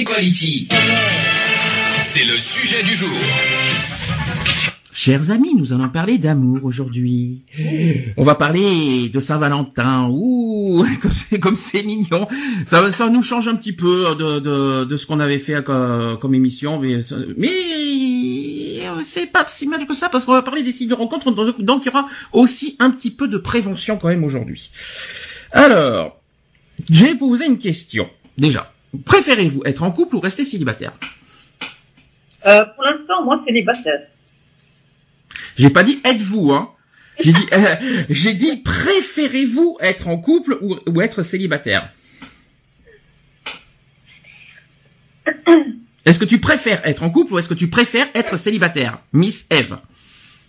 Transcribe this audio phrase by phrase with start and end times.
[0.00, 0.66] Equality.
[2.02, 3.10] C'est le sujet du jour.
[4.94, 7.44] Chers amis, nous allons parler d'amour aujourd'hui.
[8.16, 10.08] On va parler de Saint-Valentin.
[10.10, 10.86] Ouh,
[11.42, 12.26] comme c'est, mignon.
[12.66, 16.80] Ça, ça nous change un petit peu de, ce qu'on avait fait comme, comme émission,
[16.80, 17.00] mais,
[19.02, 21.30] c'est pas si mal que ça parce qu'on va parler des sites de rencontre.
[21.30, 24.70] Donc, il y aura aussi un petit peu de prévention quand même aujourd'hui.
[25.52, 26.18] Alors,
[26.88, 28.08] je vais poser une question.
[28.38, 28.72] Déjà,
[29.04, 30.92] préférez-vous être en couple ou rester célibataire
[32.46, 34.00] Euh, pour l'instant, moi, célibataire.
[35.56, 36.70] J'ai pas dit êtes-vous, hein.
[37.22, 37.76] J'ai dit, euh,
[38.08, 41.90] j'ai dit préférez-vous être en couple ou, ou être célibataire
[46.06, 49.46] Est-ce que tu préfères être en couple ou est-ce que tu préfères être célibataire Miss
[49.50, 49.76] Eve?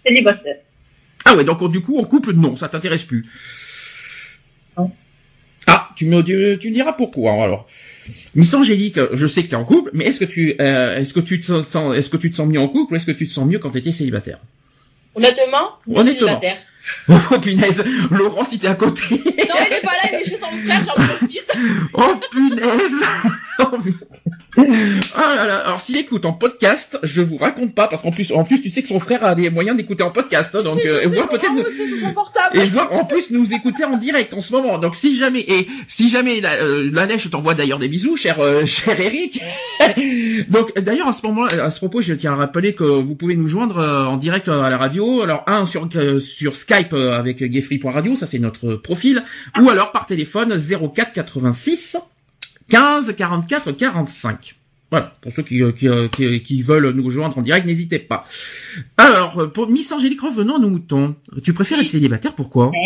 [0.06, 0.58] Célibataire.
[1.26, 3.30] Ah ouais, donc du coup, en couple, non, ça t'intéresse plus.
[4.78, 4.92] Non.
[5.68, 7.68] Ah, tu me, tu, tu me diras pourquoi alors.
[8.36, 11.14] Miss Angélique, je sais que tu es en couple, mais est-ce que tu, euh, est-ce
[11.14, 13.12] que tu te sens, est-ce que tu te sens mieux en couple ou est-ce que
[13.12, 14.38] tu te sens mieux quand tu étais célibataire
[15.16, 16.04] Honnêtement, Honnêtement.
[16.28, 16.58] célibataire.
[17.10, 19.04] Oh punaise, Laurent, si t'es à côté.
[19.12, 21.52] Non, il est pas là, il est chez son frère, j'en profite.
[21.94, 23.04] Oh punaise
[23.60, 23.78] Oh.
[24.58, 28.32] Ah là là, alors s'il écoute en podcast, je vous raconte pas parce qu'en plus,
[28.32, 30.80] en plus, tu sais que son frère a des moyens d'écouter en podcast, hein, donc
[30.86, 31.52] euh, Laurent peut-être
[32.54, 34.78] et voire en plus nous écouter en direct en ce moment.
[34.78, 38.18] Donc si jamais et si jamais la, euh, la neige, je t'envoie d'ailleurs des bisous,
[38.18, 39.42] cher euh, cher Eric.
[40.50, 43.36] Donc d'ailleurs à ce moment, à ce propos, je tiens à rappeler que vous pouvez
[43.36, 45.22] nous joindre euh, en direct euh, à la radio.
[45.22, 49.24] Alors un sur euh, sur Skype avec gayfree.radio, ça c'est notre profil,
[49.60, 51.98] ou alors par téléphone 04 86
[52.72, 54.56] 15 44 45.
[54.90, 58.00] Voilà, pour ceux qui, euh, qui, euh, qui, qui veulent nous rejoindre en direct, n'hésitez
[58.00, 58.26] pas.
[58.98, 61.16] Alors, euh, pour Miss Angélique, revenons à nos moutons.
[61.44, 62.72] Tu préfères être célibataire, pourquoi?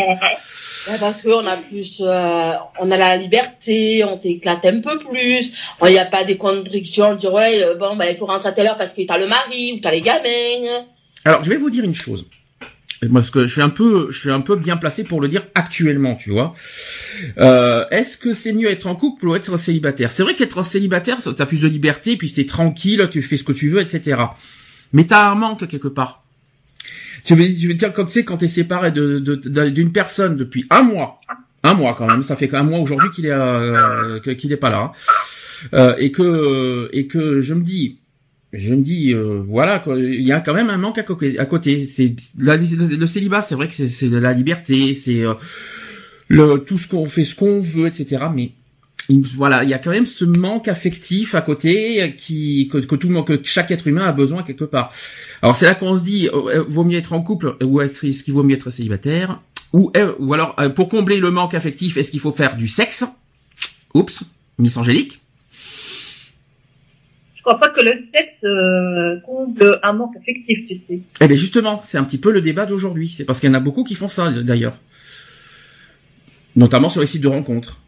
[0.88, 5.52] Ouais, parce qu'on a plus, euh, on a la liberté, on s'éclate un peu plus.
[5.82, 8.52] Il n'y a pas des contradictions, de dire ouais, bon, bah, il faut rentrer à
[8.52, 10.86] telle heure parce que t'as le mari ou t'as les gamins.
[11.24, 12.28] Alors, je vais vous dire une chose.
[13.14, 16.54] Parce que je suis un peu, un bien placé pour le dire actuellement, tu vois.
[17.38, 20.12] Euh, Est-ce que c'est mieux être en couple ou être célibataire?
[20.12, 23.52] C'est vrai qu'être célibataire, t'as plus de liberté, puis t'es tranquille, tu fais ce que
[23.52, 24.18] tu veux, etc.
[24.94, 26.24] Mais t'as un manque quelque part.
[27.26, 31.20] Tu veux, dire comme tu sais quand t'es séparé d'une personne depuis un mois,
[31.64, 34.70] un mois quand même, ça fait qu'un mois aujourd'hui qu'il est euh, qu'il est pas
[34.70, 34.92] là, hein.
[35.74, 38.00] Euh, et que et que je me dis
[38.58, 41.86] je me dis euh, voilà il y a quand même un manque à, à côté.
[41.88, 45.34] C'est le, le célibat, c'est vrai que c'est la liberté, c'est euh,
[46.28, 48.26] le tout ce qu'on fait, ce qu'on veut, etc.
[48.34, 48.52] Mais
[49.10, 52.96] il- voilà, il y a quand même ce manque affectif à côté qui que, que
[52.96, 54.92] tout que chaque être humain a besoin quelque part.
[55.42, 58.34] Alors c'est là qu'on se dit, euh, vaut mieux être en couple ou est-ce qu'il
[58.34, 59.42] vaut mieux être célibataire
[59.74, 62.68] ou euh, ou alors euh, pour combler le manque affectif, est-ce qu'il faut faire du
[62.68, 63.04] sexe?
[63.94, 64.24] Oups,
[64.60, 65.20] Miss Angélique.
[67.46, 71.00] Je crois pas que le sexe euh, comble un manque affectif, tu sais.
[71.22, 73.08] Eh bien justement, c'est un petit peu le débat d'aujourd'hui.
[73.16, 74.80] C'est parce qu'il y en a beaucoup qui font ça d'ailleurs.
[76.56, 77.80] Notamment sur les sites de rencontres.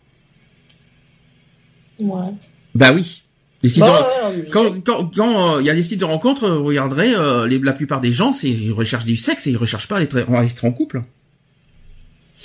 [2.00, 2.34] Ouais.
[2.76, 3.24] Bah oui.
[3.64, 3.88] Les sites de...
[3.90, 4.82] ouais, je Quand sais.
[4.86, 7.58] quand quand euh, il y a des sites de rencontres, euh, vous regarderez, euh, les,
[7.58, 10.24] la plupart des gens, c'est ils recherchent du sexe et ils recherchent pas à être,
[10.32, 11.02] à être en couple.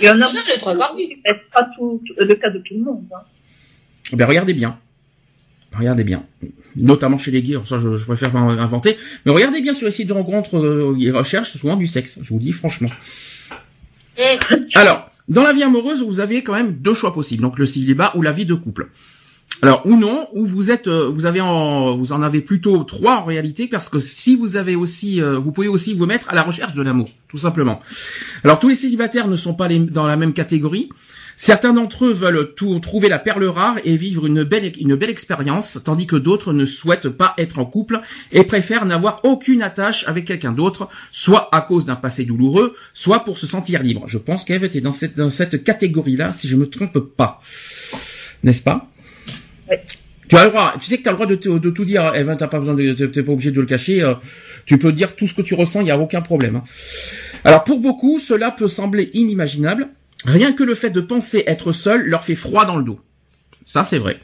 [0.01, 2.73] Il y en a non, les trois c'est pas tout, tout- le cas de tout
[2.75, 3.05] le monde.
[3.15, 3.21] Hein.
[4.15, 4.79] Eh Ben regardez bien.
[5.77, 6.25] Regardez bien.
[6.77, 8.97] Notamment chez les gays, alors ça je, je préfère pas inventer.
[9.27, 12.19] Mais regardez bien sur les sites de rencontres, euh, ils recherchent souvent du sexe.
[12.23, 12.89] Je vous le dis franchement.
[14.19, 14.61] Hum.
[14.75, 17.43] Alors, dans la vie amoureuse, vous avez quand même deux choix possibles.
[17.43, 18.89] Donc le célibat ou la vie de couple.
[19.61, 23.17] Alors ou non, ou vous êtes, euh, vous avez en, vous en avez plutôt trois
[23.19, 26.35] en réalité, parce que si vous avez aussi, euh, vous pouvez aussi vous mettre à
[26.35, 27.79] la recherche de l'amour, tout simplement.
[28.45, 30.89] Alors tous les célibataires ne sont pas les- dans la même catégorie.
[31.45, 35.11] Certains d'entre eux veulent tout, trouver la perle rare et vivre une belle, une belle
[35.11, 38.01] expérience, tandis que d'autres ne souhaitent pas être en couple
[38.31, 43.25] et préfèrent n'avoir aucune attache avec quelqu'un d'autre, soit à cause d'un passé douloureux, soit
[43.25, 44.05] pour se sentir libre.
[44.07, 47.43] Je pense qu'Eve était dans cette, dans cette catégorie-là, si je me trompe pas.
[48.45, 48.89] N'est-ce pas?
[50.29, 51.85] Tu as le droit, tu sais que tu as le droit de, te- de tout
[51.85, 54.15] dire, Eve, t'as pas besoin de, t'es t'es pas obligé de le cacher, euh,
[54.65, 56.55] tu peux dire tout ce que tu ressens, il n'y a aucun problème.
[56.55, 56.63] hein.
[57.43, 59.89] Alors pour beaucoup, cela peut sembler inimaginable.
[60.25, 63.01] Rien que le fait de penser être seul leur fait froid dans le dos.
[63.67, 64.21] Ça, c'est vrai.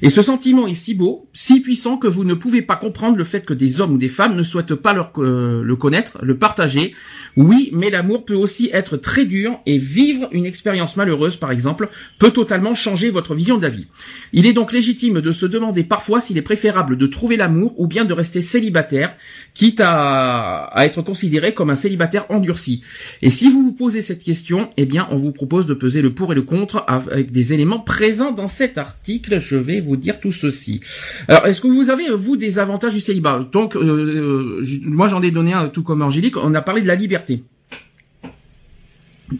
[0.00, 3.24] Et ce sentiment est si beau, si puissant que vous ne pouvez pas comprendre le
[3.24, 6.94] fait que des hommes ou des femmes ne souhaitent pas euh, le connaître, le partager.
[7.36, 11.88] Oui, mais l'amour peut aussi être très dur et vivre une expérience malheureuse, par exemple,
[12.18, 13.86] peut totalement changer votre vision de la vie.
[14.32, 17.86] Il est donc légitime de se demander parfois s'il est préférable de trouver l'amour ou
[17.86, 19.14] bien de rester célibataire,
[19.54, 22.82] quitte à, à être considéré comme un célibataire endurci.
[23.20, 26.14] Et si vous vous posez cette question, eh bien, on vous propose de peser le
[26.14, 29.40] pour et le contre avec des éléments présents dans cet article.
[29.40, 30.80] Je vais vous dire tout ceci.
[31.28, 33.46] Alors, est-ce que vous avez, vous, des avantages du célibat?
[33.52, 36.36] Donc, euh, je- moi, j'en ai donné un, tout comme Angélique.
[36.36, 37.44] On a parlé de la liberté.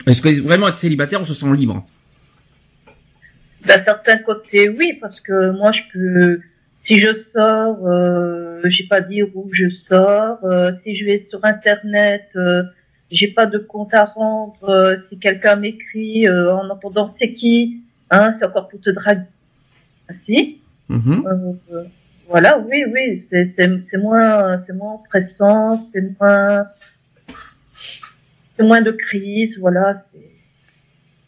[0.07, 1.87] Est-ce que vraiment être célibataire, on se sent libre?
[3.67, 6.41] D'un certain côté, oui, parce que moi, je peux,
[6.87, 10.39] si je sors, euh, j'ai pas dire où je sors.
[10.45, 12.63] euh, si je vais sur Internet, euh,
[13.11, 14.57] j'ai pas de compte à rendre.
[14.69, 19.21] euh, si quelqu'un m'écrit euh, en entendant c'est qui, hein, c'est encore pour te draguer.
[20.89, 21.25] Mhm.
[21.73, 21.83] Euh,
[22.29, 26.65] voilà, oui, oui, c'est moins c'est moins stressant, c'est moins
[28.57, 30.05] c'est moins de crise, voilà.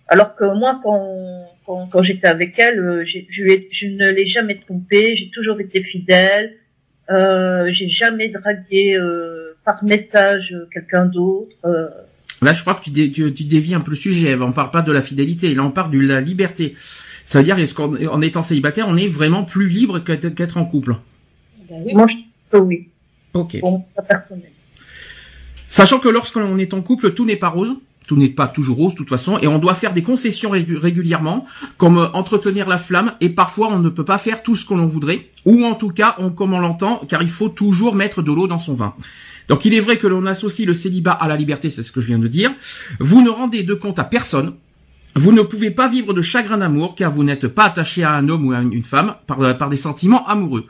[0.09, 4.57] Alors que moi, quand quand, quand j'étais avec elle, euh, je, je ne l'ai jamais
[4.57, 6.55] trompée, j'ai toujours été fidèle,
[7.11, 11.57] euh, j'ai jamais dragué euh, par message quelqu'un d'autre.
[11.65, 11.89] euh.
[12.43, 14.35] Là, je crois que tu, dé- tu, tu dévies un peu le sujet.
[14.35, 16.75] On parle pas de la fidélité, là, on parle de la liberté.
[17.27, 20.65] Ça veut dire, est-ce qu'en en étant célibataire, on est vraiment plus libre qu'être en
[20.65, 20.97] couple?
[21.71, 21.95] Ben oui.
[21.95, 22.07] Moi,
[22.53, 22.89] je oui,
[23.33, 23.57] Ok.
[25.67, 27.75] Sachant que lorsqu'on est en couple, tout n'est pas rose.
[28.07, 30.77] Tout n'est pas toujours rose, de toute façon, et on doit faire des concessions régu-
[30.77, 31.47] régulièrement,
[31.79, 34.75] comme euh, entretenir la flamme, et parfois on ne peut pas faire tout ce que
[34.75, 38.21] l'on voudrait, ou en tout cas, on, comme on l'entend, car il faut toujours mettre
[38.21, 38.93] de l'eau dans son vin.
[39.49, 42.03] Donc il est vrai que l'on associe le célibat à la liberté, c'est ce que
[42.03, 42.53] je viens de dire.
[43.01, 44.53] Vous ne rendez de compte à personne.
[45.17, 48.29] Vous ne pouvez pas vivre de chagrin d'amour, car vous n'êtes pas attaché à un
[48.29, 50.67] homme ou à une femme par, par des sentiments amoureux.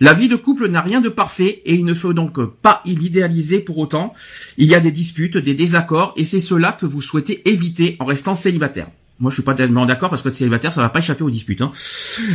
[0.00, 3.58] La vie de couple n'a rien de parfait et il ne faut donc pas l'idéaliser
[3.58, 4.14] pour autant.
[4.56, 8.04] Il y a des disputes, des désaccords et c'est cela que vous souhaitez éviter en
[8.04, 8.88] restant célibataire.
[9.18, 11.62] Moi, je suis pas tellement d'accord parce que célibataire, ça va pas échapper aux disputes.
[11.62, 11.72] hein.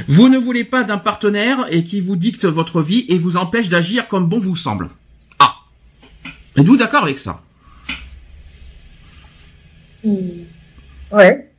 [0.09, 3.69] Vous ne voulez pas d'un partenaire et qui vous dicte votre vie et vous empêche
[3.69, 4.89] d'agir comme bon vous semble.
[5.39, 5.53] Ah.
[6.57, 7.41] Êtes-vous d'accord avec ça?
[10.03, 10.17] Hmm.
[11.11, 11.49] Ouais.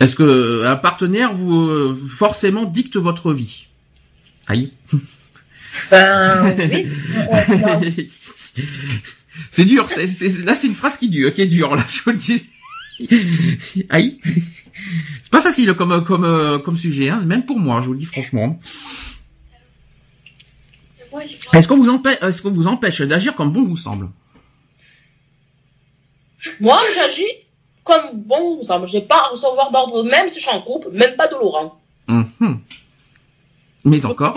[0.00, 3.66] Est-ce que un partenaire vous forcément dicte votre vie?
[4.46, 4.72] Aïe.
[5.90, 6.54] Ben
[7.80, 8.10] oui.
[9.50, 9.88] C'est dur.
[10.44, 11.74] là, c'est une phrase qui, dure, qui est dure.
[11.74, 12.44] Là, je vous le dis.
[13.88, 14.20] Aïe.
[15.22, 17.80] C'est pas facile comme comme comme sujet, hein, même pour moi.
[17.80, 18.60] Je vous le dis franchement.
[21.52, 24.08] Est-ce qu'on vous empêche, est-ce qu'on vous empêche d'agir comme bon vous semble?
[26.60, 27.41] Moi, j'agis
[27.84, 28.86] comme bon vous semble.
[28.88, 31.78] J'ai pas à recevoir d'ordre, même si je suis en couple, même pas de Laurent.
[32.08, 32.60] Mhm.
[33.84, 34.34] Mais encore.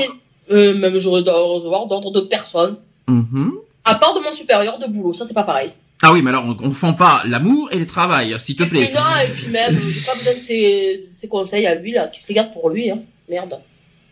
[0.52, 2.78] Euh, même j'aurais à recevoir d'ordre de personne.
[3.08, 3.54] Mhm.
[3.84, 5.72] À part de mon supérieur de boulot, ça c'est pas pareil.
[6.02, 8.80] Ah oui, mais alors on confond pas l'amour et le travail, s'il te Et puis
[8.80, 8.94] plaît.
[8.94, 12.08] non, et puis même, j'ai pas besoin de ses, de ses conseils à lui, là,
[12.10, 13.00] qui se les garde pour lui, hein.
[13.30, 13.60] Merde.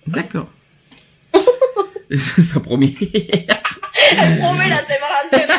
[0.07, 0.47] D'accord.
[2.18, 2.94] Ça promet.
[4.12, 5.54] Elle promet la Saint-Valentin.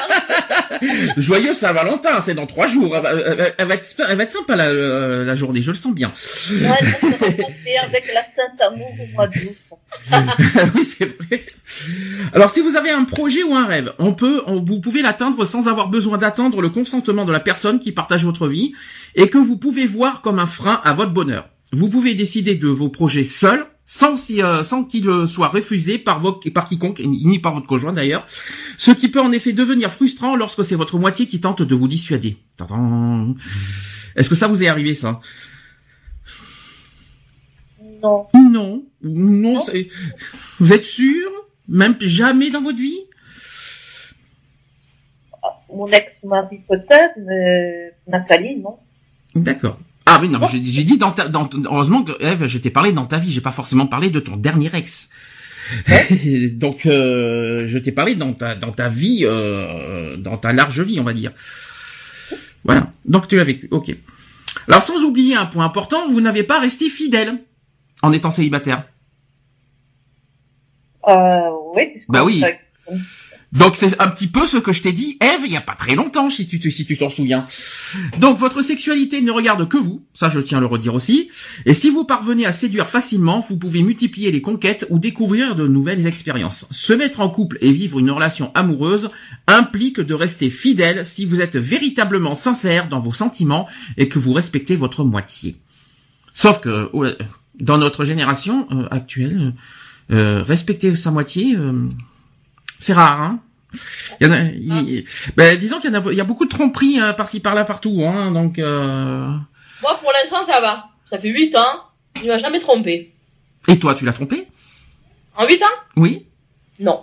[1.16, 2.96] Joyeux Saint-Valentin, c'est dans trois jours.
[2.96, 5.62] Elle va, elle va- elle va être, elle va être sympa la, euh, la journée,
[5.62, 6.08] je le sens bien.
[6.08, 9.56] Ouais, se avec la Sainte Amour au mois d'août.
[10.74, 11.44] oui, c'est vrai.
[12.32, 15.44] Alors, si vous avez un projet ou un rêve, on peut, on- vous pouvez l'atteindre
[15.44, 18.72] sans avoir besoin d'attendre le consentement de la personne qui partage votre vie
[19.14, 21.48] et que vous pouvez voir comme un frein à votre bonheur.
[21.72, 25.98] Vous pouvez décider de vos projets seul, sans, si, euh, sans qu'il euh, soit refusé
[25.98, 28.26] par, vos, par quiconque, ni par votre conjoint d'ailleurs,
[28.78, 31.88] ce qui peut en effet devenir frustrant lorsque c'est votre moitié qui tente de vous
[31.88, 32.38] dissuader.
[34.16, 35.20] Est-ce que ça vous est arrivé ça?
[38.02, 38.26] Non.
[38.34, 39.62] Non, non.
[40.60, 41.30] Vous êtes sûr?
[41.68, 43.00] Même jamais dans votre vie?
[45.72, 48.78] Mon ex-mari peut-être, mais Nathalie, non.
[49.34, 49.78] D'accord.
[50.06, 51.28] Ah oui, non, mais j'ai dit dans ta...
[51.28, 54.20] Dans, heureusement que, Eve, je t'ai parlé dans ta vie, j'ai pas forcément parlé de
[54.20, 55.08] ton dernier ex.
[56.52, 61.00] Donc, euh, je t'ai parlé dans ta, dans ta vie, euh, dans ta large vie,
[61.00, 61.32] on va dire.
[62.64, 62.92] Voilà.
[63.04, 63.68] Donc, tu l'as vécu.
[63.70, 63.94] Ok.
[64.68, 67.38] Alors, sans oublier un point important, vous n'avez pas resté fidèle
[68.02, 68.84] en étant célibataire.
[71.08, 72.02] Euh, oui.
[72.08, 72.42] Bah oui.
[73.54, 75.74] Donc c'est un petit peu ce que je t'ai dit, Eve, il y a pas
[75.74, 77.44] très longtemps, si tu si tu t'en souviens.
[78.18, 81.30] Donc votre sexualité ne regarde que vous, ça je tiens à le redire aussi.
[81.64, 85.68] Et si vous parvenez à séduire facilement, vous pouvez multiplier les conquêtes ou découvrir de
[85.68, 86.66] nouvelles expériences.
[86.72, 89.10] Se mettre en couple et vivre une relation amoureuse
[89.46, 94.32] implique de rester fidèle si vous êtes véritablement sincère dans vos sentiments et que vous
[94.32, 95.56] respectez votre moitié.
[96.34, 96.90] Sauf que,
[97.60, 99.54] dans notre génération euh, actuelle,
[100.10, 101.88] euh, respecter sa moitié, euh,
[102.80, 103.22] c'est rare.
[103.22, 103.40] Hein
[104.20, 105.04] il y en a, il-
[105.36, 107.64] ben, disons qu'il y en a, il y a beaucoup de tromperies hein, par-ci par-là
[107.64, 108.02] partout.
[108.04, 109.26] Hein, donc, euh...
[109.82, 110.84] Moi, pour l'instant, ça va.
[111.04, 111.80] Ça fait 8 ans.
[112.22, 113.12] Il m'a jamais trompé.
[113.68, 114.46] et toi, tu l'as trompé?
[115.36, 115.66] En 8 ans?
[115.96, 116.26] Oui.
[116.80, 117.00] Non.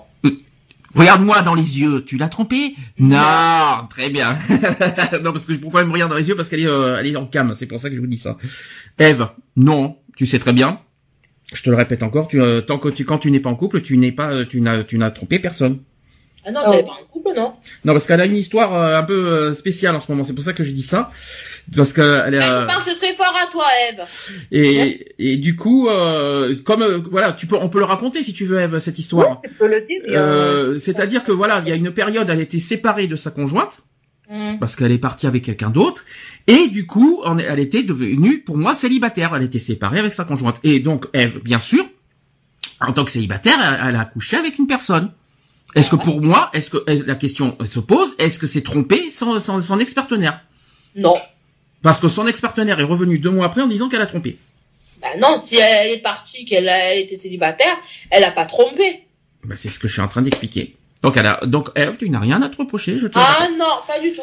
[0.94, 2.76] Regarde-moi dans les yeux, tu l'as trompé?
[3.00, 4.38] Non, très bien.
[5.24, 7.08] non, parce que pourquoi elle me regarde dans les yeux Parce qu'elle est, euh, elle
[7.08, 8.38] est en cam, c'est pour ça que je vous dis ça.
[9.00, 10.82] Eve, non, tu sais très bien.
[11.54, 13.56] Je te le répète encore, tu, euh, tant que tu, quand tu n'es pas en
[13.56, 15.80] couple, tu n'es pas, euh, tu n'as, tu n'as trompé personne.
[16.44, 16.72] Ah non, Oh.
[16.72, 17.54] ça n'est pas en couple, non
[17.86, 20.24] Non, parce qu'elle a une histoire euh, un peu euh, spéciale en ce moment.
[20.24, 21.10] C'est pour ça que je dis ça,
[21.76, 22.40] parce que elle est.
[22.42, 24.02] Ah, euh, Je pense très fort à toi, Eve.
[24.52, 28.34] et, et du coup, euh, comme euh, voilà, tu peux, on peut le raconter si
[28.34, 29.40] tu veux, Eve, cette histoire.
[29.44, 30.02] Tu peux le dire.
[30.10, 33.82] Euh, c'est-à-dire que voilà, il y a une période, elle était séparée de sa conjointe.
[34.34, 34.60] Hmm.
[34.62, 36.06] parce qu'elle est partie avec quelqu'un d'autre
[36.48, 40.58] et du coup elle était devenue pour moi célibataire elle était séparée avec sa conjointe
[40.64, 41.84] et donc Eve bien sûr
[42.80, 45.12] en tant que célibataire elle, elle a couché avec une personne
[45.76, 49.10] est-ce que pour moi est-ce que est- la question se pose est-ce que c'est trompé
[49.10, 50.42] son, son, son ex-partenaire
[50.96, 51.18] Non.
[51.82, 54.38] parce que son ex-partenaire est revenu deux mois après en disant qu'elle a trompé
[55.02, 57.76] Ben non, si elle est partie, qu'elle a- elle était célibataire,
[58.10, 59.06] elle a pas trompé.
[59.44, 62.10] ben, c'est ce que je suis en train d'expliquer donc elle a donc Eve tu
[62.10, 64.22] n'as rien à te reprocher je te Ah non, pas du tout.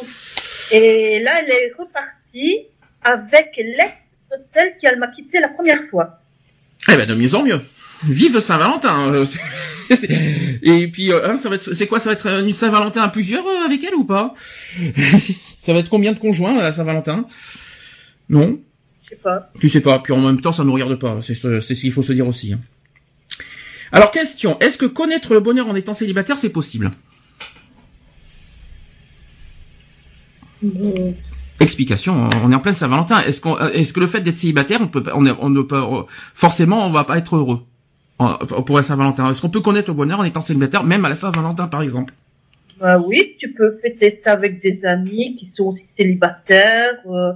[0.71, 2.59] Et là, elle est repartie
[3.03, 3.95] avec l'ex
[4.31, 6.21] de celle qui elle m'a quitté la première fois.
[6.93, 7.61] Eh ben de mieux en mieux.
[8.07, 9.13] Vive Saint-Valentin.
[9.13, 9.25] euh,
[9.91, 13.03] c'est- Et puis euh, hein, ça va être c'est quoi ça va être une Saint-Valentin
[13.03, 14.35] à plusieurs euh, avec elle ou pas?
[15.59, 17.27] Ça va être combien de conjoints à la Saint-Valentin?
[18.31, 18.59] Non,
[19.05, 19.51] Je sais pas.
[19.61, 19.99] tu sais pas.
[19.99, 21.19] Puis en même temps ça nous regarde pas.
[21.21, 22.53] C'est ce, c'est ce qu'il faut se dire aussi.
[22.53, 22.61] hein.
[23.93, 26.91] Alors question, est-ce que connaître le bonheur en étant célibataire c'est possible?
[31.61, 33.21] Explication, on est en pleine Saint-Valentin.
[33.23, 35.63] Est-ce qu'on, est-ce que le fait d'être célibataire, on peut, pas- on, est- on ne
[35.63, 35.81] peut,
[36.35, 37.65] forcément, on va pas être heureux?
[38.19, 39.31] Pour la Saint-Valentin.
[39.31, 42.15] Est-ce qu'on peut connaître le bonheur en étant célibataire, même à la Saint-Valentin, par exemple?
[42.81, 46.95] Bah oui, tu peux fêter ça avec des amis qui sont aussi célibataires.
[47.07, 47.33] euh,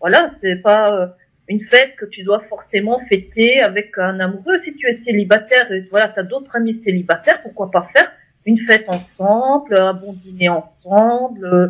[0.00, 1.06] voilà, c'est pas euh,
[1.48, 4.60] une fête que tu dois forcément fêter avec un amoureux.
[4.64, 8.10] Si tu es célibataire et voilà, tu as d'autres amis célibataires, pourquoi pas faire
[8.46, 11.68] une fête ensemble, un bon dîner ensemble, euh,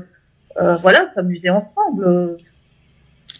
[0.60, 2.36] euh, voilà, s'amuser ensemble.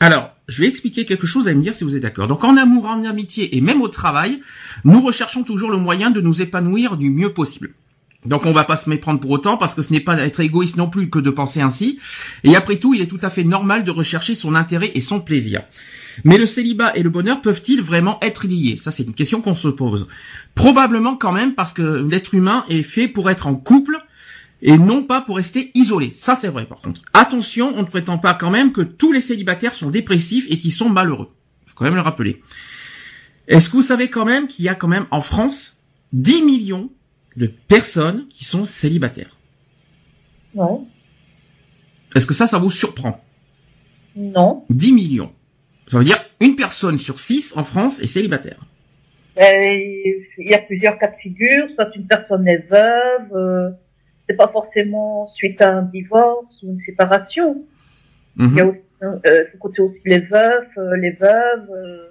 [0.01, 2.29] Alors, je vais expliquer quelque chose, à me dire si vous êtes d'accord.
[2.29, 4.41] Donc, en amour, en amitié et même au travail,
[4.85, 7.71] nous recherchons toujours le moyen de nous épanouir du mieux possible.
[8.27, 10.77] Donc, on va pas se méprendre pour autant, parce que ce n'est pas être égoïste
[10.77, 11.99] non plus que de penser ainsi.
[12.45, 15.21] Et après tout, il est tout à fait normal de rechercher son intérêt et son
[15.21, 15.63] plaisir.
[16.25, 18.77] Mais le célibat et le bonheur peuvent-ils vraiment être liés?
[18.77, 20.09] Ça, c'est une question qu'on se pose.
[20.55, 23.99] Probablement quand même, parce que l'être humain est fait pour être en couple
[24.63, 26.13] et non pas pour rester isolé.
[26.15, 27.03] Ça, c'est vrai, par contre.
[27.13, 30.73] Attention, on ne prétend pas quand même que tous les célibataires sont dépressifs et qu'ils
[30.73, 31.31] sont malheureux.
[31.67, 32.43] Faut quand même le rappeler.
[33.49, 35.83] Est-ce que vous savez quand même qu'il y a quand même en France
[36.13, 36.91] 10 millions
[37.37, 39.37] de personnes qui sont célibataires?
[40.55, 40.79] Ouais.
[42.15, 43.23] Est-ce que ça, ça vous surprend?
[44.17, 44.65] Non.
[44.71, 45.33] 10 millions.
[45.87, 48.67] Ça veut dire une personne sur 6 en France est célibataire.
[49.37, 49.61] Ben,
[50.39, 51.67] Il y a plusieurs cas de figure.
[51.75, 53.71] Soit une personne est veuve, euh,
[54.29, 57.65] c'est pas forcément suite à un divorce ou une séparation.
[58.37, 58.51] Mhm.
[58.53, 61.71] Il y a aussi, euh, faut compter aussi les veufs, euh, les veuves.
[61.71, 62.07] euh.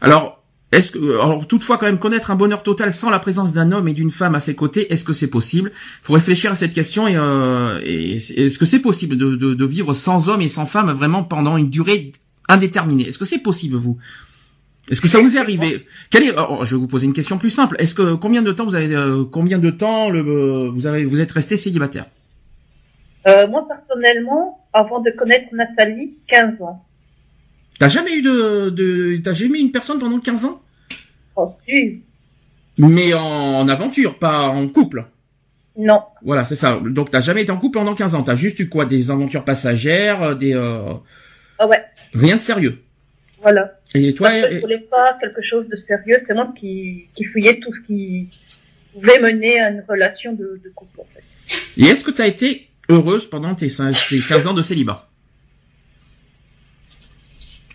[0.00, 3.72] Alors, est-ce que, alors toutefois quand même connaître un bonheur total sans la présence d'un
[3.72, 5.72] homme et d'une femme à ses côtés, est-ce que c'est possible?
[6.02, 9.64] Faut réfléchir à cette question et, euh, et est-ce que c'est possible de, de, de
[9.64, 12.12] vivre sans homme et sans femme vraiment pendant une durée
[12.48, 13.08] indéterminée?
[13.08, 13.98] Est-ce que c'est possible vous?
[14.90, 15.86] Est-ce que ça vous est arrivé?
[16.10, 17.76] Quel est oh, Je vais vous poser une question plus simple.
[17.78, 21.04] Est-ce que combien de temps vous avez euh, combien de temps le, euh, vous avez
[21.04, 22.06] vous êtes resté célibataire?
[23.26, 26.84] Euh, moi, personnellement, avant de connaître Nathalie, 15 ans.
[27.78, 30.62] T'as jamais eu de, de t'as jamais eu une personne pendant 15 ans?
[31.36, 32.02] Oh, si.
[32.78, 35.04] Mais en aventure, pas en couple?
[35.78, 36.02] Non.
[36.24, 36.80] Voilà, c'est ça.
[36.84, 38.22] Donc t'as jamais été en couple pendant 15 ans.
[38.24, 38.84] T'as juste eu quoi?
[38.84, 40.94] Des aventures passagères, euh, des euh,
[41.58, 41.80] Ah ouais,
[42.14, 42.82] rien de sérieux?
[43.40, 43.77] voilà.
[43.94, 46.22] Et toi, Parce que je voulais pas quelque chose de sérieux.
[46.26, 48.28] C'est moi qui, qui fouillais tout ce qui
[48.92, 51.22] pouvait mener à une relation de, de couple, en fait.
[51.80, 55.08] et est-ce que t'as été heureuse pendant tes, cin- tes 15 ans de célibat?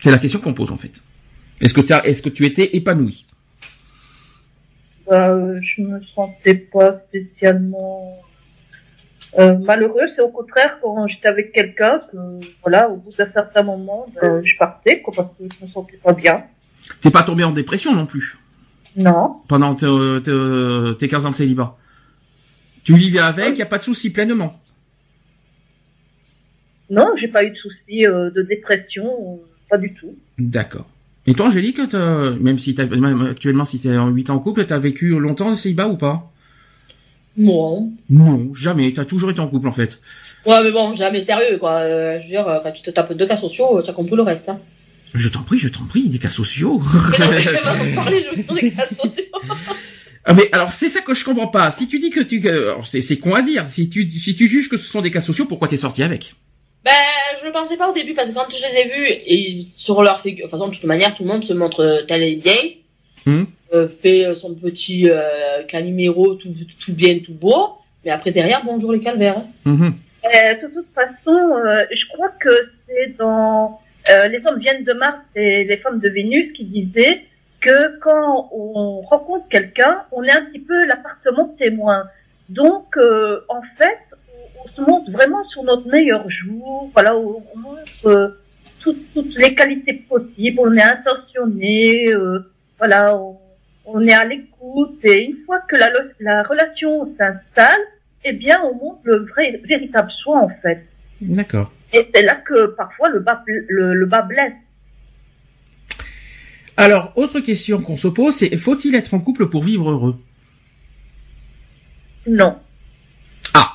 [0.00, 0.92] C'est la question qu'on pose en fait.
[1.62, 3.24] Est-ce que est-ce que tu étais épanouie?
[5.06, 8.20] Bah, euh, je me sentais pas spécialement
[9.38, 10.10] euh, malheureuse.
[10.16, 12.16] C'est au contraire quand j'étais avec quelqu'un que,
[12.62, 15.98] voilà, au bout d'un certain moment, ben, je partais, quoi, parce que je me sentais
[16.02, 16.44] pas bien.
[17.00, 18.36] T'es pas tombée en dépression non plus?
[18.96, 19.38] Non.
[19.48, 21.76] pendant te- te- tes 15 ans de célibat?
[22.84, 24.52] Tu vivais avec, y a pas de souci pleinement.
[26.90, 30.14] Non, j'ai pas eu de soucis euh, de dépression, pas du tout.
[30.38, 30.86] D'accord.
[31.26, 31.80] Et toi, Angélique,
[32.40, 35.56] même si même actuellement, si t'es en 8 ans en couple, t'as vécu longtemps le
[35.56, 36.30] célibat ou pas?
[37.36, 37.92] Non.
[38.10, 38.92] Non, jamais.
[38.92, 39.98] T'as toujours été en couple, en fait.
[40.46, 41.80] Ouais, mais bon, jamais sérieux, quoi.
[41.80, 44.16] Euh, je veux dire, euh, quand tu te tapes deux cas sociaux, tu as compris
[44.16, 44.60] le reste, hein.
[45.14, 46.80] Je t'en prie, je t'en prie, des cas sociaux.
[47.18, 49.24] Mais non, mais parler, des cas sociaux.
[50.24, 51.70] Ah, mais alors, c'est ça que je comprends pas.
[51.70, 52.42] Si tu dis que tu,
[52.84, 53.66] c'est, c'est con à dire.
[53.68, 56.34] Si tu, si tu juges que ce sont des cas sociaux, pourquoi t'es sorti avec?
[56.84, 56.90] Ben,
[57.40, 60.02] je le pensais pas au début, parce que quand je les ai vus, et sur
[60.02, 62.22] leur figure, de toute façon, de toute manière, tout le monde se montre euh, tel
[62.22, 62.52] et bien,
[63.26, 63.44] Hmm.
[63.74, 66.48] Euh, fait euh, son petit euh, caliméro, tout,
[66.82, 67.72] tout bien, tout beau,
[68.04, 69.42] mais après derrière, bonjour les calvaires.
[69.66, 72.50] Euh, de toute façon, euh, je crois que
[72.86, 77.24] c'est dans euh, Les hommes viennent de Mars et les femmes de Vénus qui disaient
[77.60, 82.04] que quand on rencontre quelqu'un, on est un petit peu l'appartement témoin.
[82.50, 86.90] Donc, euh, en fait, on, on se montre vraiment sur notre meilleur jour.
[86.92, 88.28] Voilà, on, on montre euh,
[88.80, 90.60] toutes, toutes les qualités possibles.
[90.60, 92.08] On est intentionné.
[92.12, 92.40] euh,
[92.78, 93.38] voilà, on,
[93.86, 94.98] on est à l'écoute.
[95.04, 97.80] Et une fois que la, la relation s'installe,
[98.24, 100.86] eh bien, on montre le vrai, véritable soi, en fait.
[101.20, 101.72] D'accord.
[101.92, 104.52] Et c'est là que parfois le bas, le, le bas blesse.
[106.76, 110.20] Alors, autre question qu'on se pose, c'est faut-il être en couple pour vivre heureux?
[112.26, 112.58] Non.
[113.54, 113.70] Ah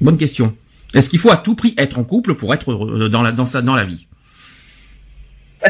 [0.00, 0.56] Bonne question.
[0.94, 3.46] Est-ce qu'il faut à tout prix être en couple pour être heureux dans la, dans
[3.46, 4.05] sa, dans la vie?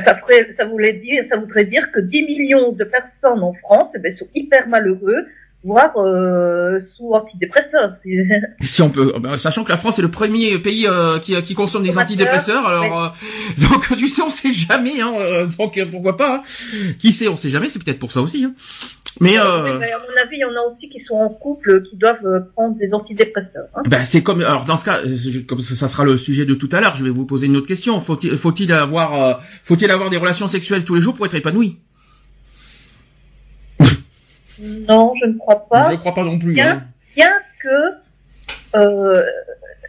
[0.05, 3.91] Ça, ferait, ça, voulait dire, ça voudrait dire que 10 millions de personnes en France
[3.95, 5.27] eh ben, sont hyper malheureux,
[5.65, 7.97] voire euh, sous antidépresseurs.
[8.63, 11.55] Si on peut, bah, sachant que la France est le premier pays euh, qui, qui
[11.55, 13.09] consomme des antidépresseurs, alors euh,
[13.71, 16.43] donc tu sais, on sait jamais, hein, euh, donc euh, pourquoi pas hein.
[16.99, 18.45] Qui sait, on sait jamais, c'est peut-être pour ça aussi.
[18.45, 18.55] Hein.
[19.21, 21.83] Mais euh, mais à mon avis, il y en a aussi qui sont en couple,
[21.85, 23.69] qui doivent euh, prendre des antidépresseurs.
[23.75, 23.83] Hein.
[23.87, 25.17] ben, c'est comme, alors dans ce cas, euh,
[25.49, 27.67] comme ça, sera le sujet de tout à l'heure, je vais vous poser une autre
[27.67, 27.99] question.
[28.01, 31.79] Faut-il, faut-il avoir, euh, faut-il avoir des relations sexuelles tous les jours pour être épanoui?
[34.61, 35.91] Non, je ne crois pas.
[35.93, 36.53] Je crois pas non plus.
[36.53, 36.73] Bien.
[36.77, 36.83] hein.
[37.15, 39.23] Bien que euh,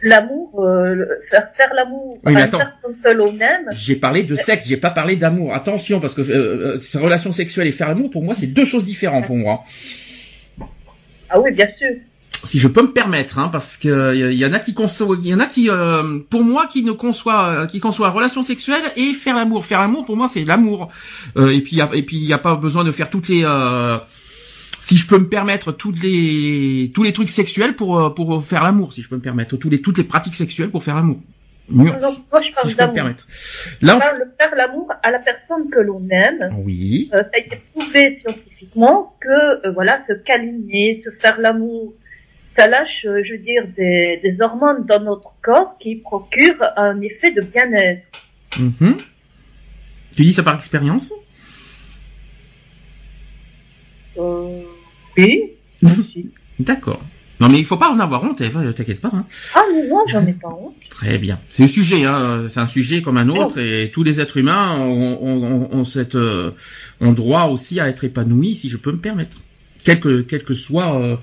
[0.02, 2.68] l'amour, euh, faire, faire l'amour Oui, personne
[3.02, 5.54] seule au même, J'ai parlé de sexe, j'ai pas parlé d'amour.
[5.54, 8.64] Attention, parce que euh, euh, ces relations sexuelles et faire l'amour, pour moi, c'est deux
[8.64, 9.62] choses différentes pour moi.
[11.30, 11.88] ah oui, bien sûr.
[12.44, 15.26] Si je peux me permettre, hein, parce que il y, y en a qui il
[15.26, 19.12] y en a qui, euh, pour moi, qui ne conçoivent, qui conçoivent relation sexuelle et
[19.14, 19.64] faire l'amour.
[19.64, 20.88] Faire l'amour, pour moi, c'est l'amour.
[21.36, 23.28] Euh, et puis, y a- et puis, il y a pas besoin de faire toutes
[23.28, 23.98] les, euh,
[24.88, 28.62] si je peux me permettre, toutes les, tous les trucs sexuels pour euh, pour faire
[28.64, 31.20] l'amour, si je peux me permettre, tous les toutes les pratiques sexuelles pour faire l'amour.
[31.70, 32.94] Mieux, moi, je si parle je peux me d'amour.
[32.94, 33.26] permettre.
[33.28, 36.48] Je Là, parle de faire l'amour à la personne que l'on aime.
[36.52, 37.10] on- oui.
[37.12, 41.92] Euh, ça a été prouvé scientifiquement que euh, voilà, se câliner, se faire l'amour,
[42.56, 46.98] ça lâche, euh, je veux dire, des, des hormones dans notre corps qui procurent un
[47.02, 48.06] effet de bien-être.
[48.58, 48.96] Mhm.
[50.16, 51.12] Tu dis ça par expérience?
[54.16, 54.62] Euh,
[56.58, 57.00] D'accord.
[57.40, 59.10] Non mais il faut pas en avoir honte, Eva, t'inquiète pas.
[59.14, 59.24] Hein.
[59.54, 60.74] Ah non, non, j'en ai pas honte.
[60.90, 61.38] Très bien.
[61.50, 62.46] C'est un sujet, hein.
[62.48, 65.84] c'est un sujet comme un autre, et tous les êtres humains ont, ont, ont- ont
[65.84, 66.50] cette, euh,
[67.00, 69.36] ont droit aussi à être épanouis, si je peux me permettre.
[69.84, 71.16] Quel que, quel que soit euh,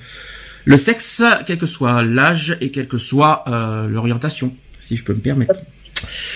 [0.64, 5.14] le sexe, quel que soit l'âge et quelle que soit euh, l'orientation, si je peux
[5.14, 5.60] me permettre.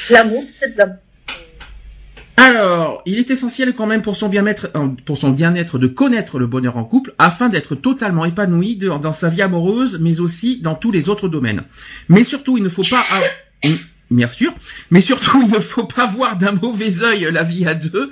[0.10, 0.98] L'amour, c'est de l'amour.
[2.40, 6.40] Alors, il est essentiel quand même pour son bien-être, euh, pour son bien-être de connaître
[6.40, 10.76] le bonheur en couple, afin d'être totalement épanoui dans sa vie amoureuse, mais aussi dans
[10.76, 11.64] tous les autres domaines.
[12.08, 13.04] Mais surtout, il ne faut pas,
[13.66, 13.76] Mm,
[14.12, 14.54] bien sûr,
[14.90, 18.10] mais surtout, il ne faut pas voir d'un mauvais œil la vie à deux.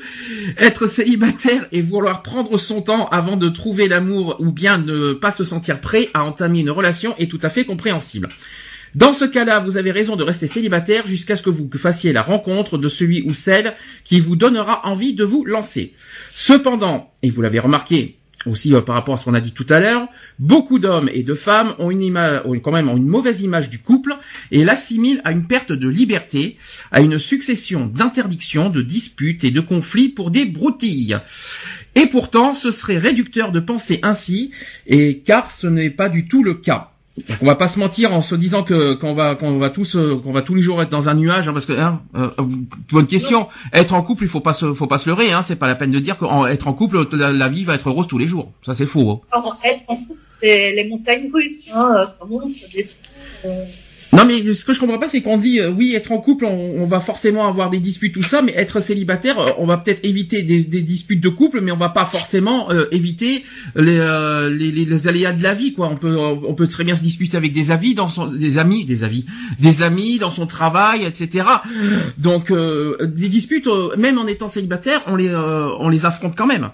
[0.57, 5.31] Être célibataire et vouloir prendre son temps avant de trouver l'amour ou bien ne pas
[5.31, 8.27] se sentir prêt à entamer une relation est tout à fait compréhensible.
[8.97, 12.23] Dans ce cas-là, vous avez raison de rester célibataire jusqu'à ce que vous fassiez la
[12.23, 15.93] rencontre de celui ou celle qui vous donnera envie de vous lancer.
[16.33, 19.67] Cependant, et vous l'avez remarqué aussi euh, par rapport à ce qu'on a dit tout
[19.69, 20.07] à l'heure,
[20.39, 22.11] beaucoup d'hommes et de femmes ont une
[22.63, 24.15] quand même une mauvaise image du couple
[24.49, 26.57] et l'assimilent à une perte de liberté,
[26.91, 31.19] à une succession d'interdictions, de disputes et de conflits pour des broutilles.
[31.93, 34.49] Et pourtant, ce serait réducteur de penser ainsi,
[35.23, 36.96] car ce n'est pas du tout le cas.
[37.41, 40.19] On va pas se mentir en se disant que qu'on va qu'on va tous euh,
[40.23, 42.29] qu'on va tous les jours être dans un nuage hein, parce que hein, euh,
[42.91, 45.55] bonne question être en couple il faut pas se faut pas se leurrer hein c'est
[45.55, 48.27] pas la peine de dire qu'être en couple la, vie va être rose tous les
[48.27, 49.41] jours ça c'est faux hein.
[49.65, 49.85] Être
[54.13, 56.45] Non mais ce que je comprends pas c'est qu'on dit euh, oui être en couple
[56.45, 59.77] on, on, va forcément avoir des disputes tout ça mais être célibataire euh, on va
[59.77, 63.43] peut-être éviter des, des, disputes de couple mais on va pas forcément euh, éviter
[63.75, 63.97] les,
[64.49, 65.89] les, les, aléas de la vie quoi.
[65.89, 68.85] On peut on peut très bien se disputer avec des avis dans son des amis
[68.85, 69.25] des avis
[69.59, 71.45] des amis dans son travail etc
[72.17, 73.67] donc des disputes
[73.97, 76.69] même en étant célibataire on les on les affronte quand même.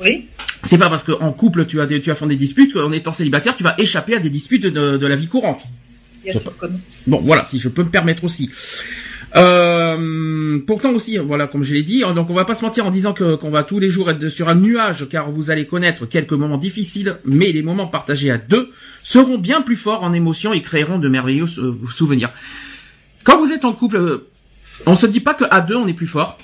[0.00, 0.26] Oui.
[0.62, 3.56] C'est pas parce qu'en couple tu as des, tu as des disputes qu'en étant célibataire
[3.56, 5.66] tu vas échapper à des disputes de, de la vie courante
[7.06, 8.50] Bon, voilà, si je peux me permettre aussi.
[9.36, 12.86] Euh, pourtant aussi, voilà, comme je l'ai dit, hein, donc on va pas se mentir
[12.86, 15.66] en disant que qu'on va tous les jours être sur un nuage, car vous allez
[15.66, 18.70] connaître quelques moments difficiles, mais les moments partagés à deux
[19.02, 22.30] seront bien plus forts en émotion et créeront de merveilleux souvenirs.
[23.22, 24.28] Quand vous êtes en couple, euh,
[24.86, 26.38] on se dit pas que à deux on est plus fort.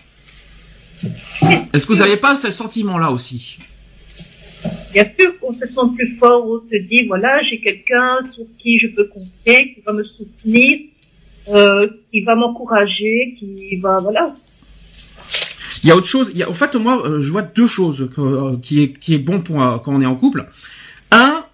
[1.73, 3.59] Est-ce que vous n'avez pas ce sentiment-là aussi?
[4.95, 8.79] Bien sûr qu'on se sent plus fort, on se dit, voilà, j'ai quelqu'un sur qui
[8.79, 10.79] je peux compter, qui va me soutenir,
[11.49, 14.33] euh, qui va m'encourager, qui va, voilà.
[15.83, 16.31] Il y a autre chose.
[16.33, 19.19] Il y en fait, moi, euh, je vois deux choses euh, qui est qui est
[19.19, 20.49] bon pour quand on est en couple.
[21.11, 21.45] Un,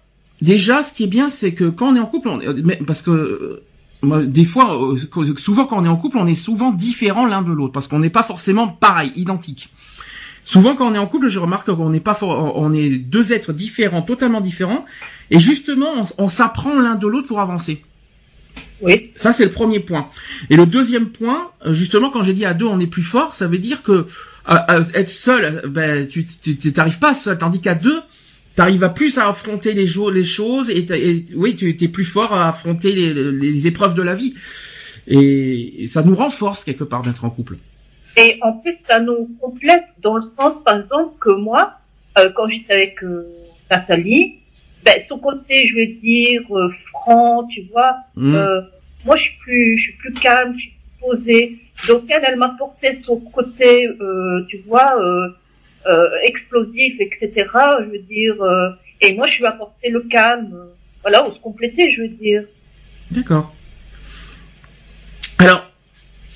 [0.41, 3.63] déjà, ce qui est bien, c'est que quand on est en couple, on, parce que
[4.03, 4.79] des fois,
[5.37, 7.99] souvent quand on est en couple, on est souvent différent l'un de l'autre parce qu'on
[7.99, 9.69] n'est pas forcément pareil, identique.
[10.43, 13.53] Souvent, quand on est en couple, je remarque qu'on n'est pas on est deux êtres
[13.53, 14.85] différents, totalement différents,
[15.29, 17.83] et justement, on, s'apprend l'un de l'autre pour avancer.
[18.81, 19.11] Oui.
[19.15, 20.09] Ça, c'est le premier point.
[20.49, 23.35] Et le deuxième point, euh, justement, quand j'ai dit à deux, on est plus fort,
[23.35, 24.07] ça veut dire que
[24.95, 26.25] être seul, ben, tu
[26.73, 28.01] t'arrives pas seul, tandis qu'à deux,
[28.55, 32.49] t'arrives à plus à affronter les, les choses, et, oui, tu es plus fort à
[32.49, 34.33] affronter les, les épreuves de la vie.
[35.07, 37.57] Et, et ça nous renforce quelque part d'être en couple.
[38.17, 41.77] Et en plus, ça nous complète dans le sens, par exemple, que moi,
[42.17, 43.25] euh, quand j'étais avec euh,
[43.69, 44.39] Nathalie,
[44.83, 48.35] ben, son côté, je vais dire, euh, franc, tu vois, mm.
[48.35, 48.61] euh,
[49.05, 51.59] moi, je suis plus, je suis plus calme, je suis plus posée.
[51.87, 54.93] Donc, elle, elle m'apportait son côté, euh, tu vois,
[56.23, 57.31] explosif, etc.
[57.79, 58.35] Je veux dire,
[59.01, 60.55] et moi, je lui apportais le calme.
[61.01, 62.43] Voilà, on se complétait, je veux dire.
[63.09, 63.51] D'accord.
[65.39, 65.70] Alors,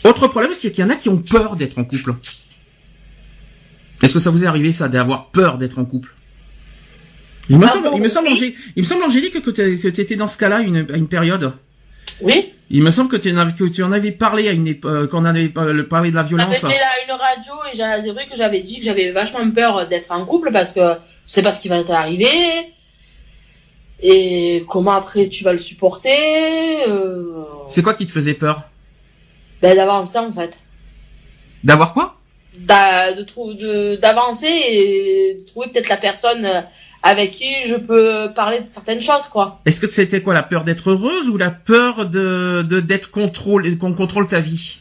[0.06, 2.14] autre problème, c'est qu'il y en a qui ont peur d'être en couple.
[4.02, 6.14] Est-ce que ça vous est arrivé ça, d'avoir peur d'être en couple?
[7.50, 10.38] Il me, semble, il, me semble, il me semble, Angélique, que tu étais dans ce
[10.38, 11.54] cas-là une, à une période.
[12.22, 12.54] Oui.
[12.72, 15.12] Il me semble que tu en avais, que tu en avais parlé à une époque,
[15.12, 16.56] qu'on avait parlé de la violence.
[16.60, 20.12] J'avais fait une radio et c'est vrai que j'avais dit que j'avais vachement peur d'être
[20.12, 20.96] en couple parce que
[21.28, 22.28] c'est pas ce qui va t'arriver.
[24.02, 27.44] Et comment après tu vas le supporter euh...
[27.70, 28.64] C'est quoi qui te faisait peur?
[29.66, 30.60] Ben, d'avancer en fait.
[31.64, 32.16] D'avoir quoi?
[32.58, 36.62] De, d'avancer et de trouver peut-être la personne euh,
[37.02, 39.60] avec qui je peux parler de certaines choses quoi.
[39.66, 43.94] Est-ce que c'était quoi la peur d'être heureuse ou la peur de d'être contrôlé qu'on
[43.94, 44.80] contrôle ta vie?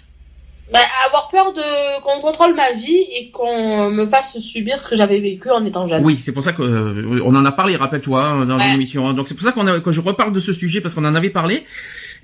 [0.73, 4.97] Ben, avoir peur de qu'on contrôle ma vie et qu'on me fasse subir ce que
[4.97, 6.05] j'avais vécu en étant jeune.
[6.05, 9.09] Oui, c'est pour ça que euh, on en a parlé, rappelle-toi, hein, dans l'émission.
[9.09, 9.15] Hein.
[9.15, 11.15] Donc c'est pour ça qu'on a, que je reparle de ce sujet parce qu'on en
[11.15, 11.65] avait parlé.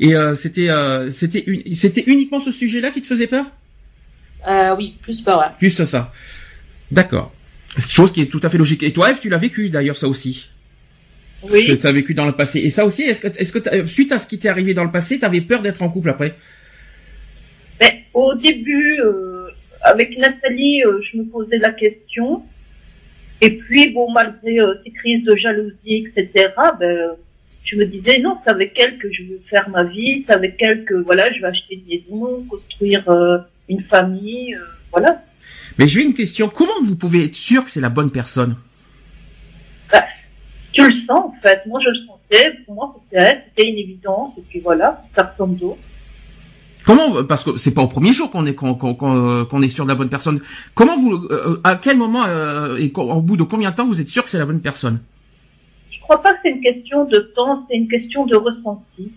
[0.01, 3.45] Et euh, c'était euh, c'était c'était uniquement ce sujet-là qui te faisait peur?
[4.49, 5.39] Euh, Oui, plus peur.
[5.39, 5.55] Ouais.
[5.59, 6.13] Plus ça.
[6.91, 7.33] D'accord.
[7.79, 8.83] Chose qui est tout à fait logique.
[8.83, 10.49] Et toi, Eve, tu l'as vécu d'ailleurs ça aussi?
[11.43, 11.63] Oui.
[11.63, 12.61] Ce que tu as vécu dans le passé.
[12.61, 14.91] Et ça aussi, est-ce que est-ce que suite à ce qui t'est arrivé dans le
[14.91, 16.35] passé, tu avais peur d'être en couple après?
[17.79, 19.49] Ben, au début, euh,
[19.83, 22.43] avec Nathalie, euh, je me posais la question.
[23.43, 27.17] Et puis, bon, malgré euh, ces crises de jalousie, etc., ben,
[27.65, 30.57] je me disais non, c'est avec elle que je veux faire ma vie, c'est avec
[30.61, 35.23] elle que voilà, je vais acheter une maison, construire euh, une famille, euh, voilà.
[35.79, 38.57] Mais j'ai une question, comment vous pouvez être sûr que c'est la bonne personne?
[39.93, 40.05] Bah,
[40.73, 44.33] Tu le sens en fait, moi je le sentais, pour moi c'était c'était une évidence,
[44.39, 45.79] et puis voilà, ça ressemble d'autres.
[46.87, 49.95] Comment parce que c'est pas au premier jour qu'on est qu'on est sûr de la
[49.95, 50.41] bonne personne.
[50.75, 52.27] Comment vous euh, à quel moment
[52.79, 55.01] et au bout de combien de temps vous êtes sûr que c'est la bonne personne?
[56.11, 59.13] Crois pas que c'est une question de temps, c'est une question de ressenti.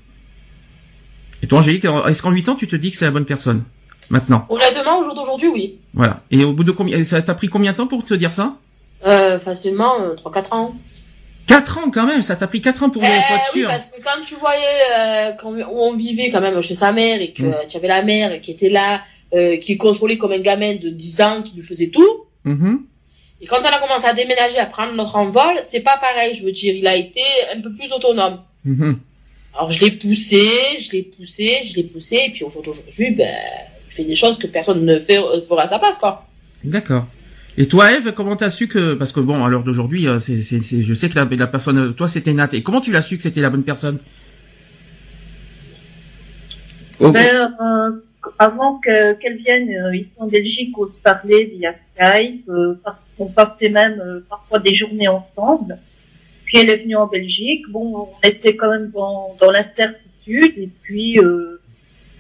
[1.42, 3.64] Et toi, Angélique, est-ce qu'en 8 ans, tu te dis que c'est la bonne personne
[4.10, 4.46] Maintenant?
[4.50, 5.80] Honnêtement, au jour d'aujourd'hui, oui.
[5.94, 6.22] Voilà.
[6.30, 8.58] Et au bout de combien Ça t'a pris combien de temps pour te dire ça?
[9.06, 10.74] Euh, Facilement, 3-4 euh, ans.
[11.48, 13.68] 4 ans quand même, ça t'a pris 4 ans pour euh, être sûr.
[13.68, 14.62] Oui, parce que quand tu voyais
[14.98, 17.68] euh, quand on vivait quand même chez sa mère et que mm.
[17.70, 19.02] tu avais la mère qui était là,
[19.34, 22.26] euh, qui contrôlait comme un gamin de 10 ans, qui lui faisait tout.
[22.46, 22.78] Mm-hmm.
[23.44, 26.34] Et quand on a commencé à déménager, à prendre notre envol, c'est pas pareil.
[26.34, 27.20] Je veux dire, il a été
[27.54, 28.40] un peu plus autonome.
[28.66, 28.96] Mm-hmm.
[29.56, 30.48] Alors je l'ai poussé,
[30.80, 33.36] je l'ai poussé, je l'ai poussé, et puis aujourd'hui, ben,
[33.90, 36.26] il fait des choses que personne ne fait, euh, fera à sa place, quoi.
[36.64, 37.06] D'accord.
[37.58, 40.42] Et toi, Eve, comment t'as su que, parce que bon, à l'heure d'aujourd'hui, euh, c'est,
[40.42, 42.48] c'est, je sais que la, la personne, toi, c'était Nat.
[42.54, 44.00] Et comment tu l'as su que c'était la bonne personne?
[47.00, 47.92] Oh, Ben, euh,
[48.40, 52.48] avant que- qu'elle vienne euh, ici en Belgique, on se parlait via Skype.
[52.50, 55.80] euh, par- on passait même euh, parfois des journées ensemble.
[56.46, 57.64] Puis elle est venue en Belgique.
[57.70, 60.58] Bon, on était quand même dans, dans l'incertitude.
[60.58, 61.62] Et puis, euh,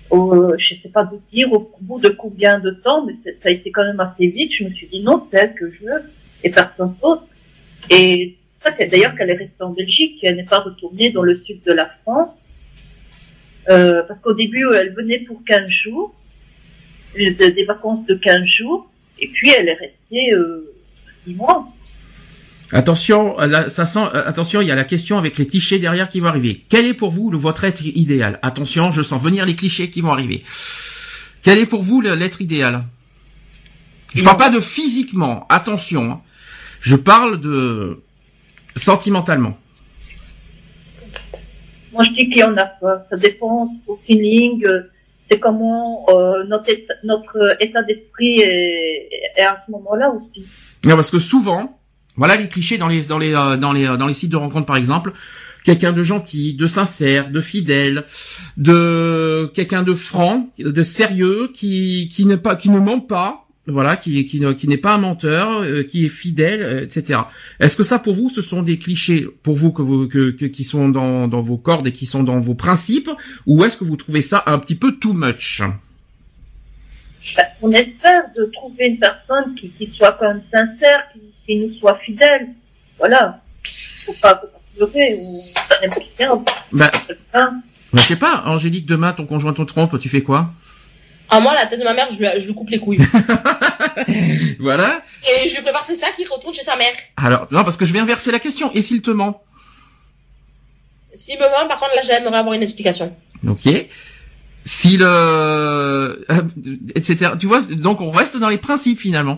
[0.09, 3.51] au, je sais pas vous dire au bout de combien de temps, mais ça a
[3.51, 4.51] été quand même assez vite.
[4.57, 6.03] Je me suis dit non, c'est elle que je veux
[6.43, 7.23] et personne d'autre.
[7.89, 11.41] Et ça, c'est d'ailleurs qu'elle est restée en Belgique, qu'elle n'est pas retournée dans le
[11.43, 12.29] sud de la France.
[13.69, 16.13] Euh, parce qu'au début, elle venait pour 15 jours,
[17.19, 20.72] euh, de- des vacances de 15 jours, et puis elle est restée euh,
[21.25, 21.67] 6 mois.
[22.71, 23.99] Attention, euh, là, ça sent.
[23.99, 26.63] euh, attention, il y a la question avec les clichés derrière qui vont arriver.
[26.69, 28.39] Quel est pour vous le votre être idéal?
[28.41, 30.43] Attention, je sens venir les clichés qui vont arriver.
[31.43, 32.83] Quel est pour vous l'être idéal?
[34.15, 35.45] Je parle pas de physiquement.
[35.49, 36.21] Attention, hein.
[36.81, 38.01] je parle de
[38.75, 39.57] sentimentalement.
[41.91, 43.05] Moi, je dis qu'il y en a pas.
[43.09, 44.65] Ça dépend au feeling.
[45.29, 50.45] C'est comment euh, notre état, notre état d'esprit est, est à ce moment-là aussi.
[50.85, 51.79] Non, parce que souvent,
[52.15, 54.75] voilà les clichés dans les dans les euh, euh, dans les sites de rencontres par
[54.75, 55.13] exemple,
[55.63, 58.05] quelqu'un de gentil, de sincère, de fidèle,
[58.57, 63.95] de quelqu'un de franc, de sérieux, qui qui n'est pas qui ne ment pas, voilà,
[63.95, 67.21] qui qui qui n'est pas un menteur, euh, qui est fidèle, euh, etc.
[67.59, 70.45] Est-ce que ça pour vous ce sont des clichés pour vous que vous que, que-
[70.45, 73.09] qui sont dans dans vos cordes et qui sont dans vos principes,
[73.45, 75.61] ou est-ce que vous trouvez ça un petit peu too much?
[77.37, 81.55] Ben, on espère de trouver une personne qui, qui soit quand même sincère, qui, qui
[81.55, 82.49] nous soit fidèle.
[82.99, 83.41] Voilà.
[84.05, 85.41] Faut pas, faut pas pleurer ou
[85.81, 86.43] n'importe quoi.
[86.73, 87.13] Ben, ça.
[87.33, 87.61] ben,
[87.93, 90.51] je sais pas, Angélique, demain ton conjoint te trompe, tu fais quoi?
[91.35, 92.99] Ah, moi, la tête de ma mère, je lui, je lui coupe les couilles.
[94.59, 95.01] Voilà.
[95.23, 96.93] Et je lui prépare c'est ça qu'il retourne chez sa mère.
[97.17, 98.71] Alors, non, parce que je vais inverser la question.
[98.73, 99.43] Et s'il te ment?
[101.13, 103.15] S'il me ment, par contre, là, j'aimerais avoir une explication.
[103.47, 103.67] Ok.
[104.63, 105.01] S'il...
[105.03, 106.41] Euh, euh,
[106.95, 107.31] etc.
[107.39, 109.37] Tu vois, donc on reste dans les principes finalement.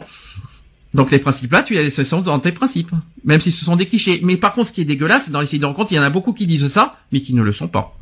[0.94, 2.92] Donc les principes là, tu es, ce sont dans tes principes.
[3.24, 4.20] Même si ce sont des clichés.
[4.22, 6.04] Mais par contre, ce qui est dégueulasse, dans les sites de rencontres, il y en
[6.04, 7.98] a beaucoup qui disent ça, mais qui ne le sont pas.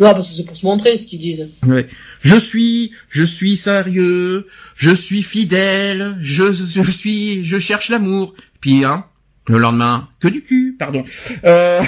[0.00, 1.56] Non, parce que c'est pour se montrer ce qu'ils disent.
[1.62, 1.86] Ouais.
[2.20, 8.34] Je suis, je suis sérieux, je suis fidèle, je, je suis, je cherche l'amour.
[8.60, 9.04] Puis, hein,
[9.46, 11.04] le lendemain, que du cul, pardon.
[11.44, 11.80] Euh,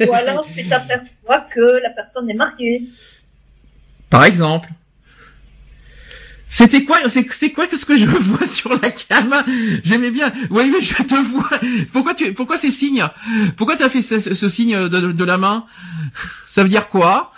[0.00, 2.82] Ou alors, tu t'aperçois que la personne est mariée.
[4.10, 4.68] Par exemple.
[6.56, 9.34] C'était quoi C'est c'est quoi que ce que je vois sur la cam?
[9.82, 10.32] J'aimais bien.
[10.50, 11.50] Oui, mais je te vois.
[11.92, 13.04] Pourquoi tu Pourquoi ces signes?
[13.56, 15.66] Pourquoi tu as fait ce, signe de, de la main?
[16.48, 17.32] Ça veut dire quoi?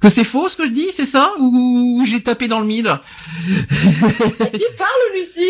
[0.00, 1.32] Que c'est faux ce que je dis, c'est ça?
[1.40, 2.96] Ou, ou j'ai tapé dans le mille?
[3.48, 5.42] Qui parle, Lucie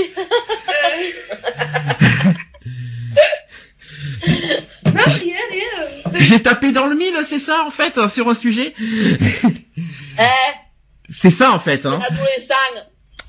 [4.95, 6.03] Non, rien, rien.
[6.21, 8.73] J'ai tapé dans le mille, c'est ça en fait, sur un sujet?
[10.19, 10.23] Eh,
[11.15, 11.85] C'est ça en fait.
[11.85, 11.99] Hein.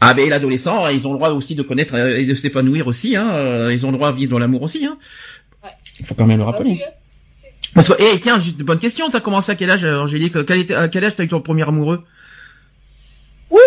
[0.08, 3.16] Ah ben l'adolescent, ils ont le droit aussi de connaître et de s'épanouir aussi.
[3.16, 3.70] Hein.
[3.72, 4.86] Ils ont le droit de vivre dans l'amour aussi.
[4.86, 4.98] Hein.
[5.64, 5.72] Ouais.
[6.00, 6.80] Il faut quand même le rappeler.
[7.74, 9.10] Parce que, eh, tiens, juste une bonne question.
[9.10, 10.46] T'as commencé à quel âge, euh, Angélique?
[10.46, 12.04] Quel était- À quel âge t'as eu ton premier amoureux?
[13.50, 13.62] Oula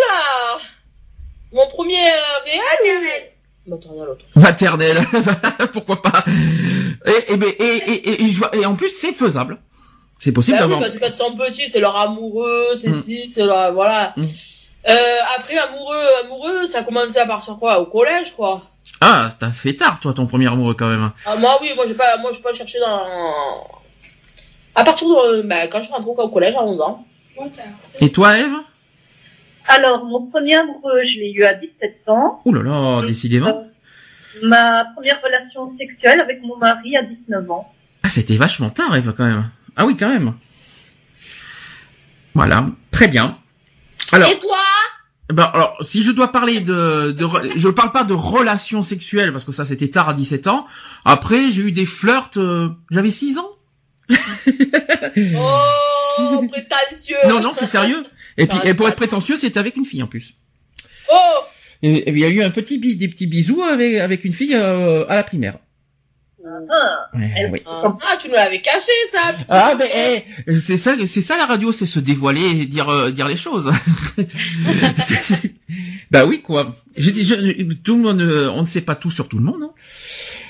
[1.52, 3.22] Mon premier euh, réel?
[3.66, 4.24] Maternel, l'autre.
[4.34, 4.96] Maternelle.
[5.72, 6.24] Pourquoi pas?
[7.06, 9.58] Et, et, ben, et, et, et, et je vois- et en plus, c'est faisable.
[10.18, 10.80] C'est possible Bah oui, d'avoir.
[10.80, 13.02] parce que quand ils sont petits, c'est leur amoureux, c'est Mm.
[13.02, 13.72] ci, c'est leur...
[13.74, 14.14] Voilà.
[14.16, 14.22] Mm.
[14.88, 17.78] Euh, après, amoureux, amoureux, ça a commencé à partir quoi?
[17.80, 18.62] Au collège, quoi.
[19.00, 21.10] Ah, t'as fait tard, toi, ton premier amoureux quand même.
[21.26, 23.68] Ah, moi, oui, moi, j'ai pas, moi, je pas le chercher dans...
[24.74, 25.42] À partir de...
[25.42, 27.04] Bah, quand je suis rentrée au collège, à 11 ans.
[28.00, 28.56] Et toi, Eve?
[29.68, 32.40] Alors, mon premier amoureux, je l'ai eu à 17 ans.
[32.44, 33.48] Ouh là là, décidément.
[33.48, 37.70] Euh, ma première relation sexuelle avec mon mari à 19 ans.
[38.02, 39.50] Ah, c'était vachement tard, Eve, quand même.
[39.76, 40.34] Ah oui, quand même.
[42.34, 43.38] Voilà, très bien.
[44.12, 44.56] Alors, Et toi
[45.30, 49.44] ben, alors, si je dois parler de, de, je parle pas de relations sexuelles parce
[49.44, 50.66] que ça c'était tard à 17 ans.
[51.04, 53.50] Après, j'ai eu des flirts, euh, j'avais 6 ans.
[56.20, 58.04] Oh, prétentieux Non, non, c'est sérieux.
[58.36, 60.34] Et puis, et pour être prétentieux, c'était avec une fille en plus.
[61.12, 61.14] Oh
[61.82, 64.54] Et, et il y a eu un petit, des petits bisous avec, avec une fille
[64.54, 65.58] euh, à la primaire.
[66.70, 67.08] Ah,
[67.52, 67.62] oui.
[67.66, 69.88] Ah, tu nous l'avais caché, ça Ah ben
[70.46, 73.36] eh, c'est ça, c'est ça la radio, c'est se dévoiler et dire euh, dire les
[73.36, 73.70] choses.
[76.10, 76.74] Bah oui quoi.
[76.96, 79.44] J'ai dit, je- tout le monde, euh, on ne sait pas tout sur tout le
[79.44, 79.62] monde.
[79.62, 79.70] hein.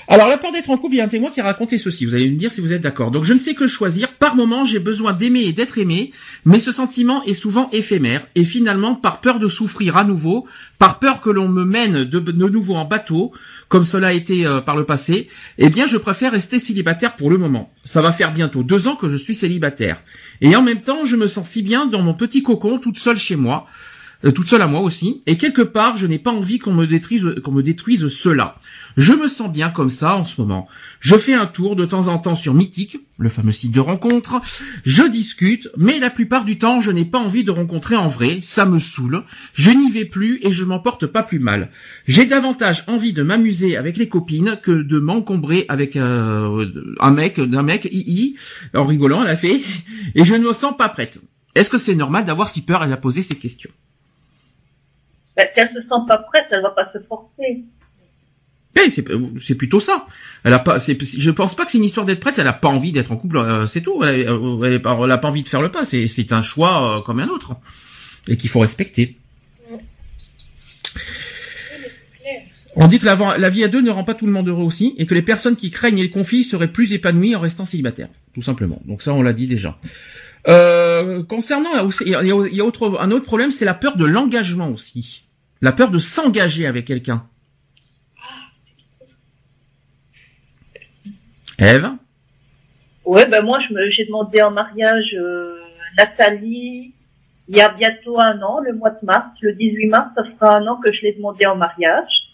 [0.07, 2.05] Alors, la peur d'être en couple, il y a un témoin qui a raconté ceci.
[2.05, 3.11] Vous allez me dire si vous êtes d'accord.
[3.11, 4.07] Donc, je ne sais que choisir.
[4.29, 6.11] Par moment, j'ai besoin d'aimer et d'être aimé,
[6.45, 8.27] mais ce sentiment est souvent éphémère.
[8.35, 10.45] Et finalement, par peur de souffrir à nouveau,
[10.77, 13.31] par peur que l'on me mène de, de nouveau en bateau,
[13.69, 17.31] comme cela a été euh, par le passé, eh bien, je préfère rester célibataire pour
[17.31, 17.73] le moment.
[17.83, 20.03] Ça va faire bientôt deux ans que je suis célibataire.
[20.41, 23.17] Et en même temps, je me sens si bien dans mon petit cocon, toute seule
[23.17, 23.65] chez moi.
[24.25, 26.85] Euh, toute seule à moi aussi, et quelque part, je n'ai pas envie qu'on me
[26.85, 28.57] détruise, qu'on me détruise cela.
[28.97, 30.67] Je me sens bien comme ça en ce moment.
[30.99, 34.41] Je fais un tour de temps en temps sur Mythique, le fameux site de rencontre.
[34.83, 38.39] Je discute, mais la plupart du temps, je n'ai pas envie de rencontrer en vrai.
[38.41, 39.23] Ça me saoule.
[39.53, 41.69] Je n'y vais plus et je m'en porte pas plus mal.
[42.05, 46.65] J'ai davantage envie de m'amuser avec les copines que de m'encombrer avec euh,
[46.99, 48.35] un mec, d'un mec, i
[48.73, 49.61] en rigolant, elle a fait.
[50.15, 51.19] Et je ne me sens pas prête.
[51.55, 53.71] Est-ce que c'est normal d'avoir si peur Elle a posé ces questions?
[55.39, 57.63] Ben, qu'elle se sent pas prête, elle va pas se forcer.
[58.75, 60.05] Eh, c'est plutôt ça.
[60.43, 60.79] Elle a pas.
[60.79, 62.37] Je pense pas que c'est une histoire d'être prête.
[62.39, 63.37] Elle a pas envie d'être en couple.
[63.37, 64.03] euh, c'est tout.
[64.03, 65.85] Elle, euh, elle, elle a pas envie de faire le pas.
[65.85, 67.55] C'est un choix euh, comme un autre
[68.27, 69.17] et qu'il faut respecter.
[72.75, 74.93] On dit que la, vie à deux ne rend pas tout le monde heureux aussi
[74.97, 78.41] et que les personnes qui craignent les conflits seraient plus épanouies en restant célibataires, tout
[78.41, 78.81] simplement.
[78.85, 79.77] Donc ça, on l'a dit déjà.
[80.47, 81.69] Euh, concernant,
[82.01, 85.23] il y a, y a autre, un autre problème, c'est la peur de l'engagement aussi.
[85.61, 87.25] La peur de s'engager avec quelqu'un.
[91.57, 91.91] Eve
[93.05, 95.59] Ouais, ben moi, j'ai demandé en mariage euh,
[95.97, 96.93] Nathalie
[97.49, 100.57] il y a bientôt un an, le mois de mars, le 18 mars, ça fera
[100.57, 102.29] un an que je l'ai demandé en mariage.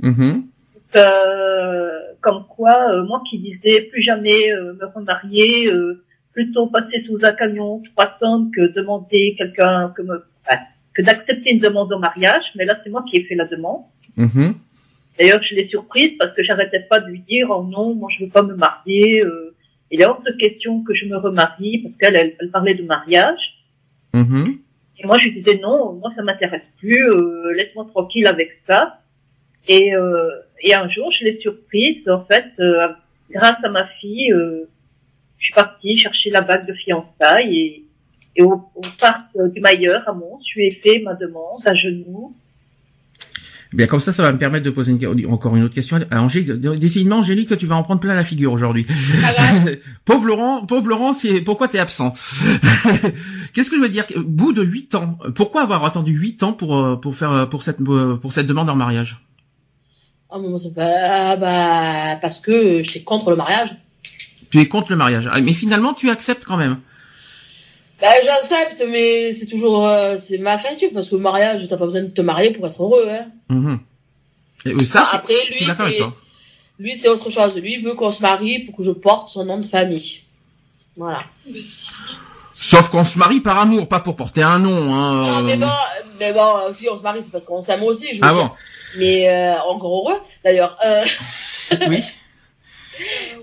[0.00, 0.48] Mhm.
[0.96, 7.04] Euh, comme quoi, euh, moi qui disais plus jamais euh, me remarier, euh, plutôt passer
[7.06, 10.58] sous un camion trois tonnes que demander quelqu'un que me, enfin,
[10.96, 12.44] que d'accepter une demande au mariage.
[12.54, 13.82] Mais là, c'est moi qui ai fait la demande.
[14.16, 14.54] Mhm.
[15.18, 18.24] D'ailleurs, je l'ai surprise parce que j'arrêtais pas de lui dire oh non, moi je
[18.24, 19.24] veux pas me marier.
[19.24, 19.54] Euh,
[19.90, 22.82] il est hors de question que je me remarie parce qu'elle elle, elle parlait de
[22.82, 23.54] mariage.
[24.12, 24.58] Mhm.
[24.98, 29.00] Et moi je lui disais non, moi ça m'intéresse plus, euh, laisse-moi tranquille avec ça.
[29.68, 30.30] Et, euh,
[30.62, 32.88] et un jour je l'ai surprise en fait euh,
[33.30, 34.68] grâce à ma fille, euh,
[35.38, 37.85] je suis partie chercher la bague de fiançailles et,
[38.36, 41.60] et au, au parc euh, du Mailleur à Mons, je lui ai fait ma demande
[41.64, 42.34] à genoux.
[43.72, 45.98] Bien, comme ça, ça va me permettre de poser une, encore une autre question.
[46.10, 48.86] À Angélique, décidément, Angélique, tu vas en prendre plein la figure aujourd'hui.
[49.20, 49.72] Bah,
[50.04, 52.14] pauvre Laurent, pauvre Laurent, c'est pourquoi t'es absent?
[53.52, 54.04] Qu'est-ce que je veux dire?
[54.14, 57.64] Au bout de huit ans, pourquoi avoir attendu huit ans pour euh, pour faire pour
[57.64, 59.20] cette pour cette demande en mariage?
[60.30, 63.76] Ah, mais moi, c'est pas, ah, bah, parce que j'étais contre le mariage.
[64.50, 66.78] Tu es contre le mariage, Ah, mais finalement, tu acceptes quand même.
[68.00, 71.86] Bah, j'accepte, mais c'est toujours, euh, c'est ma craintif, parce que le mariage, t'as pas
[71.86, 73.26] besoin de te marier pour être heureux, hein.
[73.48, 73.78] Mhm.
[74.66, 75.98] Et, ça, Ah, c'est- après, lui, c'est,
[76.78, 77.56] lui, c'est autre chose.
[77.56, 80.20] Lui, il veut qu'on se marie pour que je porte son nom de famille.
[80.96, 81.22] Voilà.
[82.52, 84.92] Sauf qu'on se marie par amour, pas pour porter un nom.
[84.94, 85.22] Hein.
[85.26, 85.66] Non, mais bon,
[86.18, 88.44] mais bon, si on se marie, c'est parce qu'on s'aime aussi, je veux Ah dire.
[88.44, 88.50] bon
[88.98, 90.76] Mais, euh, encore heureux, d'ailleurs.
[90.84, 91.04] Euh,
[91.88, 92.02] Oui.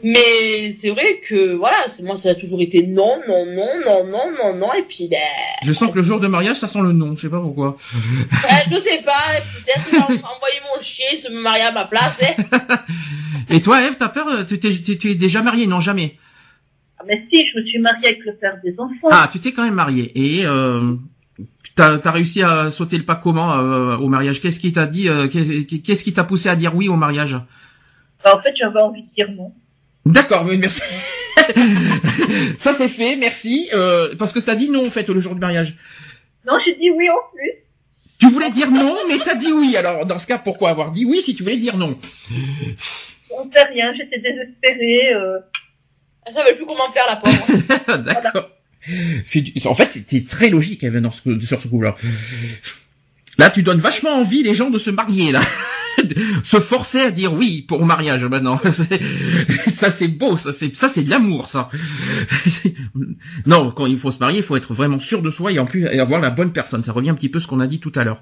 [0.03, 4.05] mais c'est vrai que, voilà, c'est, moi, ça a toujours été non, non, non, non,
[4.05, 5.19] non, non, non, et puis, ben,
[5.63, 7.15] Je sens que le jour de mariage, ça sent le nom.
[7.15, 7.75] Je sais pas pourquoi.
[7.93, 9.11] euh, je sais pas,
[9.65, 12.43] peut-être envoyer mon chien se marier à ma place, hein.
[13.49, 15.67] Et toi, Eve, t'as peur euh, tu, t'es, tu, tu es déjà mariée?
[15.67, 16.17] Non, jamais.
[16.99, 19.09] Ah, mais si, je me suis mariée avec le père des enfants.
[19.11, 20.11] Ah, tu t'es quand même mariée.
[20.15, 20.95] Et euh,
[21.75, 25.09] t'as as réussi à sauter le pas comment euh, au mariage Qu'est-ce qui t'a dit
[25.09, 27.37] euh, qu'est-ce qui t'a poussé à dire oui au mariage?
[28.23, 29.53] Bah, en fait, j'avais envie de dire non.
[30.05, 30.81] D'accord, oui, merci.
[32.57, 33.69] Ça c'est fait, merci.
[33.73, 35.75] Euh, parce que t'as dit non en fait le jour du mariage.
[36.45, 37.51] Non, j'ai dit oui en plus.
[38.19, 39.75] Tu voulais dire non, mais t'as dit oui.
[39.75, 41.97] Alors dans ce cas, pourquoi avoir dit oui si tu voulais dire non?
[43.31, 45.13] On fait rien, j'étais désespérée.
[45.13, 45.39] Euh,
[46.25, 47.97] Elle savait plus comment faire, la pauvre.
[48.03, 48.49] D'accord.
[49.65, 51.95] En fait, c'était très logique, ce- sur ce coup-là.
[53.37, 55.41] Là, tu donnes vachement envie les gens de se marier, là.
[56.43, 58.59] se forcer à dire oui pour mariage maintenant.
[58.71, 59.01] C'est-
[59.69, 61.69] ça c'est beau, ça c'est ça c'est de l'amour ça.
[63.45, 65.65] Non, quand il faut se marier, il faut être vraiment sûr de soi et en
[65.65, 66.83] plus avoir la bonne personne.
[66.83, 68.21] Ça revient un petit peu à ce qu'on a dit tout à l'heure.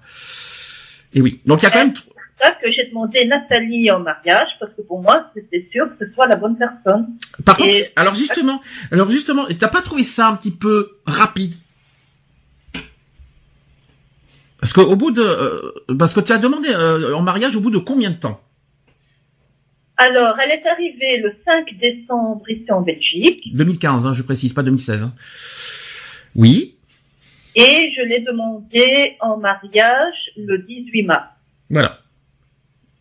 [1.13, 1.41] Et oui.
[1.45, 4.71] Donc il y a quand même C'est ça que j'ai demandé Nathalie en mariage parce
[4.73, 7.07] que pour moi, c'était sûr que ce soit la bonne personne.
[7.45, 11.53] Par contre, Et- alors justement, alors justement, t'as pas trouvé ça un petit peu rapide?
[14.61, 17.71] Parce qu'au bout de, euh, parce que tu as demandé euh, en mariage au bout
[17.71, 18.39] de combien de temps?
[19.97, 24.63] Alors, elle est arrivée le 5 décembre ici en Belgique 2015, hein, je précise, pas
[24.63, 25.03] 2016.
[25.03, 25.13] hein.
[26.35, 26.77] Oui,
[27.55, 31.27] et je l'ai demandé en mariage le 18 mars.
[31.69, 31.99] voilà,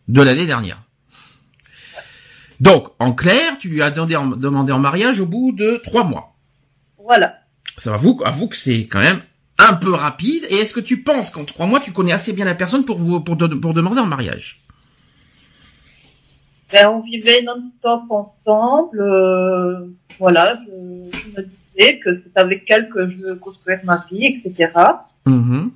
[0.07, 0.81] de l'année dernière.
[2.59, 6.03] Donc, en clair, tu lui as demandé en, demandé en mariage au bout de trois
[6.03, 6.35] mois.
[6.99, 7.39] Voilà.
[7.77, 9.21] Ça avoue, avoue que c'est quand même
[9.69, 10.45] un peu rapide.
[10.49, 12.97] Et est-ce que tu penses qu'en trois mois, tu connais assez bien la personne pour
[12.97, 14.61] vous, pour, de- pour demander en mariage?
[16.71, 19.01] Ben, on vivait non-stop ensemble.
[19.01, 19.87] euh,
[20.19, 24.25] voilà, je, je me disais que c'est avec elle que je veux construire ma vie,
[24.25, 24.71] etc.
[25.25, 25.71] Mhm.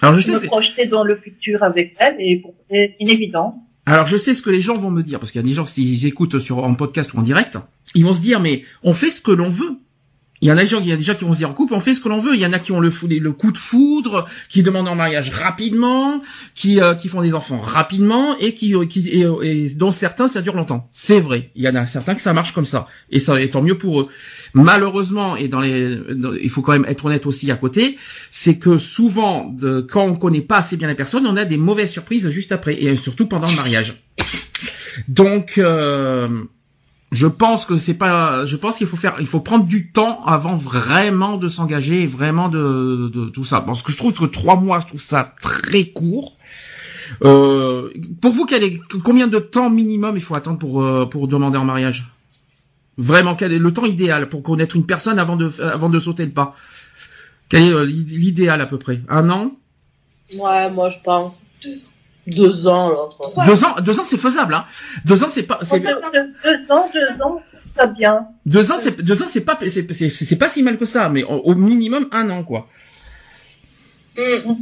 [0.00, 3.62] Alors je Je sais, me projetais dans le futur avec elle et c'est inévident.
[3.86, 5.54] alors je sais ce que les gens vont me dire parce qu'il y a des
[5.54, 7.56] gens qui écoutent sur en podcast ou en direct,
[7.94, 9.76] ils vont se dire mais on fait ce que l'on veut.
[10.42, 11.48] Il y en a des gens, il y a des gens qui vont se dire
[11.48, 12.34] en couple, on fait ce que l'on veut.
[12.34, 12.90] Il y en a qui ont le,
[13.30, 16.20] coup de foudre, qui demandent en mariage rapidement,
[16.56, 20.26] qui euh, qui font des enfants rapidement et qui euh, qui et, et dont certains
[20.26, 20.88] ça dure longtemps.
[20.90, 21.50] C'est vrai.
[21.54, 23.78] Il y en a certains que ça marche comme ça et ça et tant mieux
[23.78, 24.08] pour eux.
[24.52, 25.96] Malheureusement et dans les,
[26.42, 27.96] il faut quand même être honnête aussi à côté,
[28.32, 31.56] c'est que souvent de, quand on connaît pas assez bien la personne, on a des
[31.56, 34.02] mauvaises surprises juste après et surtout pendant le mariage.
[35.06, 36.28] Donc euh,
[37.12, 38.46] je pense que c'est pas.
[38.46, 39.16] Je pense qu'il faut faire.
[39.20, 43.60] Il faut prendre du temps avant vraiment de s'engager et vraiment de, de tout ça.
[43.60, 46.38] Parce que je trouve que trois mois, je trouve ça très court.
[47.22, 47.90] Euh,
[48.22, 51.58] pour vous, quel est, combien de temps minimum il faut attendre pour euh, pour demander
[51.58, 52.10] en mariage?
[52.96, 56.24] Vraiment, quel est le temps idéal pour connaître une personne avant de avant de sauter
[56.24, 56.56] le pas?
[57.50, 59.02] Quel est euh, l'idéal à peu près?
[59.10, 59.52] Un an?
[60.34, 61.44] Ouais, moi je pense.
[61.62, 61.88] Deux ans.
[62.26, 63.18] Deux ans, l'autre.
[63.46, 64.54] Deux ans Deux ans, c'est faisable.
[64.54, 64.64] Hein
[65.04, 65.58] deux ans, c'est pas.
[65.62, 65.88] c'est- Deux,
[66.70, 67.40] ans, deux ans,
[67.76, 68.26] ça bien.
[68.46, 71.08] Deux ans, c'est deux ans, c'est pas c'est c'est c'est pas si mal que ça,
[71.08, 72.68] mais au, au minimum un an quoi.
[74.16, 74.54] Hmm.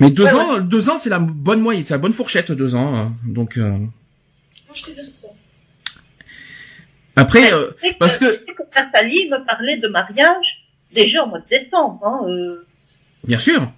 [0.00, 2.74] Mais deux Ouais, ans, deux ans, c'est la bonne moyenne, c'est la bonne fourchette deux
[2.74, 2.94] ans.
[2.94, 3.12] hein.
[3.24, 3.88] Donc euh, Moi,
[4.74, 5.34] je préfère trois.
[7.16, 12.00] après, euh, parce que- que Nathalie me parlait de mariage déjà au mois de décembre.
[12.04, 12.66] Hein, euh,
[13.26, 13.70] bien sûr,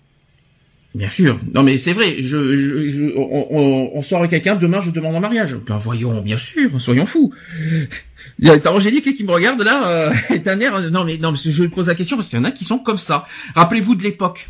[0.97, 1.39] bien sûr.
[1.55, 2.17] Non mais c'est vrai.
[2.19, 5.55] Je, je, je- on, on, on sort avec quelqu'un demain, je demande en mariage.
[5.67, 7.33] Ben voyons, bien sûr, soyons fous.
[8.39, 10.11] Il y a Angélique qui me regarde là, euh,
[10.47, 10.91] un air.
[10.91, 12.65] Non mais non, mais je te pose la question parce qu'il y en a qui
[12.65, 13.25] sont comme ça.
[13.55, 14.47] Rappelez-vous de l'époque.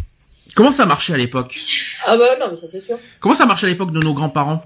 [0.56, 1.54] Comment ça marchait à l'époque?
[2.06, 2.98] Ah bah non, mais ça c'est sûr.
[3.20, 4.64] Comment ça marchait à l'époque de nos grands-parents?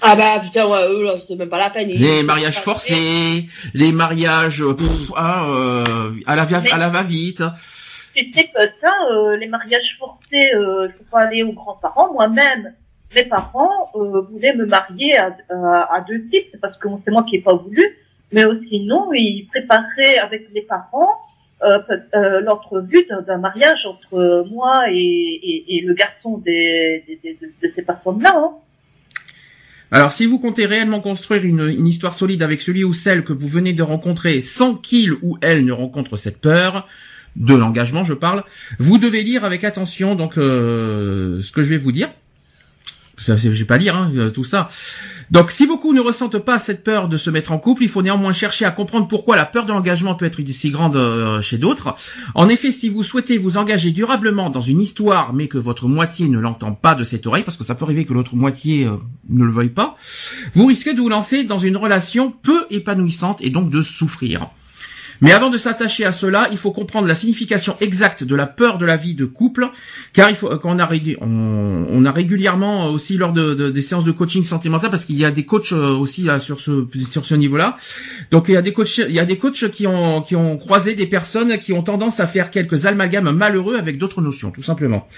[0.00, 1.88] Ah bah putain, ouais, eux là, c'était même pas la peine.
[1.88, 7.02] Les mariages forcés, les mariages euh, pff, ah, euh, à la va à la va
[8.32, 12.12] sais que ça, euh, les mariages forcés, euh, il faut pas aller aux grands-parents.
[12.12, 12.74] Moi-même,
[13.14, 17.24] mes parents euh, voulaient me marier à, à, à deux c'est parce que c'est moi
[17.28, 17.84] qui ai pas voulu,
[18.32, 21.10] mais aussi non, ils préparaient avec les parents
[21.62, 21.78] euh,
[22.14, 27.46] euh, l'entrevue d'un mariage entre moi et, et, et le garçon des, des- des- de,
[27.62, 28.34] de ces personnes-là.
[28.36, 28.50] Hein.
[29.90, 33.32] Alors, si vous comptez réellement construire une, une histoire solide avec celui ou celle que
[33.32, 36.88] vous venez de rencontrer sans qu'il ou elle ne rencontre cette peur,
[37.36, 38.44] de l'engagement je parle,
[38.78, 42.08] vous devez lire avec attention donc euh, ce que je vais vous dire.
[43.16, 44.68] Ça, je vais pas lire hein, euh, tout ça.
[45.30, 48.02] Donc, si beaucoup ne ressentent pas cette peur de se mettre en couple, il faut
[48.02, 51.56] néanmoins chercher à comprendre pourquoi la peur de l'engagement peut être si grande euh, chez
[51.56, 51.94] d'autres.
[52.34, 56.28] En effet, si vous souhaitez vous engager durablement dans une histoire, mais que votre moitié
[56.28, 58.90] ne l'entend pas de cette oreille, parce que ça peut arriver que l'autre moitié
[59.28, 59.96] ne le veuille pas,
[60.54, 64.50] vous risquez de vous lancer dans une relation peu épanouissante et donc de souffrir.
[65.24, 68.76] Mais avant de s'attacher à cela, il faut comprendre la signification exacte de la peur
[68.76, 69.70] de la vie de couple,
[70.12, 70.86] car il faut qu'on a
[71.22, 75.24] on, a régulièrement aussi lors de, de- des séances de coaching sentimental, parce qu'il y
[75.24, 77.78] a des coachs euh, aussi là sur ce sur ce niveau-là.
[78.30, 80.58] Donc il y a des coachs, il y a des coachs qui ont qui ont
[80.58, 84.62] croisé des personnes qui ont tendance à faire quelques amalgames malheureux avec d'autres notions, tout
[84.62, 85.08] simplement.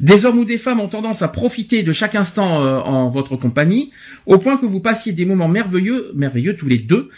[0.00, 3.36] Des hommes ou des femmes ont tendance à profiter de chaque instant euh, en votre
[3.36, 3.90] compagnie,
[4.26, 7.08] au point que vous passiez des moments merveilleux, merveilleux tous les deux,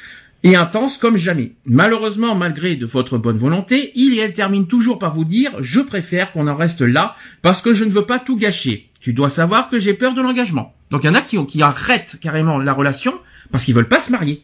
[0.43, 1.53] et intenses comme jamais.
[1.67, 5.81] Malheureusement, malgré de votre bonne volonté, il et elle termine toujours par vous dire «Je
[5.81, 8.89] préfère qu'on en reste là, parce que je ne veux pas tout gâcher.
[9.01, 11.63] Tu dois savoir que j'ai peur de l'engagement.» Donc il y en a qui, qui
[11.63, 13.15] arrêtent carrément la relation
[13.53, 14.43] parce qu'ils veulent pas se marier.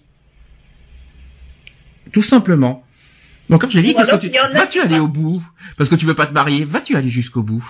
[2.12, 2.84] Tout simplement.
[3.48, 4.30] Donc Angélique, Ou qu'est-ce que tu...
[4.54, 5.42] Vas-tu aller au bout
[5.78, 7.64] Parce que tu veux pas te marier, vas-tu aller jusqu'au bout?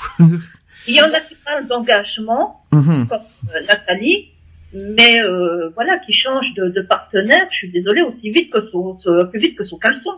[0.88, 3.06] Il y en a qui parlent d'engagement, Mhm.
[3.08, 3.18] comme
[3.54, 4.28] euh, Nathalie,
[4.74, 8.98] mais euh, voilà, qui change de, de partenaire, je suis désolée, aussi vite que son,
[9.30, 10.10] plus vite que son caleçon.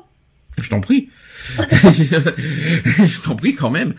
[0.61, 1.09] Je t'en prie.
[1.59, 3.95] je t'en prie quand même.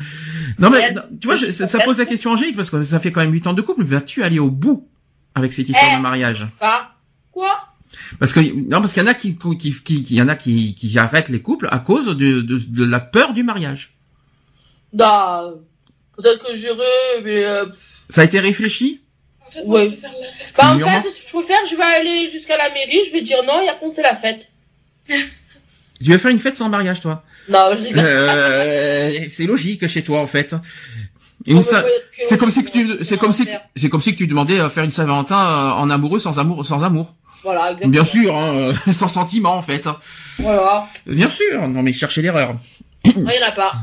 [0.57, 2.99] Non mais non, tu vois, je- ça, ça pose la question Angélique parce que ça
[2.99, 3.83] fait quand même 8 ans de couple.
[3.83, 4.87] Vas-tu aller au bout
[5.35, 5.97] avec cette histoire Eh.
[5.97, 6.47] de mariage?
[6.59, 6.95] Pas.
[7.31, 7.49] Quoi?
[8.19, 10.35] Parce que non, parce qu'il y en a qui qui qui, qui- y en a
[10.35, 13.95] qui, qui arrêtent les couples à cause de, de, de la peur du mariage.
[14.91, 15.49] Bah,
[16.17, 17.65] peut-être que j'irai, mais euh,
[18.09, 19.01] Ça a été réfléchi?
[19.49, 19.89] En fait, moi, Ouais.
[19.91, 20.55] je préfère la fête.
[20.57, 23.21] bah, en fait, ce que je préfère, je vais aller jusqu'à la mairie, je vais
[23.21, 24.47] dire non, et après on fait la fête.
[26.01, 27.23] Tu veux faire une fête sans mariage, toi?
[27.49, 28.03] Non, je rigole.
[28.05, 30.55] euh, C'est logique chez toi en fait.
[32.25, 33.45] C'est comme si que tu, c'est comme si,
[33.75, 36.65] c'est comme si que tu demandais à faire une Saint-Valentin euh, en amoureux sans amour,
[36.65, 37.15] sans amour.
[37.43, 37.91] Voilà, exactement.
[37.91, 38.55] Bien sûr, hein,
[38.87, 39.87] euh, sans sentiment en fait.
[40.37, 40.85] Voilà.
[41.05, 41.67] Bien sûr.
[41.67, 42.55] Non mais cherchez l'erreur.
[43.03, 43.73] Il y en a pas.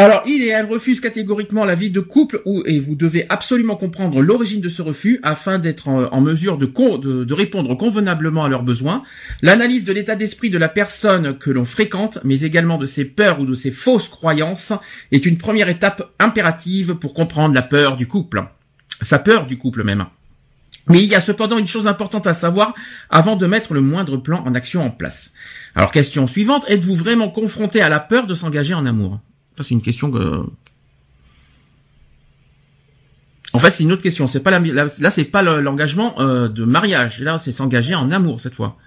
[0.00, 4.22] Alors, il et elle refusent catégoriquement la vie de couple et vous devez absolument comprendre
[4.22, 9.02] l'origine de ce refus afin d'être en, mesure de répondre convenablement à leurs besoins.
[9.42, 13.40] L'analyse de l'état d'esprit de la personne que l'on fréquente, mais également de ses peurs
[13.40, 14.72] ou de ses fausses croyances,
[15.12, 18.44] est une première étape impérative pour comprendre la peur du couple.
[19.02, 20.06] Sa peur du couple même.
[20.88, 22.72] Mais il y a cependant une chose importante à savoir
[23.10, 25.32] avant de mettre le moindre plan en action en place.
[25.74, 29.20] Alors, question suivante, êtes-vous vraiment confronté à la peur de s'engager en amour?
[29.60, 30.42] Ça, c'est une question que.
[33.52, 34.26] En fait, c'est une autre question.
[34.26, 37.20] C'est pas la, là, là, c'est pas le- l'engagement euh, de mariage.
[37.20, 38.78] Là, c'est s'engager en amour cette fois.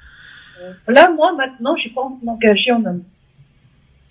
[0.87, 3.05] Là, moi, maintenant, j'ai pas envie de m'engager en amour.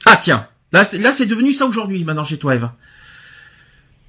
[0.05, 2.77] Ah tiens, là, c'est, devenu ça aujourd'hui maintenant chez toi, Eva.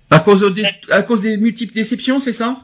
[0.09, 2.61] À cause des, à cause des multiples déceptions, c'est ça?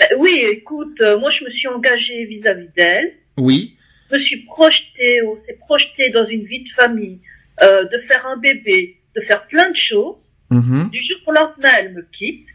[0.00, 3.12] Euh, oui, écoute, euh, moi, je me suis engagée vis-à-vis d'elle.
[3.36, 3.76] Oui.
[4.10, 7.18] Je me suis projetée, on s'est projeté dans une vie de famille,
[7.62, 10.16] euh, de faire un bébé, de faire plein de choses.
[10.50, 12.46] Mhm, Du jour au lendemain, elle me quitte.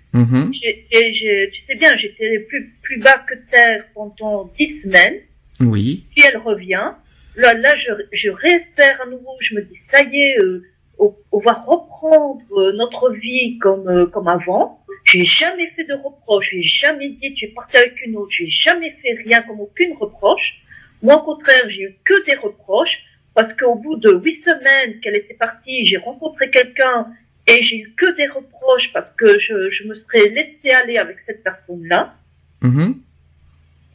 [0.54, 5.20] J'ai, et j'ai- tu sais bien, j'étais plus, plus bas que terre pendant dix semaines.
[5.60, 6.06] Oui.
[6.16, 6.92] Puis elle revient.
[7.38, 9.36] Là, là, je, je réespère à nouveau.
[9.42, 10.64] Je me dis, ça y est, euh,
[11.00, 14.80] on, on va reprendre euh, notre vie comme, euh, comme avant.
[15.06, 16.48] Je n'ai jamais fait de reproche.
[16.52, 18.32] Je n'ai jamais dit, tu es parti avec une autre.
[18.38, 20.56] Je n'ai jamais fait rien comme aucune reproche.
[21.02, 22.98] Moi, au contraire, j'ai eu que des reproches
[23.34, 27.08] parce qu'au bout de huit semaines qu'elle était partie, j'ai rencontré quelqu'un
[27.48, 31.18] et j'ai eu que des reproches parce que je, je me serais laissé aller avec
[31.26, 32.16] cette personne-là.
[32.62, 33.02] Mhm.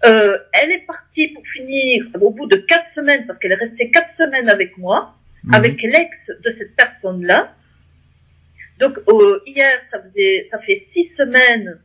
[0.05, 3.91] Euh, elle est partie pour finir au bout de quatre semaines, parce qu'elle est restée
[3.91, 5.15] quatre semaines avec moi,
[5.45, 5.55] Mhm.
[5.55, 7.55] avec l'ex de cette personne-là.
[8.79, 11.79] Donc euh, hier, ça faisait, ça fait six semaines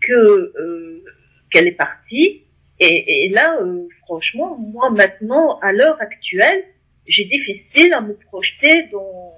[0.00, 1.04] que euh,
[1.50, 2.42] qu'elle est partie,
[2.78, 6.64] et, et là, euh, franchement, moi maintenant, à l'heure actuelle,
[7.06, 9.32] j'ai difficile à me projeter dans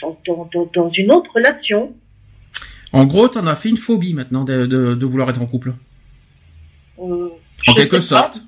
[0.00, 1.92] dans, dans, dans, dans une autre relation.
[2.92, 5.74] En gros, t'en as fait une phobie maintenant de, de, de vouloir être en couple.
[7.00, 7.28] Euh,
[7.66, 8.40] En quelque sorte.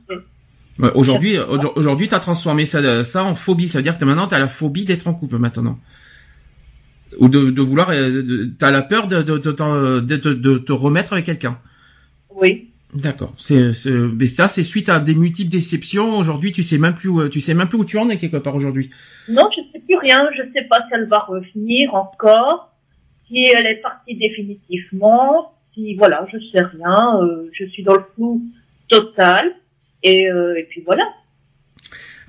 [0.78, 3.68] Ouais, aujourd'hui, aujourd- aujourd'hui, t'as transformé ça, ça en phobie.
[3.68, 5.78] Ça veut dire que maintenant, t'as la phobie d'être en couple maintenant.
[7.18, 11.58] Ou de, de vouloir, euh, t'as la peur de, de- de te remettre avec quelqu'un.
[12.34, 12.69] Oui.
[12.92, 13.34] D'accord.
[13.38, 16.18] C'est, mais ça, c'est suite à des multiples déceptions.
[16.18, 18.38] Aujourd'hui, tu sais même plus, où, tu sais même plus où tu en es quelque
[18.38, 18.90] part aujourd'hui.
[19.28, 20.28] Non, je sais plus rien.
[20.36, 22.72] Je sais pas si elle va revenir encore,
[23.28, 27.20] si elle est partie définitivement, si voilà, je sais rien.
[27.22, 28.42] euh, je suis dans le flou
[28.88, 29.52] total.
[30.02, 31.04] Et, euh, et puis voilà.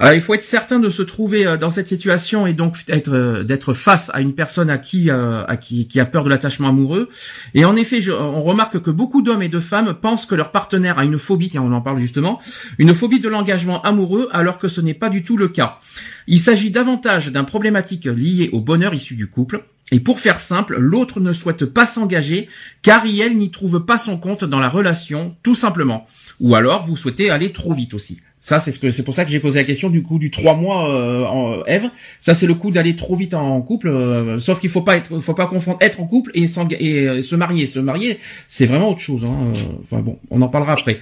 [0.02, 3.14] Alors, il faut être certain de se trouver euh, dans cette situation et donc être
[3.14, 7.08] euh, d'être face à une personne à qui euh, qui a peur de l'attachement amoureux.
[7.54, 10.98] Et en effet, on remarque que beaucoup d'hommes et de femmes pensent que leur partenaire
[10.98, 12.42] a une phobie, tiens, on en parle justement,
[12.80, 15.78] une phobie de l'engagement amoureux, alors que ce n'est pas du tout le cas.
[16.26, 19.66] Il s'agit davantage d'un problématique lié au bonheur issu du couple.
[19.92, 22.50] Et pour faire simple, l'autre ne souhaite pas s'engager
[22.82, 26.08] car il elle n'y trouve pas son compte dans la relation, tout simplement.
[26.40, 28.20] Ou alors vous souhaitez aller trop vite aussi.
[28.44, 30.32] Ça, c'est ce que c'est pour ça que j'ai posé la question du coup du
[30.32, 31.90] trois mois euh, en Eve.
[32.20, 33.88] Ça, c'est le coup d'aller trop vite en couple.
[33.88, 37.36] euh, sauf qu'il faut pas être, faut pas confondre être en couple et, euh, se
[37.36, 37.68] marier.
[37.68, 39.24] Se marier, c'est vraiment autre chose.
[39.26, 39.54] Hein.
[39.56, 41.00] euh, Enfin bon, on en parlera après.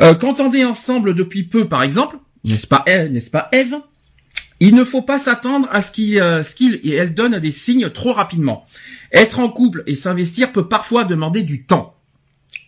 [0.00, 3.76] Euh, Qu'entendez ensemble depuis peu, par exemple, n'est-ce pas, n'est-ce pas, Eve
[4.60, 7.50] Il ne faut pas s'attendre à ce qu'il euh, ce qu'il et elle donne des
[7.52, 8.66] signes trop rapidement.
[9.12, 11.94] Être en couple et s'investir peut parfois demander du temps.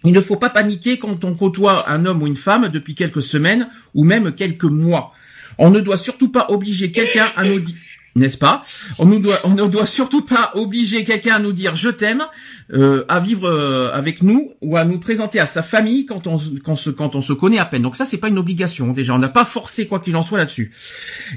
[0.04, 3.22] Il ne faut pas paniquer quand on côtoie un homme ou une femme depuis quelques
[3.22, 5.12] semaines ou même quelques mois.
[5.58, 7.76] On ne doit surtout pas obliger quelqu'un à nous dire,
[8.14, 8.62] n'est-ce pas?
[8.98, 12.24] On, ne doit surtout pas obliger quelqu'un à nous dire je t'aime,
[12.72, 16.38] euh, à vivre euh, avec nous ou à nous présenter à sa famille quand on,
[16.38, 17.82] se, connaît à peine.
[17.82, 19.14] Donc ça, c'est pas une obligation déjà.
[19.14, 20.72] On n'a pas forcé quoi qu'il en soit là-dessus.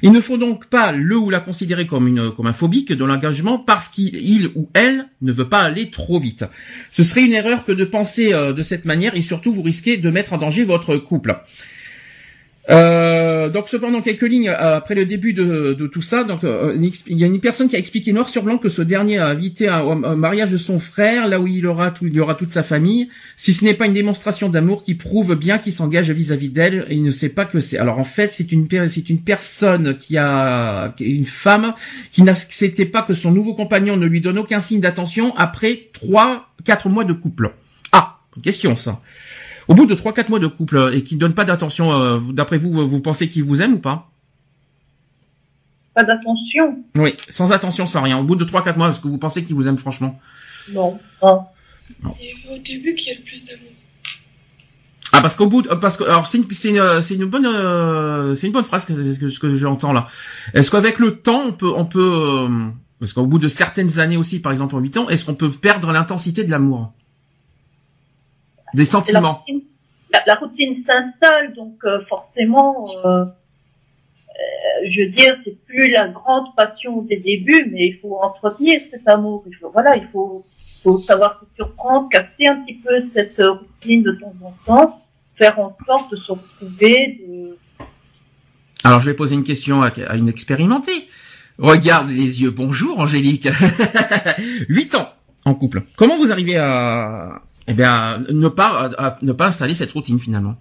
[0.02, 3.06] Il ne faut donc pas le ou la considérer comme une comme un phobique de
[3.06, 6.46] l'engagement parce qu'il il ou elle ne veut pas aller trop vite.
[6.92, 9.98] Ce serait une erreur que de penser euh, de cette manière et surtout vous risquez
[9.98, 11.42] de mettre en danger votre couple.
[12.72, 16.76] Euh, donc cependant quelques lignes euh, après le début de, tout ça, donc euh,
[17.08, 19.28] il y a une personne qui a expliqué noir sur blanc que ce dernier a
[19.28, 22.64] invité un, mariage de son frère, là où il aura il y aura toute sa
[22.64, 23.10] famille.
[23.38, 26.96] Si ce n'est pas une démonstration d'amour qui prouve bien qu'il s'engage vis-à-vis d'elle, et
[26.96, 27.78] il ne sait pas que c'est.
[27.78, 31.74] Alors en fait, c'est une c'est une personne qui a une femme
[32.12, 36.50] qui n'acceptait pas que son nouveau compagnon ne lui donne aucun signe d'attention après trois
[36.64, 37.54] quatre mois de couple.
[37.92, 39.02] Ah, question ça.
[39.68, 42.20] Au bout de 3-4 mois de couple euh, et qui ne donne pas d'attention, euh,
[42.32, 44.10] d'après vous, vous pensez qu'il vous aime ou pas?
[45.94, 46.84] Pas d'attention.
[46.98, 48.18] Oui, sans attention, sans rien.
[48.18, 50.20] Au bout de 3-4 mois, est-ce que vous pensez qu'il vous aime franchement?
[50.74, 51.00] Non.
[51.24, 51.44] Non.
[52.18, 53.72] C'est au début qu'il y a le plus d'amour.
[55.12, 57.46] Ah parce qu'au bout, de- parce que alors c'est une, c'est une, c'est une bonne,
[57.46, 60.08] euh, c'est une bonne phrase que, que, ce que j'entends là.
[60.54, 62.50] Est-ce qu'avec le temps on peut, on peut, euh,
[63.00, 65.52] parce qu'au bout de certaines années aussi, par exemple en 8 ans, est-ce qu'on peut
[65.52, 66.92] perdre l'intensité de l'amour,
[68.76, 69.62] des sentiments routine,
[70.28, 73.26] la, routine s'installe, donc euh, forcément, euh, euh,
[74.90, 79.08] je veux dire, c'est plus la grande passion des débuts, mais il faut entretenir cet
[79.08, 79.44] amour.
[79.48, 80.44] Il faut, voilà, il faut,
[80.84, 85.00] faut savoir se surprendre, casser un petit peu cette routine de temps en temps,
[85.38, 87.58] faire en sorte de se retrouver, de,
[88.84, 91.08] Alors je vais poser une question à, à une expérimentée.
[91.58, 92.52] Regarde les yeux.
[92.52, 93.48] Bonjour Angélique.
[94.68, 95.10] 8 ans
[95.46, 95.82] en couple.
[95.96, 100.56] Comment vous arrivez à, eh bien, ne pas, à ne pas installer cette routine finalement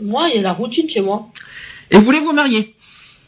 [0.00, 1.28] Moi, il y a la routine chez moi.
[1.90, 2.74] Et vous voulez vous marier?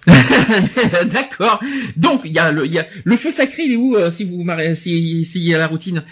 [1.07, 1.59] D'accord.
[1.97, 3.65] Donc il y a le, il y a le feu sacré.
[3.65, 6.05] Il est où euh, si vous vous mariez, si s'il y a la routine?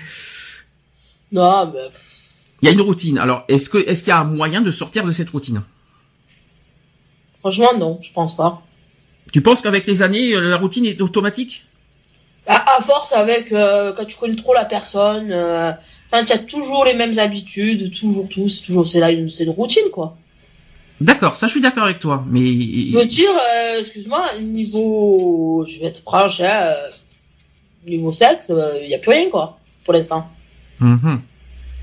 [1.31, 3.19] Non, mais pff, Il y a une routine.
[3.19, 5.63] Alors est-ce que est-ce qu'il y a un moyen de sortir de cette routine?
[7.39, 8.63] Franchement, non, je pense pas.
[9.33, 11.65] Tu penses qu'avec les années, euh, la routine est automatique?
[12.47, 15.73] Bah, à force, avec euh, quand tu connais trop la personne, euh,
[16.11, 19.45] enfin, tu as toujours les mêmes habitudes, toujours tout, c'est toujours, c'est là une, c'est
[19.45, 20.17] une routine, quoi.
[21.01, 22.25] D'accord, ça je suis d'accord avec toi.
[22.29, 26.75] Mais Je veux dire, euh, excuse-moi, niveau, je vais être franche, hein,
[27.87, 30.29] niveau sexe, il y a plus rien, quoi, pour l'instant.
[30.81, 31.21] Mhm.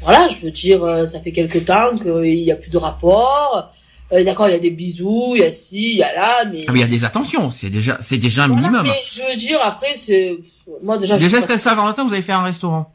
[0.03, 3.71] Voilà, je veux dire, ça fait quelque temps qu'il y a plus de rapport.
[4.13, 6.45] Euh, D'accord, il y a des bisous, il y a ci, il y a là,
[6.51, 6.65] mais.
[6.67, 7.49] Ah mais il y a des attentions.
[7.49, 8.83] C'est déjà c'est déjà un Voilà, minimum.
[8.83, 10.37] mais je veux dire, après, c'est,
[10.83, 12.93] moi déjà, je Déjà, qu'à Saint-Valentin, vous avez fait un restaurant?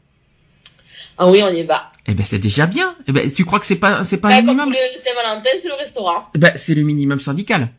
[1.17, 1.91] Ah oui, on y va.
[2.05, 2.95] Eh ben, c'est déjà bien.
[3.07, 4.73] Eh ben, tu crois que c'est pas, c'est pas Bah, un comme minimum?
[4.73, 6.23] tous les Saint-Valentin, c'est le restaurant.
[6.35, 7.69] Eh ben, c'est le minimum syndical.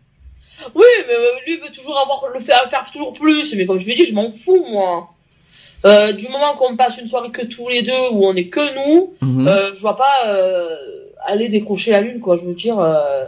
[0.74, 3.55] Oui, mais euh, lui veut toujours avoir le faire, faire toujours plus.
[3.55, 5.11] Mais comme je lui ai dit, je m'en fous, moi.
[5.86, 8.74] Euh, du moment qu'on passe une soirée que tous les deux, où on est que
[8.74, 9.47] nous, Mhm.
[9.47, 10.66] euh, je vois pas euh,
[11.25, 12.37] aller décrocher la lune, quoi.
[12.37, 13.25] Je veux dire, euh,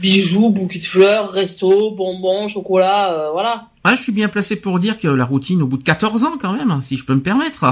[0.00, 3.66] bijoux, bouquet de fleurs, resto, bonbons, chocolat, euh, voilà.
[3.84, 6.34] Ah, je suis bien placé pour dire que la routine, au bout de 14 ans,
[6.40, 7.64] quand même, hein, si je peux me permettre.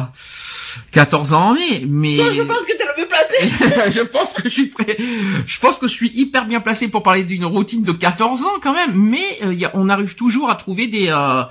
[0.92, 2.16] 14 ans en mai, mais...
[2.16, 3.90] Toi, je pense que t'es le mieux placé.
[3.98, 4.96] je pense que je suis prêt.
[5.46, 8.58] Je pense que je suis hyper bien placé pour parler d'une routine de 14 ans
[8.62, 11.42] quand même, mais euh, y a- on arrive toujours à trouver des euh,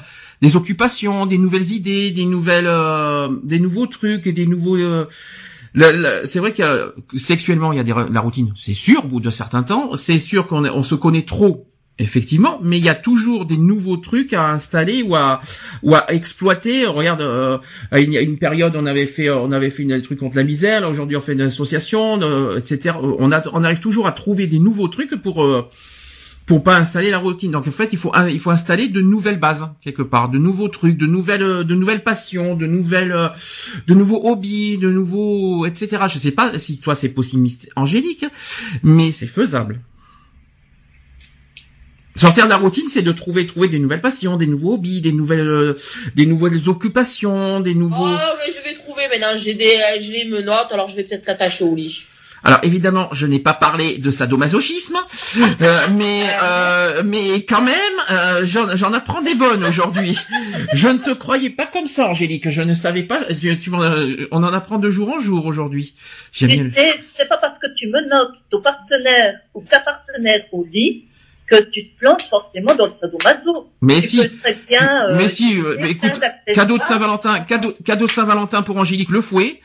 [0.41, 5.05] des occupations, des nouvelles idées, des nouvelles euh, des nouveaux trucs et des nouveaux euh,
[5.75, 9.19] c'est vrai que euh, sexuellement il y a des, la routine, c'est sûr au bout
[9.19, 11.69] de certains temps, c'est sûr qu'on on se connaît trop
[12.01, 15.41] Effectivement, mais il y a toujours des nouveaux trucs à installer ou à
[15.83, 16.85] ou à exploiter.
[16.85, 17.57] Regarde, euh,
[17.91, 20.45] à une, à une période on avait fait on avait fait une, truc contre la
[20.45, 20.87] misère.
[20.87, 22.95] Aujourd'hui on fait une association, euh, etc.
[23.01, 25.67] On a on arrive toujours à trouver des nouveaux trucs pour euh,
[26.49, 27.51] pour pas installer la routine.
[27.51, 30.67] Donc en fait il faut il faut installer de nouvelles bases quelque part, de nouveaux
[30.67, 33.29] trucs, de nouvelles euh, de nouvelles passions, de nouvelles euh,
[33.85, 36.05] de nouveaux hobbies, de nouveaux etc.
[36.09, 38.25] Je sais pas si toi c'est possible, Angélique,
[38.81, 39.81] mais c'est faisable.
[42.15, 45.11] Sortir de la routine, c'est de trouver trouver des nouvelles passions, des nouveaux hobbies, des
[45.11, 45.77] nouvelles euh,
[46.15, 48.07] des nouvelles occupations, des nouveaux.
[48.07, 49.37] Oh, mais je vais trouver maintenant.
[49.37, 52.07] J'ai des, j'ai les menottes, alors je vais peut-être l'attacher au lit.
[52.43, 54.97] Alors évidemment, je n'ai pas parlé de sadomasochisme,
[55.37, 57.75] euh, mais euh, mais quand même,
[58.11, 60.17] euh, j'en apprends des bonnes aujourd'hui.
[60.73, 62.49] Je ne te croyais pas comme ça, Angélique.
[62.49, 63.25] Je ne savais pas.
[63.25, 65.93] Tu, tu euh, on en apprend de jour en jour aujourd'hui.
[66.31, 66.47] C'est
[67.27, 71.05] pas parce que tu menottes ton partenaire ou ta partenaire au lit
[71.49, 73.69] que tu te plantes forcément dans le sadomaso.
[73.81, 75.59] Mais tu si, peux bien, euh, mais si.
[75.59, 76.19] euh, mais écoute,
[76.53, 79.61] cadeau de Saint-Valentin, cadeau, cadeau de Saint-Valentin pour Angélique, le fouet,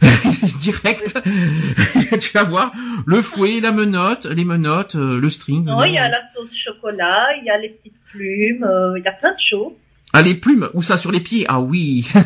[0.60, 1.18] direct.
[2.20, 2.72] tu vas voir,
[3.06, 5.64] le fouet, la menotte, les menottes, euh, le string.
[5.64, 9.04] Non, il y a la sauce chocolat, il y a les petites plumes, euh, il
[9.04, 9.72] y a plein de choses.
[10.12, 12.08] Ah, les plumes, ou ça sur les pieds Ah oui.
[12.14, 12.20] Euh,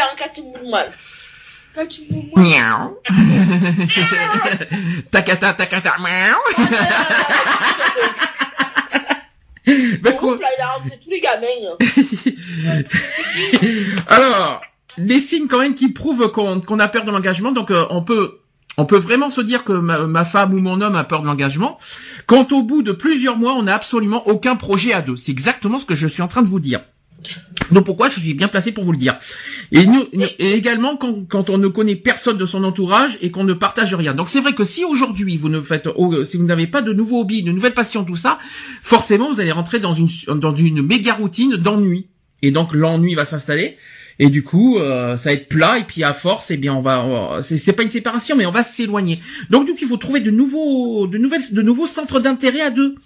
[0.00, 0.84] en quatre mouvements.
[1.74, 2.02] Quand tu
[2.36, 2.98] Miaou.
[5.10, 6.66] Takata, takata, miaou.
[10.02, 10.36] Ben, quoi-
[11.02, 11.76] tous les gamins.
[14.08, 14.60] Alors,
[14.98, 18.02] les signes quand même qui prouvent qu'on qu'on a peur de l'engagement, donc euh, on
[18.02, 18.40] peut
[18.76, 21.26] on peut vraiment se dire que ma, ma femme ou mon homme a peur de
[21.26, 21.78] l'engagement,
[22.26, 25.16] quand au bout de plusieurs mois, on n'a absolument aucun projet à deux.
[25.16, 26.80] C'est exactement ce que je suis en train de vous dire.
[27.70, 29.16] Donc pourquoi je suis bien placé pour vous le dire.
[29.72, 33.44] Et, nous, et également quand, quand on ne connaît personne de son entourage et qu'on
[33.44, 34.14] ne partage rien.
[34.14, 36.92] Donc c'est vrai que si aujourd'hui vous ne faites, oh, si vous n'avez pas de
[36.92, 38.38] nouveaux hobbies, de nouvelles passions, tout ça,
[38.82, 42.08] forcément vous allez rentrer dans une dans une méga routine d'ennui.
[42.42, 43.76] Et donc l'ennui va s'installer.
[44.22, 46.82] Et du coup, euh, ça va être plat et puis à force, eh bien, on
[46.82, 49.18] va, on c'est pas une séparation, mais on va s'éloigner.
[49.48, 52.70] Donc du coup, il faut trouver de nouveaux, de nouvelles, de nouveaux centres d'intérêt à
[52.70, 52.96] deux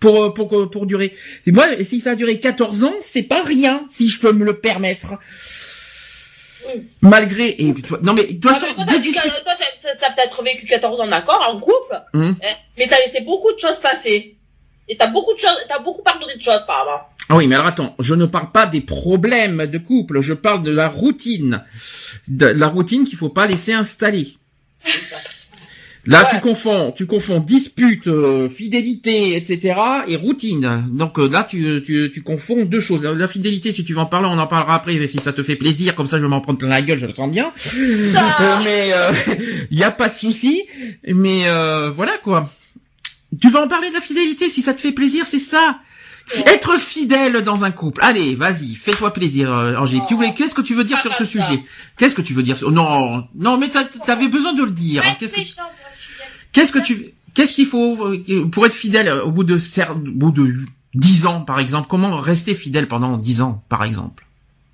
[0.00, 1.14] pour euh, pour pour durer.
[1.46, 4.44] Et moi, si ça a duré 14 ans, c'est pas rien, si je peux me
[4.44, 5.14] le permettre.
[6.66, 6.82] Oui.
[7.00, 9.52] Malgré et toi- non mais Ah, toi, t'as que- toi,
[9.98, 12.36] t'as- peut-être vécu 14 ans d'accord en couple, Hum.
[12.42, 14.34] hein, mais t'as laissé beaucoup de choses passer.
[14.90, 17.00] Et t'as beaucoup de choses, t'as beaucoup pardonné de choses par avant.
[17.28, 20.62] Ah oui, mais alors attends, je ne parle pas des problèmes de couple, je parle
[20.62, 21.62] de la routine.
[22.26, 24.36] De la routine qu'il faut pas laisser installer.
[26.08, 26.26] Là, Ouais.
[26.32, 29.74] tu confonds, tu confonds dispute, euh, fidélité, etc.
[30.08, 30.86] et routine.
[30.90, 33.02] Donc euh, là, tu, tu, tu confonds deux choses.
[33.04, 35.42] La fidélité, si tu veux en parler, on en parlera après, mais si ça te
[35.42, 37.52] fait plaisir, comme ça, je vais m'en prendre plein la gueule, je le sens bien.
[38.40, 38.90] Euh, mais
[39.70, 40.64] il y a pas de souci.
[41.06, 42.50] Mais euh, voilà quoi.
[43.40, 45.78] Tu vas en parler de la fidélité si ça te fait plaisir, c'est ça.
[46.46, 48.00] Être fidèle dans un couple.
[48.02, 50.04] Allez, vas-y, fais-toi plaisir, euh, Angélique.
[50.08, 51.46] Tu voulais, qu'est-ce que tu veux dire Pas sur ce comme ça.
[51.48, 51.62] sujet?
[51.96, 52.70] Qu'est-ce que tu veux dire sur...
[52.70, 53.68] Non, non, mais
[54.04, 55.02] t'avais besoin de le dire.
[55.18, 56.26] Qu'est-ce que, méchant pour être fidèle.
[56.52, 59.56] Qu'est-ce que tu, qu'est-ce qu'il faut euh, pour être fidèle euh, au bout de
[59.90, 60.54] au bout de
[60.94, 64.26] dix ans, par exemple Comment rester fidèle pendant dix ans, par exemple?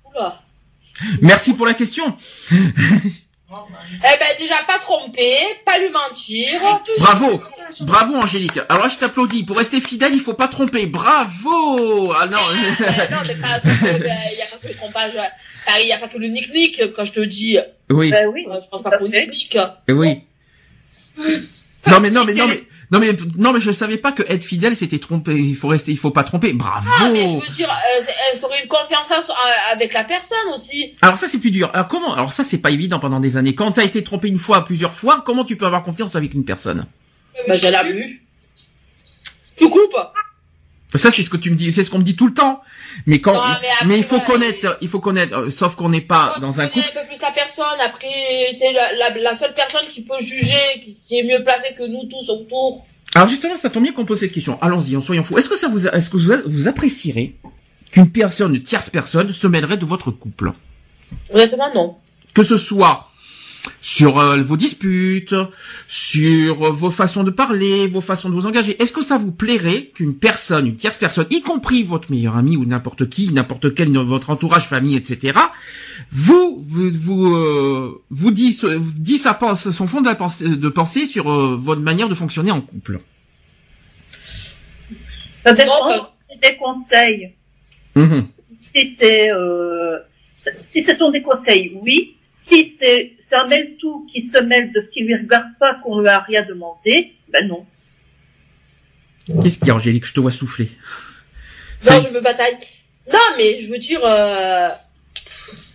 [0.05, 0.41] Oula.
[1.21, 2.15] Merci pour la question.
[3.47, 6.59] Eh ben, déjà, pas tromper, pas lui mentir.
[6.99, 7.39] Bravo,
[7.81, 8.59] bravo Angélique.
[8.69, 9.43] Alors là, je t'applaudis.
[9.43, 10.87] Pour rester fidèle, il faut pas tromper.
[10.87, 12.11] Bravo.
[12.13, 12.37] Ah non.
[12.51, 15.11] Eh, non, mais pas, il y a pas que le trompage.
[15.67, 17.57] Ah, Il y a pas que le nick-nick, quand je te dis.
[17.89, 18.45] oui, Ben oui.
[18.49, 19.57] Euh, Je pense pas qu'au nick-nick.
[19.89, 20.23] oui.
[21.87, 24.43] Non mais non mais non mais non mais non mais je savais pas que être
[24.43, 25.35] fidèle c'était tromper.
[25.35, 26.53] Il faut rester, il faut pas tromper.
[26.53, 26.87] Bravo.
[26.99, 30.93] Ah, mais je veux dire, euh, instaurer une confiance euh, avec la personne aussi.
[31.01, 31.69] Alors ça c'est plus dur.
[31.73, 33.55] Alors comment Alors ça c'est pas évident pendant des années.
[33.55, 36.45] Quand t'as été trompé une fois, plusieurs fois, comment tu peux avoir confiance avec une
[36.45, 36.85] personne?
[37.47, 38.21] Ben, je l'ai vu.
[39.57, 39.95] Tu coupes.
[40.97, 42.61] Ça c'est ce que tu me dis, c'est ce qu'on me dit tout le temps.
[43.05, 45.49] Mais quand, Non, mais après, il faut connaître, il faut connaître.
[45.49, 46.85] Sauf qu'on n'est pas Quand dans un couple.
[46.97, 50.79] un peu plus la personne, après, t'es la, la, la seule personne qui peut juger,
[50.83, 52.85] qui, qui est mieux placée que nous tous autour.
[53.13, 54.57] Alors justement, ça tombe bien qu'on pose cette question.
[54.61, 55.37] Allons-y, en soyons fous.
[55.37, 57.35] Est-ce que ça vous, est-ce que vous, vous apprécierez
[57.91, 60.51] qu'une personne, une tierce personne, se mêlerait de votre couple?
[61.33, 61.95] Honnêtement, non.
[62.33, 63.09] Que ce soit
[63.81, 65.35] sur euh, vos disputes,
[65.87, 68.81] sur euh, vos façons de parler, vos façons de vous engager.
[68.81, 72.57] Est-ce que ça vous plairait qu'une personne, une tierce personne, y compris votre meilleur ami
[72.57, 75.37] ou n'importe qui, n'importe quel de votre entourage, famille, etc.,
[76.11, 80.47] vous vous vous, euh, vous dit, vous dit sa pense, son fond de, la pensée,
[80.47, 82.99] de pensée sur euh, votre manière de fonctionner en couple?
[85.45, 87.33] Ça dépend si c'est des conseils.
[87.95, 88.27] Mhm.
[88.73, 89.99] Si c'est, euh,
[90.67, 92.15] si ce sont des conseils, oui.
[92.47, 95.99] Si c'est, c'est un mêle-tout qui se mêle de ce qui lui regarde pas, qu'on
[95.99, 97.65] lui a rien demandé, ben non.
[99.41, 100.05] Qu'est-ce qu'il y a, Angélique?
[100.05, 100.69] Je te vois souffler.
[101.85, 102.57] Non, je me bataille.
[103.11, 104.69] Non, mais je veux dire, euh,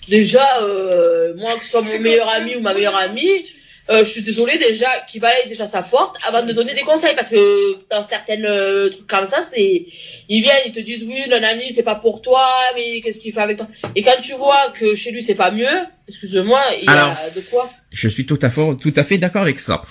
[0.09, 3.45] déjà, euh, moi, que ce soit mon meilleur ami ou ma meilleure amie,
[3.91, 7.15] euh, je suis désolée déjà qu'il balaye déjà sa porte avant de donner des conseils
[7.17, 9.87] parce que dans certaines euh, trucs comme ça, c'est
[10.29, 12.47] ils viennent, ils te disent oui, nanani, c'est pas pour toi,
[12.77, 13.67] mais qu'est-ce qu'il fait avec toi?
[13.97, 17.11] Et quand tu vois que chez lui c'est pas mieux, excuse-moi, il y a Alors,
[17.15, 19.83] de quoi je suis tout à fait, tout à fait d'accord avec ça.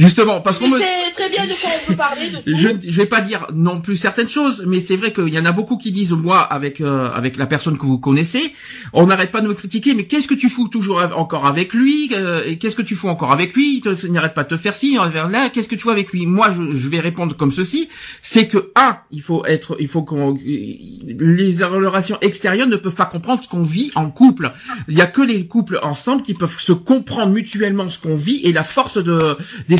[0.00, 3.06] Justement, parce qu'on me, c'est très bien de quoi on peut parler je, je vais
[3.06, 5.90] pas dire non plus certaines choses, mais c'est vrai qu'il y en a beaucoup qui
[5.92, 8.54] disent moi avec euh, avec la personne que vous connaissez,
[8.94, 12.10] on n'arrête pas de me critiquer, mais qu'est-ce que tu fous toujours encore avec lui
[12.14, 14.48] euh, Et qu'est-ce que tu fous encore avec lui Il te- il n'arrête pas de
[14.48, 15.50] te faire ci, envers là.
[15.50, 16.24] Qu'est-ce que tu fais avec lui?
[16.26, 17.88] Moi, je, je vais répondre comme ceci
[18.22, 23.04] c'est que un, il faut être, il faut qu'on les relations extérieures ne peuvent pas
[23.06, 24.52] comprendre ce qu'on vit en couple.
[24.88, 28.40] Il y a que les couples ensemble qui peuvent se comprendre mutuellement ce qu'on vit
[28.44, 29.36] et la force de
[29.68, 29.76] des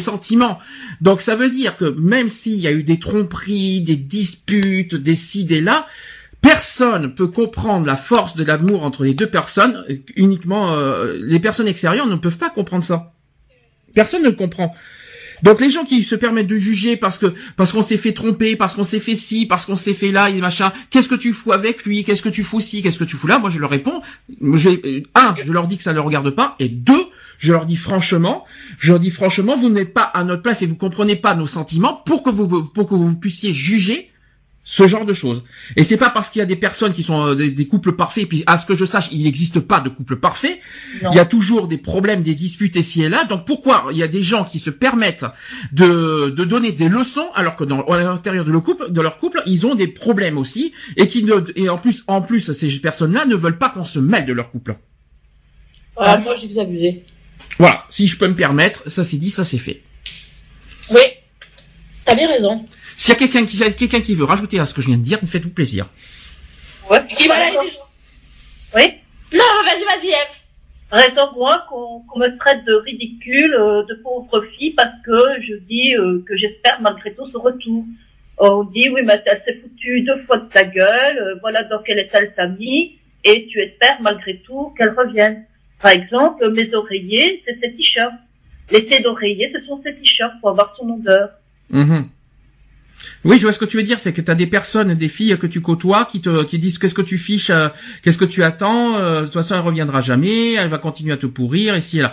[1.01, 5.15] Donc ça veut dire que même s'il y a eu des tromperies, des disputes, des
[5.15, 5.87] ci, des là,
[6.43, 9.85] personne peut comprendre la force de l'amour entre les deux personnes.
[10.17, 13.13] Uniquement euh, les personnes extérieures ne peuvent pas comprendre ça.
[13.95, 14.75] Personne ne le comprend.
[15.43, 18.57] Donc les gens qui se permettent de juger parce que parce qu'on s'est fait tromper,
[18.57, 21.33] parce qu'on s'est fait ci, parce qu'on s'est fait là et machin, qu'est-ce que tu
[21.33, 23.59] fous avec lui, qu'est-ce que tu fous ci, qu'est-ce que tu fous là, moi je
[23.59, 24.01] leur réponds,
[24.43, 27.07] euh, un, je leur dis que ça ne le regarde pas, et deux,
[27.39, 28.45] je leur dis franchement,
[28.79, 31.47] je leur dis franchement, vous n'êtes pas à notre place et vous comprenez pas nos
[31.47, 34.11] sentiments pour que vous pour que vous puissiez juger
[34.63, 35.43] ce genre de choses.
[35.77, 37.93] Et c'est pas parce qu'il y a des personnes qui sont euh, des, des couples
[37.93, 40.61] parfaits, et puis à ce que je sache, il n'existe pas de couple parfait.
[41.03, 41.11] Non.
[41.13, 43.25] Il y a toujours des problèmes, des disputes ici et là.
[43.25, 45.25] Donc pourquoi il y a des gens qui se permettent
[45.73, 49.17] de, de donner des leçons alors que dans à l'intérieur de leur couple, de leur
[49.19, 52.69] couple, ils ont des problèmes aussi et qui ne et en plus en plus ces
[52.79, 54.77] personnes-là ne veulent pas qu'on se mêle de leur couple.
[55.97, 57.05] Voilà, moi je dis que c'est abusé.
[57.59, 59.83] Voilà, si je peux me permettre, ça c'est dit, ça c'est fait.
[60.91, 61.03] Oui,
[62.05, 62.65] t'as bien raison.
[63.01, 65.03] S'il y a quelqu'un qui quelqu'un qui veut rajouter à ce que je viens de
[65.03, 65.89] dire, faites-vous plaisir.
[66.91, 67.03] Ouais.
[67.09, 67.37] Qui va
[68.77, 68.93] Oui.
[69.33, 71.07] Non, vas-y, vas-y, Eve.
[71.09, 75.97] Exemple, moi, qu'on me traite de ridicule, euh, de pauvre fille, parce que je dis
[75.97, 77.87] euh, que j'espère malgré tout ce retour.
[78.37, 81.79] On dit, oui, mais elle s'est foutue deux fois de ta gueule, euh, voilà dans
[81.79, 85.47] quel état elle t'a mis, et tu espères malgré tout qu'elle revienne.
[85.81, 88.13] Par exemple, mes oreillers, c'est ces t-shirts.
[88.71, 91.31] Les têtes d'oreiller, ce sont ces t-shirts pour avoir son odeur.
[91.71, 92.11] Mhm.
[93.25, 95.09] Oui, je vois ce que tu veux dire, c'est que tu as des personnes, des
[95.09, 97.69] filles que tu côtoies qui te qui disent qu'est-ce que tu fiches, euh,
[98.03, 101.17] qu'est-ce que tu attends, euh, de toute façon elle reviendra jamais, elle va continuer à
[101.17, 102.13] te pourrir ici et là.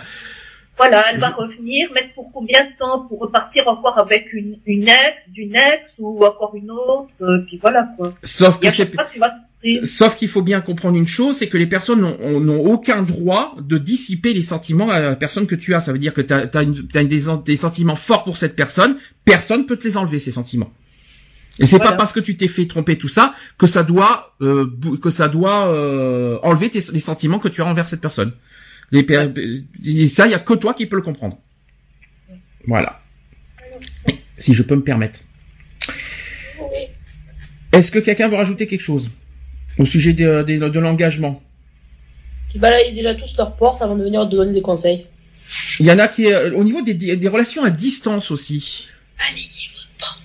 [0.76, 3.00] Voilà, elle va revenir, mais pour combien de temps?
[3.00, 7.58] Pour repartir encore avec une, une ex, d'une ex, ou encore une autre, euh, puis
[7.60, 8.12] voilà, quoi.
[8.22, 9.34] Sauf que c'est tu vas
[9.82, 13.76] Sauf qu'il faut bien comprendre une chose, c'est que les personnes n'ont aucun droit de
[13.76, 15.80] dissiper les sentiments à la personne que tu as.
[15.80, 16.46] Ça veut dire que tu as,
[17.04, 20.72] des, des sentiments forts pour cette personne, personne peut te les enlever ces sentiments.
[21.58, 21.90] Et c'est Voilà.
[21.90, 24.66] pas parce que tu t'es fait tromper tout ça que ça doit euh,
[25.02, 28.32] que ça doit euh, enlever tes, les sentiments que tu as envers cette personne.
[28.92, 29.04] Les,
[29.84, 31.36] et ça, il y a que toi qui peux le comprendre.
[32.68, 33.02] Voilà.
[34.38, 35.18] Si je peux me permettre.
[37.72, 39.10] Est-ce que quelqu'un veut rajouter quelque chose?
[39.78, 41.40] Au sujet de, de, de l'engagement
[42.50, 45.06] Qui balayent déjà tous leurs portes avant de venir te donner des conseils.
[45.80, 48.88] Il y en a qui, euh, au niveau des, des, des relations à distance aussi.
[49.18, 50.22] Balayez votre porte.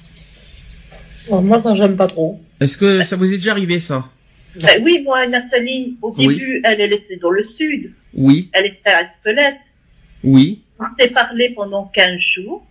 [1.30, 2.42] Bon, moi, ça, j'aime pas trop.
[2.60, 4.10] Est-ce que ça vous est déjà arrivé ça?
[4.56, 6.28] Ben oui, moi, Nathalie, au Oui.
[6.28, 7.92] début, elle est laissée dans le sud.
[8.14, 9.56] Oui, Elle était à Espelette.
[10.24, 12.66] oui, On s'est parlé pendant 15 jours.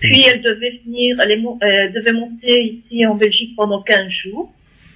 [0.00, 4.08] Puis elle devait venir, elle, est mon- elle devait monter ici en Belgique pendant 15
[4.24, 4.52] jours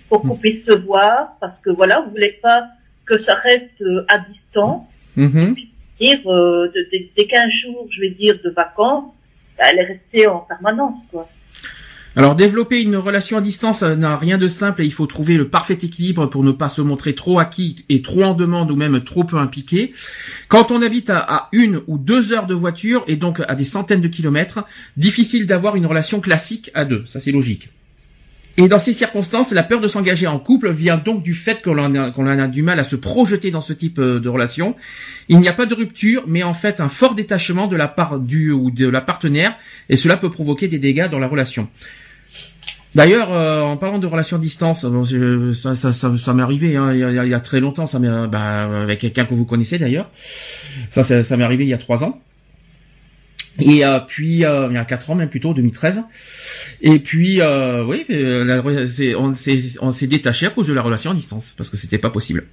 [0.08, 2.64] pour qu'on puisse se voir parce que voilà, on voulait pas
[3.04, 4.82] que ça reste euh, à distance.
[5.16, 5.56] Mhm.
[6.00, 9.12] Dire euh, de- de- des 15 jours, je vais dire, de vacances,
[9.58, 11.28] elle est restée en permanence, quoi.
[12.18, 15.36] Alors développer une relation à distance ça n'a rien de simple et il faut trouver
[15.36, 18.76] le parfait équilibre pour ne pas se montrer trop acquis et trop en demande ou
[18.76, 19.92] même trop peu impliqué.
[20.48, 23.64] Quand on habite à, à une ou deux heures de voiture et donc à des
[23.64, 24.64] centaines de kilomètres,
[24.96, 27.68] difficile d'avoir une relation classique à deux, ça c'est logique.
[28.58, 31.76] Et dans ces circonstances, la peur de s'engager en couple vient donc du fait qu'on
[31.76, 34.74] a, a du mal à se projeter dans ce type euh, de relation.
[35.28, 38.18] Il n'y a pas de rupture, mais en fait un fort détachement de la part
[38.18, 39.54] du ou de la partenaire,
[39.90, 41.68] et cela peut provoquer des dégâts dans la relation.
[42.94, 45.04] D'ailleurs, euh, en parlant de relations à distance, bon,
[45.52, 47.84] ça, ça, ça, ça m'est arrivé hein, il, y a, il y a- très longtemps,
[47.84, 50.10] ça m'est, bah, avec quelqu'un que vous connaissez d'ailleurs.
[50.88, 52.22] Ça, ça, ça m'est arrivé il y a trois ans.
[53.58, 56.02] Et euh, puis euh, il y a quatre ans, même plutôt 2013.
[56.82, 60.74] Et puis euh, oui, euh, la- c'est- on s'est on s'est détaché à cause de
[60.74, 62.44] la relation à distance parce que c'était pas possible.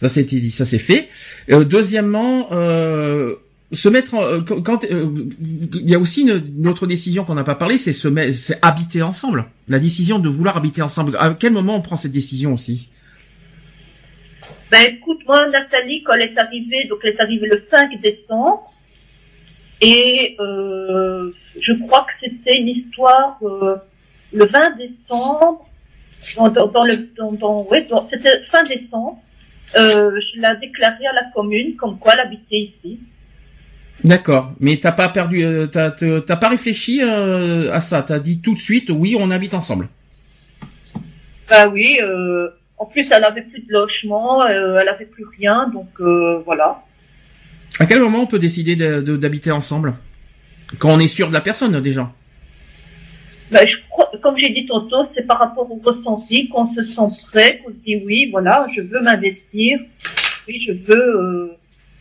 [0.00, 1.08] Ça c'était dit, ça c'est fait.
[1.50, 3.34] Euh, deuxièmement, euh,
[3.72, 7.78] se mettre en, quand il y a aussi une, autre décision qu'on n'a pas parlé,
[7.78, 9.46] c'est se mettre, c'est habiter ensemble.
[9.68, 11.16] La décision de vouloir habiter ensemble.
[11.18, 12.88] À quel moment on prend cette décision aussi?
[14.70, 18.70] Ben écoute, moi, Nathalie, quand elle est arrivée, donc elle est arrivée le 5 décembre,
[19.80, 23.76] et euh, je crois que c'était une histoire euh,
[24.32, 25.68] le 20 décembre,
[26.36, 29.18] dans, dans, dans le, dans, ouais, c'était fin décembre,
[29.76, 32.98] euh, je l'ai déclaré à la commune comme quoi elle habitait ici.
[34.04, 38.02] D'accord, mais t'as pas perdu, euh, t'as t'as pas réfléchi euh, à ça?
[38.02, 39.88] T'as dit tout de suite, oui, on habite ensemble.
[41.50, 45.68] Ben oui, euh, en plus elle avait plus de logement, euh, elle avait plus rien,
[45.68, 46.82] donc euh, voilà.
[47.78, 49.94] À quel moment on peut décider de- de- d'habiter ensemble?
[50.78, 52.12] Quand on est sûr de la personne déjà.
[53.50, 57.26] Ben, je crois, comme j'ai dit tantôt, c'est par rapport au ressenti qu'on se sent
[57.30, 59.78] prêt, qu'on se dit oui, voilà, je veux m'investir,
[60.46, 61.16] oui, je veux.
[61.16, 61.56] euh,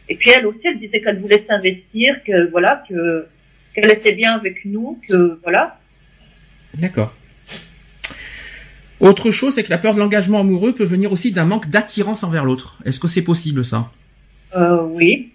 [0.09, 3.25] Et puis elle aussi, elle disait qu'elle voulait s'investir, que voilà, que
[3.73, 5.77] qu'elle était bien avec nous, que voilà.
[6.73, 7.13] D'accord.
[8.99, 12.23] Autre chose, c'est que la peur de l'engagement amoureux peut venir aussi d'un manque d'attirance
[12.23, 12.77] envers l'autre.
[12.83, 13.91] Est-ce que c'est possible ça?
[14.55, 15.29] Euh, oui.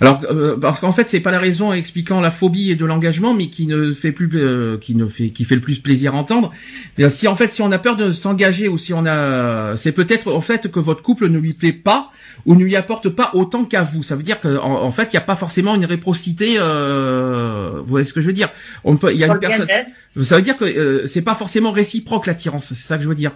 [0.00, 3.48] Alors, euh, parce qu'en fait, c'est pas la raison expliquant la phobie de l'engagement, mais
[3.48, 6.52] qui ne fait plus, euh, qui ne fait, qui fait le plus plaisir à entendre.
[6.96, 9.92] Et si en fait, si on a peur de s'engager ou si on a, c'est
[9.92, 12.10] peut-être en fait que votre couple ne lui plaît pas
[12.46, 14.02] ou ne lui apporte pas autant qu'à vous.
[14.02, 16.56] Ça veut dire qu'en en fait, il n'y a pas forcément une réciprocité.
[16.58, 18.48] Euh, vous voyez ce que je veux dire?
[18.84, 19.68] On peut, il y a une personne.
[20.22, 23.14] Ça veut dire que euh, c'est pas forcément réciproque l'attirance, c'est ça que je veux
[23.14, 23.32] dire.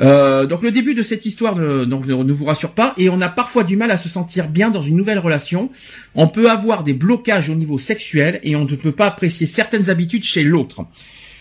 [0.00, 3.64] Euh, donc le début de cette histoire ne, vous rassure pas et on a parfois
[3.64, 5.70] du mal à se sentir bien dans une nouvelle relation.
[6.14, 9.90] On peut avoir des blocages au niveau sexuel et on ne peut pas apprécier certaines
[9.90, 10.84] habitudes chez l'autre.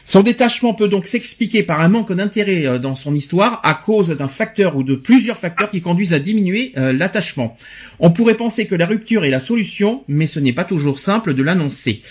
[0.10, 4.10] Son détachement peut donc s'expliquer par un manque d'intérêt euh, dans son histoire à cause
[4.10, 7.58] d'un facteur ou de plusieurs facteurs qui conduisent à diminuer euh, l'attachement.
[8.00, 11.34] On pourrait penser que la rupture est la solution, mais ce n'est pas toujours simple
[11.34, 12.02] de l'annoncer.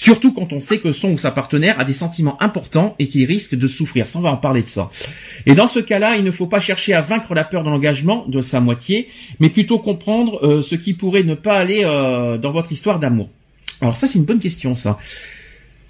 [0.00, 3.26] Surtout quand on sait que son ou sa partenaire a des sentiments importants et qu'il
[3.26, 4.08] risque de souffrir.
[4.08, 4.90] Ça, on va en parler de ça.
[5.44, 8.24] Et dans ce cas-là, il ne faut pas chercher à vaincre la peur de l'engagement
[8.28, 9.08] de sa moitié,
[9.40, 13.28] mais plutôt comprendre euh, ce qui pourrait ne pas aller euh, dans votre histoire d'amour.
[13.80, 14.98] Alors ça, c'est une bonne question, ça.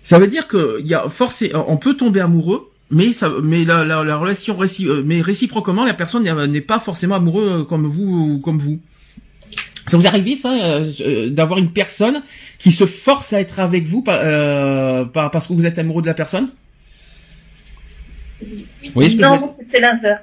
[0.03, 3.85] Ça veut dire que y a forcément, on peut tomber amoureux, mais ça, mais la,
[3.85, 8.37] la, la relation réci, euh, mais réciproquement, la personne n'est pas forcément amoureux comme vous
[8.37, 8.81] ou comme vous.
[9.89, 12.23] Ça vous arrive ça euh, d'avoir une personne
[12.59, 16.07] qui se force à être avec vous euh, par, parce que vous êtes amoureux de
[16.07, 16.51] la personne?
[18.41, 20.23] Que Non, c'est l'inverse.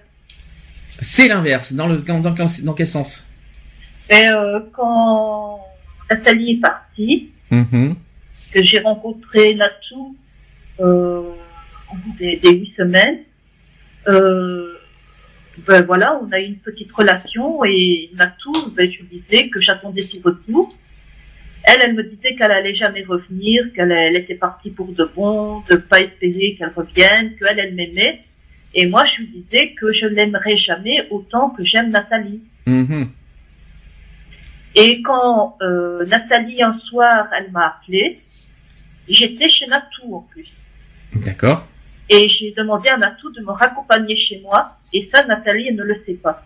[1.00, 1.74] C'est l'inverse.
[1.74, 3.26] Dans le dans, dans, quel sens?
[4.10, 5.60] Et euh, Quand
[6.10, 7.96] Nathalie est partie, mm-hmm.
[8.54, 10.16] que j'ai rencontré Natou
[10.80, 11.24] euh,
[11.92, 13.20] au bout des huit semaines.
[14.08, 14.75] Euh,
[15.60, 19.62] ben voilà, on a eu une petite relation et Natou, ben, je lui disais que
[19.62, 20.76] j'attendais son retour.
[21.64, 25.62] Elle, elle me disait qu'elle allait jamais revenir, qu'elle elle était partie pour de bon,
[25.70, 28.22] de pas espérer qu'elle revienne, qu'elle, elle m'aimait.
[28.74, 32.42] Et moi, je lui disais que je l'aimerais jamais autant que j'aime Nathalie.
[32.68, 33.08] Mm-hmm.
[34.76, 38.18] Et quand euh, Nathalie, un soir, elle m'a appelé,
[39.08, 40.48] j'étais chez Natou en plus.
[41.16, 41.66] D'accord.
[42.10, 44.78] Et j'ai demandé à Natou de me raccompagner chez moi.
[44.94, 46.46] Et ça, Nathalie, elle ne le sait pas.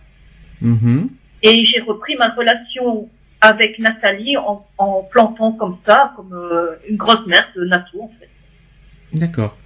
[0.63, 1.07] Mm-hmm.
[1.43, 3.09] Et j'ai repris ma relation
[3.41, 8.11] avec Nathalie en, en plantant comme ça, comme euh, une grosse mère de Natou, en
[8.19, 8.29] fait.
[9.13, 9.57] D'accord.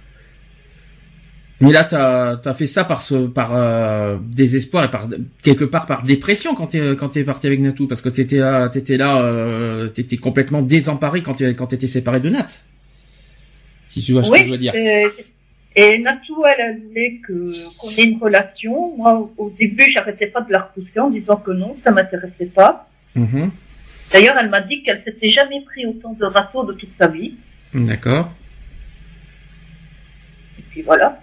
[1.60, 5.08] Mais là, tu as, fait ça par, ce, par euh, désespoir et par
[5.42, 8.38] quelque part par dépression quand tu quand es parti avec Natou, parce que tu étais
[8.38, 12.48] là, t'étais là, euh, t'étais complètement désemparé quand tu quand étais séparé de Nat.
[13.88, 14.72] Si tu vois ce que je veux dire.
[15.76, 18.96] Et Natou, elle, voulait que qu'on ait une relation.
[18.96, 22.84] Moi, au début, j'arrêtais pas de la repousser en disant que non, ça m'intéressait pas.
[23.16, 23.50] Mm-hmm.
[24.12, 27.34] D'ailleurs, elle m'a dit qu'elle s'était jamais pris autant de râteaux de toute sa vie.
[27.72, 28.32] D'accord.
[30.58, 31.20] Et puis voilà.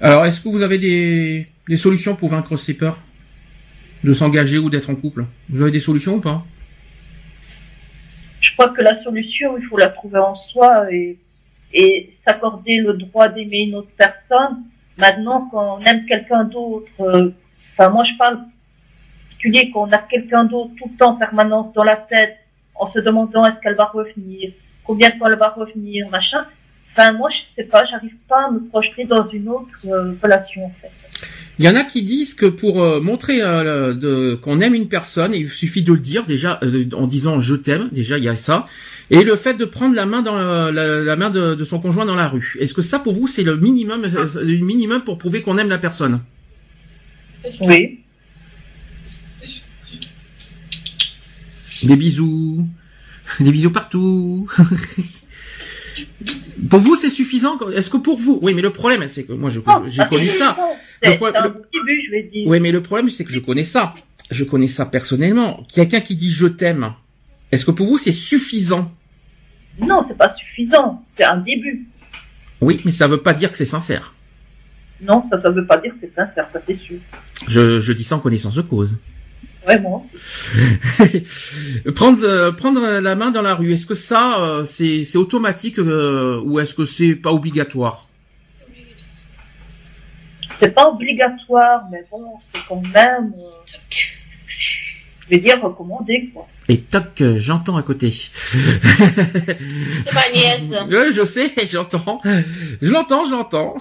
[0.00, 3.00] Alors, est-ce que vous avez des, des solutions pour vaincre ces peurs?
[4.02, 5.24] De s'engager ou d'être en couple?
[5.48, 6.44] Vous avez des solutions ou pas?
[8.40, 11.16] Je crois que la solution, il faut la trouver en soi et
[11.72, 14.64] et s'accorder le droit d'aimer une autre personne.
[14.98, 17.30] Maintenant, quand on aime quelqu'un d'autre, euh,
[17.72, 18.40] enfin moi je parle
[19.28, 22.38] particulier qu'on a quelqu'un d'autre tout le temps en permanence dans la tête,
[22.74, 24.52] en se demandant est-ce qu'elle va revenir,
[24.84, 26.46] combien de temps elle va revenir, machin.
[26.92, 30.66] Enfin moi je sais pas, j'arrive pas à me projeter dans une autre euh, relation
[30.66, 30.90] en fait.
[31.58, 35.32] Il y en a qui disent que pour euh, montrer euh, qu'on aime une personne,
[35.34, 36.60] il suffit de le dire déjà
[36.92, 37.88] en disant je t'aime.
[37.92, 38.66] Déjà il y a ça.
[39.10, 42.28] Et le fait de prendre la main dans la, main de, son conjoint dans la
[42.28, 42.56] rue.
[42.60, 45.78] Est-ce que ça pour vous c'est le minimum, le minimum pour prouver qu'on aime la
[45.78, 46.20] personne?
[47.60, 48.00] Oui.
[51.84, 52.66] Des bisous,
[53.40, 54.48] des bisous partout.
[56.70, 58.38] pour vous c'est suffisant Est-ce que pour vous?
[58.42, 60.56] Oui, mais le problème c'est que moi je j'ai connu ça.
[62.46, 63.94] Oui, mais le problème c'est que je connais ça.
[64.30, 65.64] Je connais ça personnellement.
[65.72, 66.92] Quelqu'un qui dit je t'aime
[67.52, 68.90] est-ce que pour vous c'est suffisant?
[69.78, 71.04] Non, c'est pas suffisant.
[71.16, 71.86] C'est un début.
[72.60, 74.14] Oui, mais ça veut pas dire que c'est sincère.
[75.00, 76.96] Non, ça ne veut pas dire que c'est sincère, ça c'est sûr.
[77.46, 78.96] Je, je dis ça en connaissance de cause.
[79.66, 80.08] Vraiment.
[81.96, 85.80] prendre euh, prendre la main dans la rue, est-ce que ça euh, c'est c'est automatique
[85.80, 88.06] euh, ou est-ce que c'est pas obligatoire?
[90.60, 93.32] C'est pas obligatoire, mais bon, c'est quand même
[93.88, 96.46] je vais dire recommandé quoi.
[96.68, 98.12] Et toc, j'entends à côté.
[98.12, 98.30] C'est
[100.14, 100.74] ma nièce.
[100.88, 102.20] Oui, je sais, j'entends.
[102.24, 103.74] Je l'entends, je l'entends.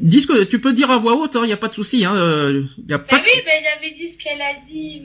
[0.00, 2.04] Dis que tu peux dire à voix haute, il hein, n'y a pas de souci.
[2.04, 5.02] Hein, euh, y a pas oui, mais j'avais dit ce qu'elle a dit.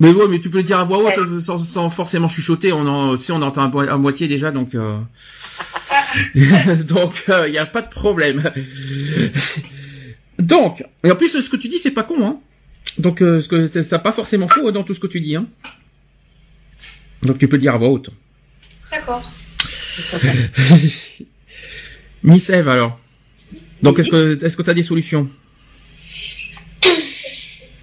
[0.00, 2.72] Mais ouais, mais tu peux le dire à voix haute sans, sans, forcément chuchoter.
[2.72, 4.98] On en, tu sais, on entend à, moitié déjà, donc euh...
[6.84, 8.50] donc il euh, n'y a pas de problème.
[10.38, 12.38] donc, et en plus, ce que tu dis, c'est pas con, hein.
[12.98, 15.46] Donc, euh, ce que c'est pas forcément faux dans tout ce que tu dis, hein.
[17.22, 18.10] Donc tu peux dire à voix haute.
[18.90, 19.28] D'accord.
[22.22, 22.98] Miss Eve alors.
[23.82, 25.28] Donc est-ce que est-ce que tu as des solutions?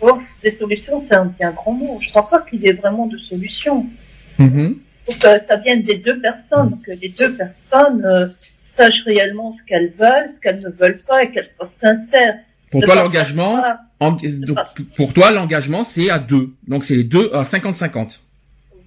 [0.02, 2.00] Oh, Des solutions, c'est un bien grand mot.
[2.02, 3.86] Je pense pas qu'il y ait vraiment de solutions.
[4.38, 4.74] Mm
[5.06, 8.28] Faut que ça vienne des deux personnes, que les deux personnes euh,
[8.78, 12.40] sachent réellement ce qu'elles veulent, ce qu'elles ne veulent pas et qu'elles soient sincères.
[12.72, 13.64] Pour toi, l'engagement,
[14.98, 16.50] pour toi, l'engagement, c'est à deux.
[16.68, 18.20] Donc, c'est les deux à 50-50.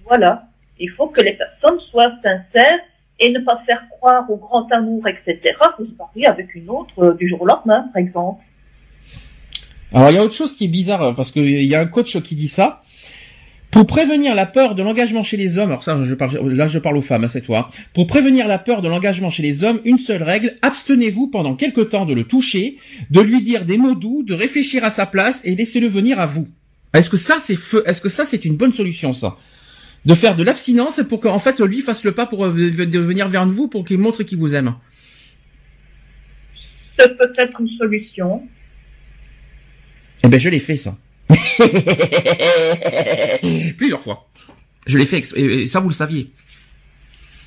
[0.05, 0.47] Voilà.
[0.79, 2.79] Il faut que les personnes soient sincères
[3.19, 7.13] et ne pas faire croire au grand amour, etc., pour se avec une autre euh,
[7.13, 8.41] du jour au lendemain, par exemple.
[9.93, 12.21] Alors, il y a autre chose qui est bizarre, parce qu'il y a un coach
[12.21, 12.81] qui dit ça.
[13.71, 16.79] Pour prévenir la peur de l'engagement chez les hommes, alors ça, je parle, là je
[16.79, 17.69] parle aux femmes hein, cette fois.
[17.93, 21.81] Pour prévenir la peur de l'engagement chez les hommes, une seule règle abstenez-vous pendant quelque
[21.81, 22.77] temps de le toucher,
[23.11, 26.25] de lui dire des mots doux, de réfléchir à sa place et laissez-le venir à
[26.25, 26.47] vous.
[26.95, 29.37] Est-ce que ça c'est feu Est-ce que ça c'est une bonne solution ça?
[30.05, 33.45] De faire de l'abstinence pour qu'en fait lui fasse le pas pour euh, venir vers
[33.45, 34.75] vous pour qu'il montre qu'il vous aime.
[36.97, 38.43] C'est peut-être une solution.
[40.23, 40.97] Eh ben je l'ai fait ça.
[43.77, 44.29] Plusieurs fois.
[44.87, 46.31] Je l'ai fait et ça vous le saviez.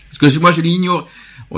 [0.08, 1.04] Parce que moi je l'ai ignoré.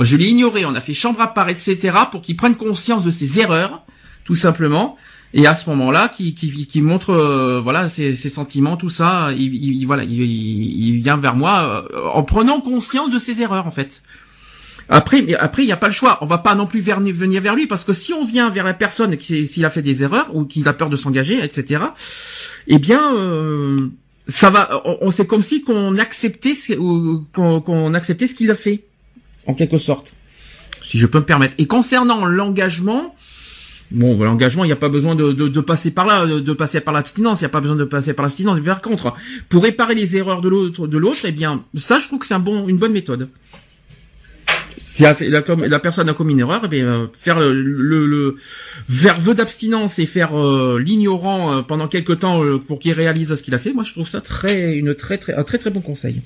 [0.01, 1.97] Je l'ai ignoré, on a fait chambre à part, etc.
[2.11, 3.85] pour qu'il prenne conscience de ses erreurs,
[4.25, 4.97] tout simplement.
[5.37, 9.31] Et à ce moment-là, qui qui, qui montre euh, voilà ses, ses sentiments, tout ça.
[9.33, 13.41] Il, il- il- voilà, il, il- vient vers moi euh, en prenant conscience de ses
[13.41, 14.01] erreurs en fait.
[14.87, 16.19] Après, après, il n'y a pas le choix.
[16.21, 18.73] On va pas non plus venir vers lui parce que si on vient vers la
[18.73, 21.83] personne qui s'il a fait des erreurs ou qu'il a peur de s'engager, etc.
[22.67, 23.89] Eh bien, euh,
[24.29, 24.83] ça va.
[25.01, 26.53] On, c'est comme si qu'on acceptait
[27.33, 28.83] qu'on, qu'on acceptait ce qu'il a fait,
[29.47, 30.15] en quelque sorte,
[30.81, 31.55] si je peux me permettre.
[31.57, 33.13] Et concernant l'engagement.
[33.91, 36.93] Bon, l'engagement, il n'y a pas besoin de, de, passer par là, de, passer par
[36.93, 37.41] l'abstinence.
[37.41, 38.59] Il n'y a pas besoin de passer par l'abstinence.
[38.59, 39.13] Par contre,
[39.47, 42.33] pour réparer les erreurs de l'autre, de l'autre, eh bien, ça, je trouve que c'est
[42.33, 43.29] un bon, une bonne méthode.
[44.95, 47.53] Si la, personne a commis une erreur, eh bien, euh, faire le,
[48.07, 53.53] le, d'abstinence et faire euh, l'ignorant euh, pendant quelque temps pour qu'il réalise ce qu'il
[53.53, 56.21] a fait, moi je trouve ça très une très très un très très bon conseil.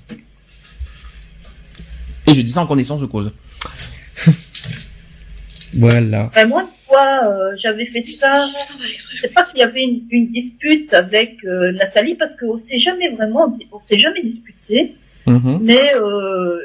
[2.28, 3.32] Et je dis ça en connaissance de cause.
[5.74, 6.30] voilà.
[6.48, 8.40] Moi, euh, j'avais fait ça.
[9.12, 12.80] Je sais pas s'il y avait une, une dispute avec euh, Nathalie parce qu'on s'est
[12.80, 14.96] jamais vraiment, on s'est jamais disputé.
[15.26, 15.60] Mhm.
[15.62, 16.60] Mais euh,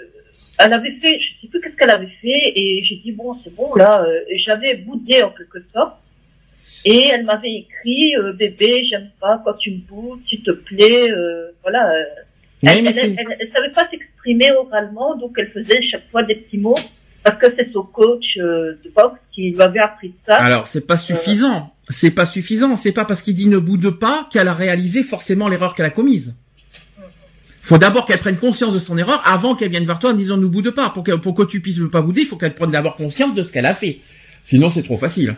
[0.58, 3.54] elle avait fait, je sais plus qu'est-ce qu'elle avait fait, et j'ai dit bon, c'est
[3.54, 4.04] bon là.
[4.04, 5.96] euh, j'avais boudé en quelque sorte.
[6.86, 11.10] Et elle m'avait écrit euh, bébé, j'aime pas quand tu me boudes, s'il te plaît,
[11.10, 11.92] euh, voilà.
[12.62, 12.90] elle, mais
[13.38, 16.74] elle savait pas s'exprimer oralement, donc elle faisait chaque fois des petits mots
[17.24, 20.36] parce que c'est son coach euh, de boxe qui lui avait appris ça.
[20.36, 21.74] Alors c'est pas suffisant.
[21.88, 22.76] C'est pas suffisant.
[22.76, 25.90] C'est pas parce qu'il dit ne boude pas qu'elle a réalisé forcément l'erreur qu'elle a
[25.90, 26.36] commise.
[27.62, 30.36] Faut d'abord qu'elle prenne conscience de son erreur avant qu'elle vienne vers toi en disant
[30.36, 30.90] ne boude pas.
[30.90, 33.42] Pour que, pour que tu puisses pas bouder, il faut qu'elle prenne d'abord conscience de
[33.42, 34.00] ce qu'elle a fait.
[34.44, 35.36] Sinon c'est trop facile.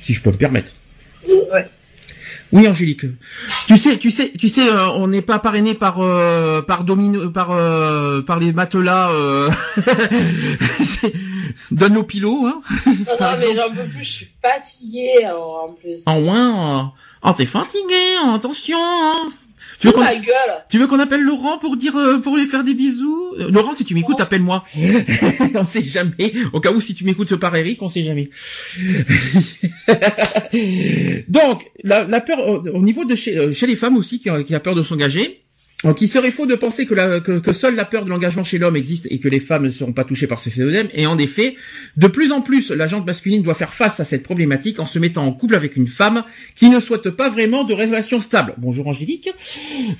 [0.00, 0.72] Si je peux me permettre.
[1.28, 1.66] Ouais.
[2.52, 3.06] Oui, Angélique.
[3.66, 7.30] Tu sais, tu sais, tu sais, euh, on n'est pas parrainé par euh, par domino,
[7.30, 9.10] par euh, par les matelas.
[9.10, 9.50] Euh...
[11.70, 12.62] Donne nos pilots, hein.
[12.86, 16.02] Non, non, mais j'en peux plus, je suis fatiguée, alors, en plus.
[16.06, 16.82] En moins, euh,
[17.24, 18.78] oh t'es fatigué, hein, attention.
[18.78, 19.30] Hein.
[19.78, 22.36] Tu veux Oh qu'on ma gueule tu veux qu'on appelle Laurent pour dire euh, pour
[22.36, 23.34] lui faire des bisous?
[23.38, 24.64] Euh, Laurent, si tu m'écoutes, appelle-moi.
[25.54, 26.32] on sait jamais.
[26.52, 28.30] Au cas où si tu m'écoutes par Eric, on sait jamais.
[31.28, 34.28] Donc la, la peur au, au niveau de chez, euh, chez les femmes aussi qui,
[34.46, 35.42] qui a peur de s'engager.
[35.84, 39.06] Donc il serait faux de penser que, seule la peur de l'engagement chez l'homme existe
[39.10, 40.88] et que les femmes ne seront pas touchées par ce phénomène.
[40.94, 41.54] Et en effet,
[41.98, 44.98] de plus en plus, la jante masculine doit faire face à cette problématique en se
[44.98, 46.24] mettant en couple avec une femme
[46.54, 48.54] qui ne souhaite pas vraiment de relation stable.
[48.56, 49.28] Bonjour Angélique.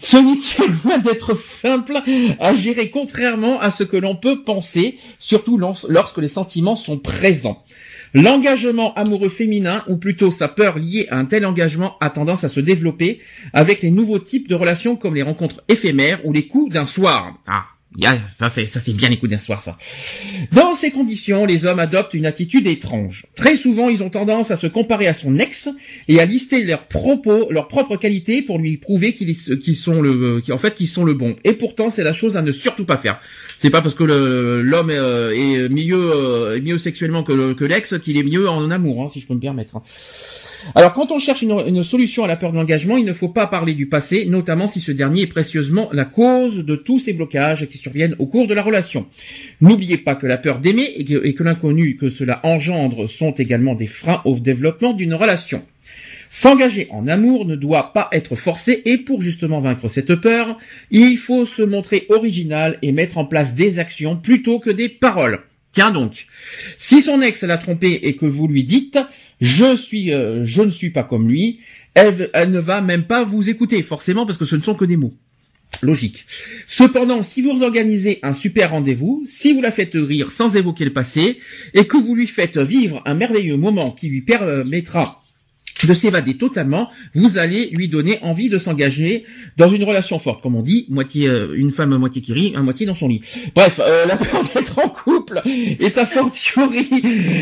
[0.02, 1.98] Ce qui est loin d'être simple
[2.40, 6.98] à gérer contrairement à ce que l'on peut penser, surtout lors- lorsque les sentiments sont
[6.98, 7.64] présents.
[8.14, 12.48] L'engagement amoureux féminin, ou plutôt sa peur liée à un tel engagement, a tendance à
[12.48, 13.20] se développer
[13.52, 17.38] avec les nouveaux types de relations comme les rencontres éphémères ou les coups d'un soir.
[17.46, 17.64] Ah,
[17.96, 19.76] yeah, ça c'est ça c'est bien les coups d'un soir ça.
[20.52, 23.26] Dans ces conditions, les hommes adoptent une attitude étrange.
[23.34, 25.68] Très souvent, ils ont tendance à se comparer à son ex
[26.08, 30.58] et à lister leurs propos, leurs propres qualités pour lui prouver qu'ils sont le, qu'en
[30.58, 31.36] fait qu'ils sont le bon.
[31.44, 33.20] Et pourtant, c'est la chose à ne surtout pas faire.
[33.58, 37.98] C'est pas parce que l'homme est, euh, euh, est mieux sexuellement que, le- que l'ex
[37.98, 39.80] qu'il est mieux en amour, hein, si je peux me permettre.
[40.74, 43.46] Alors, quand on cherche une, solution à la peur de l'engagement, il ne faut pas
[43.46, 47.66] parler du passé, notamment si ce dernier est précieusement la cause de tous ces blocages
[47.68, 49.06] qui surviennent au cours de la relation.
[49.60, 53.86] N'oubliez pas que la peur d'aimer et que l'inconnu que cela engendre sont également des
[53.86, 55.62] freins au développement d'une relation.
[56.30, 60.58] S'engager en amour ne doit pas être forcé et pour justement vaincre cette peur,
[60.90, 65.40] il faut se montrer original et mettre en place des actions plutôt que des paroles.
[65.72, 66.26] Tiens donc,
[66.78, 68.98] si son ex l'a trompé et que vous lui dites
[69.40, 71.60] je suis, euh, je ne suis pas comme lui,
[71.94, 74.84] elle, elle ne va même pas vous écouter forcément parce que ce ne sont que
[74.84, 75.14] des mots.
[75.82, 76.24] Logique.
[76.66, 80.92] Cependant, si vous organisez un super rendez-vous, si vous la faites rire sans évoquer le
[80.92, 81.38] passé,
[81.74, 85.25] et que vous lui faites vivre un merveilleux moment qui lui permettra
[85.84, 89.24] de s'évader totalement, vous allez lui donner envie de s'engager
[89.56, 92.54] dans une relation forte, comme on dit, moitié euh, une femme à moitié qui rit,
[92.56, 93.20] à moitié dans son lit.
[93.54, 96.88] Bref, euh, la peur d'être en couple est à fortiori,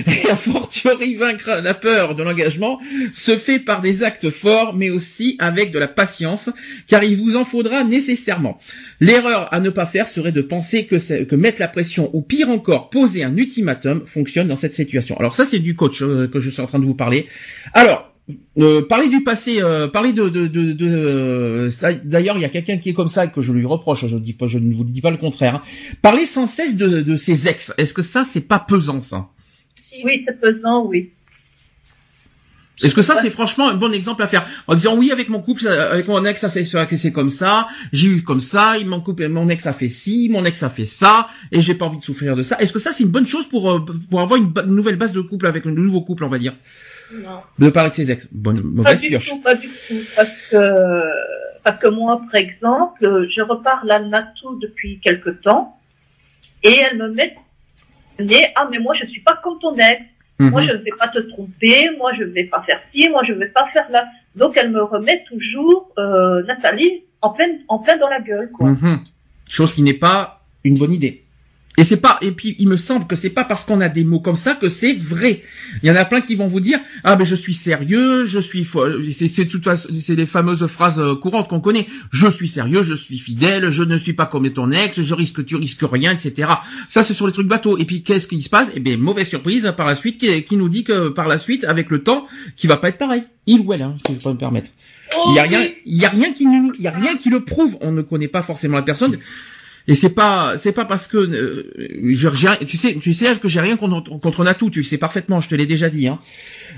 [0.06, 2.80] et à fortiori vaincre la peur de l'engagement
[3.14, 6.50] se fait par des actes forts, mais aussi avec de la patience,
[6.88, 8.58] car il vous en faudra nécessairement.
[9.00, 12.48] L'erreur à ne pas faire serait de penser que, que mettre la pression, ou pire
[12.48, 15.16] encore, poser un ultimatum, fonctionne dans cette situation.
[15.18, 17.26] Alors ça, c'est du coach euh, que je suis en train de vous parler.
[17.72, 18.14] Alors,
[18.58, 21.70] euh, parler du passé, euh, parler de, de, de, de- euh,
[22.04, 24.06] d'ailleurs, il y a quelqu'un qui est comme ça et que je lui reproche.
[24.06, 25.56] Je dis pas, je ne vous dis pas le contraire.
[25.56, 25.62] hein.
[26.00, 27.72] Parler sans cesse de, de ses ex.
[27.76, 29.28] Est-ce que ça, c'est pas pesant, ça?
[30.04, 31.10] Oui, c'est pesant, oui.
[32.82, 34.44] Est-ce que ça, c'est franchement un bon exemple à faire?
[34.66, 37.68] En disant oui, avec mon couple, ça- avec mon ex, ça s'est c'est comme ça.
[37.92, 38.76] J'ai eu comme ça.
[38.78, 41.74] Il mon couple, mon ex a fait ci, mon ex a fait ça, et j'ai
[41.74, 42.58] pas envie de souffrir de ça.
[42.58, 45.12] Est-ce que ça, c'est une bonne chose pour euh, pour avoir une, une nouvelle base
[45.12, 46.56] de couple avec un nouveau couple, on va dire,
[47.12, 47.42] Non.
[47.58, 49.28] de parler de ses ex Bonne Pas du pioche.
[49.28, 49.94] tout, pas du tout.
[50.16, 51.02] Parce que,
[51.62, 55.76] parce que moi, par exemple, je repars la Natou depuis quelque temps
[56.62, 57.36] et elle me met
[58.56, 60.02] ah, mais moi, je suis pas comme ton ex.
[60.38, 60.68] Moi, Mhm.
[60.68, 61.90] je ne vais pas te tromper.
[61.96, 63.08] Moi, je ne vais pas faire ci.
[63.08, 64.06] Moi, je ne vais pas faire là.
[64.34, 68.70] Donc, elle me remet toujours, euh, Nathalie en plein, en plein dans la gueule, quoi.
[68.70, 69.00] Mhm.
[69.48, 71.20] Chose qui n'est pas une bonne idée.
[71.76, 74.04] Et c'est pas et puis il me semble que c'est pas parce qu'on a des
[74.04, 75.42] mots comme ça que c'est vrai.
[75.82, 78.38] Il y en a plein qui vont vous dire ah ben je suis sérieux, je
[78.38, 78.64] suis
[79.12, 81.88] c'est toute façon- c'est les fameuses phrases euh, courantes qu'on connaît.
[82.12, 85.44] Je suis sérieux, je suis fidèle, je ne suis pas comme ton ex, je risque
[85.44, 86.48] tu risques rien, etc.
[86.88, 87.76] Ça c'est sur les trucs bateaux.
[87.76, 88.68] Et puis qu'est-ce qui se passe?
[88.76, 91.64] Eh bien mauvaise surprise par la suite qui, qui nous dit que par la suite
[91.64, 93.24] avec le temps qui va pas être pareil.
[93.46, 94.70] Il ou elle, hein, si je peux me permettre.
[95.28, 97.30] Il y a rien, il y a rien qui nous, il y a rien qui
[97.30, 97.76] le prouve.
[97.80, 99.18] On ne connaît pas forcément la personne.
[99.86, 101.70] Et c'est pas, c'est pas parce que euh,
[102.10, 104.70] je, j'ai- tu sais, tu sais que j'ai rien contre, contre Natou.
[104.70, 105.40] Tu sais parfaitement.
[105.40, 106.08] Je te l'ai déjà dit.
[106.08, 106.20] Hein.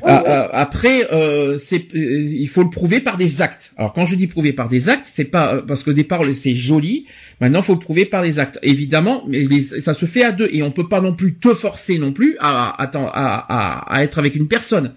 [0.03, 3.73] Ah, après, euh, c'est, euh, il faut le prouver par des actes.
[3.77, 6.23] Alors quand je dis prouver par des actes, c'est pas euh, parce que au départ
[6.35, 7.07] c'est joli.
[7.41, 8.59] Maintenant, faut le prouver par les actes.
[8.62, 11.55] Évidemment, mais les- ça se fait à deux et on peut pas non plus te
[11.55, 14.95] forcer non plus à, à, à, à, à être avec une personne.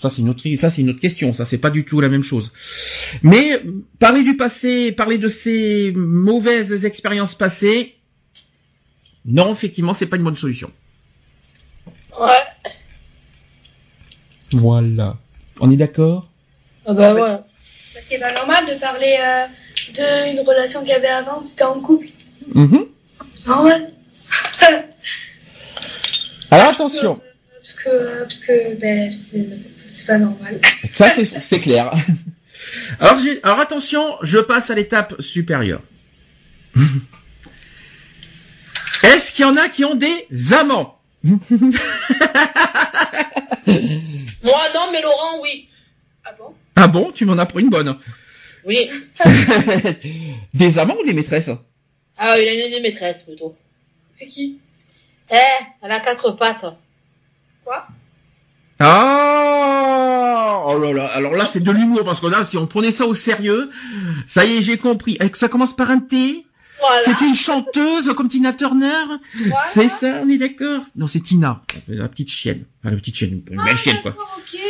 [0.00, 1.32] Ça c'est une autre, ça c'est une autre question.
[1.32, 2.52] Ça c'est pas du tout la même chose.
[3.22, 3.62] Mais
[3.98, 7.96] parler du passé, parler de ces mauvaises expériences passées,
[9.24, 10.70] non, effectivement, c'est pas une bonne solution.
[12.18, 12.28] Ouais.
[14.52, 15.16] Voilà.
[15.60, 16.28] On est d'accord?
[16.86, 17.36] Ah bah ouais.
[18.08, 19.46] C'est pas normal de parler euh,
[20.32, 22.06] d'une relation qu'il y avait avant si t'es en couple.
[22.54, 22.86] Mhm.
[23.46, 23.92] Normal.
[26.50, 27.20] Alors attention,
[27.62, 29.48] Parce que, parce que ben, c'est
[29.90, 30.60] c'est pas normal.
[30.92, 31.92] ça c'est c'est clair.
[32.98, 35.82] Alors, attention, je passe à l'étape supérieure.
[39.02, 41.38] Est-ce qu'il y en a qui ont des amants Moi
[43.66, 45.68] non, mais Laurent, oui.
[46.24, 46.54] Ah bon?
[46.76, 47.98] Ah bon, tu m'en as pris une bonne.
[48.64, 48.90] Oui.
[50.54, 51.50] des amants ou des maîtresses?
[52.16, 53.56] Ah, il a une des maîtresses plutôt.
[54.12, 54.58] C'est qui?
[55.30, 56.66] Eh, elle a quatre pattes.
[57.64, 57.86] Quoi?
[58.80, 62.92] Ah Oh là là, alors là c'est de l'humour parce que là si on prenait
[62.92, 63.70] ça au sérieux,
[64.26, 65.16] ça y est j'ai compris.
[65.20, 66.46] Eh, Ça commence par un T.
[66.80, 67.02] Voilà.
[67.04, 68.88] C'est une chanteuse comme Tina Turner.
[69.38, 69.56] voilà.
[69.68, 72.64] C'est ça, on est d'accord Non, c'est Tina, la petite chienne.
[72.82, 74.12] Enfin, la petite chienne, une belle chienne quoi.
[74.12, 74.60] D'accord, ok.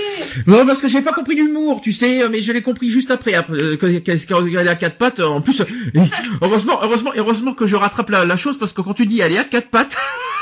[0.49, 3.35] Non, parce que j'ai pas compris l'humour, tu sais, mais je l'ai compris juste après,
[3.35, 5.20] après euh, qu'elle est à quatre pattes.
[5.20, 5.65] En plus, euh,
[6.43, 9.32] heureusement, heureusement, heureusement que je rattrape la, la chose parce que quand tu dis elle
[9.32, 9.97] est à quatre pattes,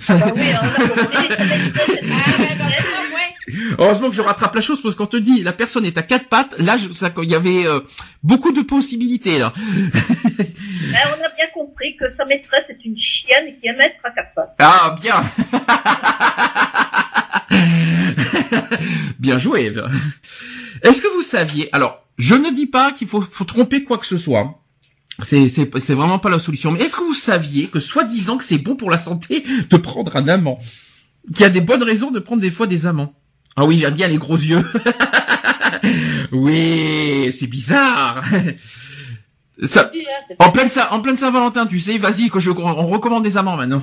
[0.00, 0.60] ça- Bah hein.
[0.62, 2.64] Ah, bah,
[3.14, 3.34] ouais.
[3.78, 5.98] heureusement que je rattrape la chose parce que quand on te dit la personne est
[5.98, 7.80] à quatre pattes, là, je- ça, il y avait euh,
[8.22, 9.52] beaucoup de possibilités là.
[9.58, 10.44] Mais
[11.18, 14.34] on a bien compris que sa maîtresse est une chienne qui aime être à quatre
[14.34, 14.54] pattes.
[14.60, 15.24] Ah, bien.
[19.18, 19.72] bien joué.
[20.82, 24.06] Est-ce que vous saviez Alors, je ne dis pas qu'il faut, faut tromper quoi que
[24.06, 24.60] ce soit.
[25.22, 26.72] C'est, vraiment pas la solution.
[26.72, 30.14] Mais est-ce que vous saviez que soi-disant que c'est bon pour la santé de prendre
[30.16, 30.58] un amant?
[31.32, 33.14] Qu'il y a des bonnes raisons de prendre des fois des amants.
[33.56, 34.64] Ah oui, j'aime bien les gros yeux.
[36.32, 38.22] oui, c'est bizarre.
[39.62, 39.90] Ça,
[40.38, 43.82] en pleine, en pleine Saint-Valentin, tu sais, vas-y, que je, on recommande des amants maintenant.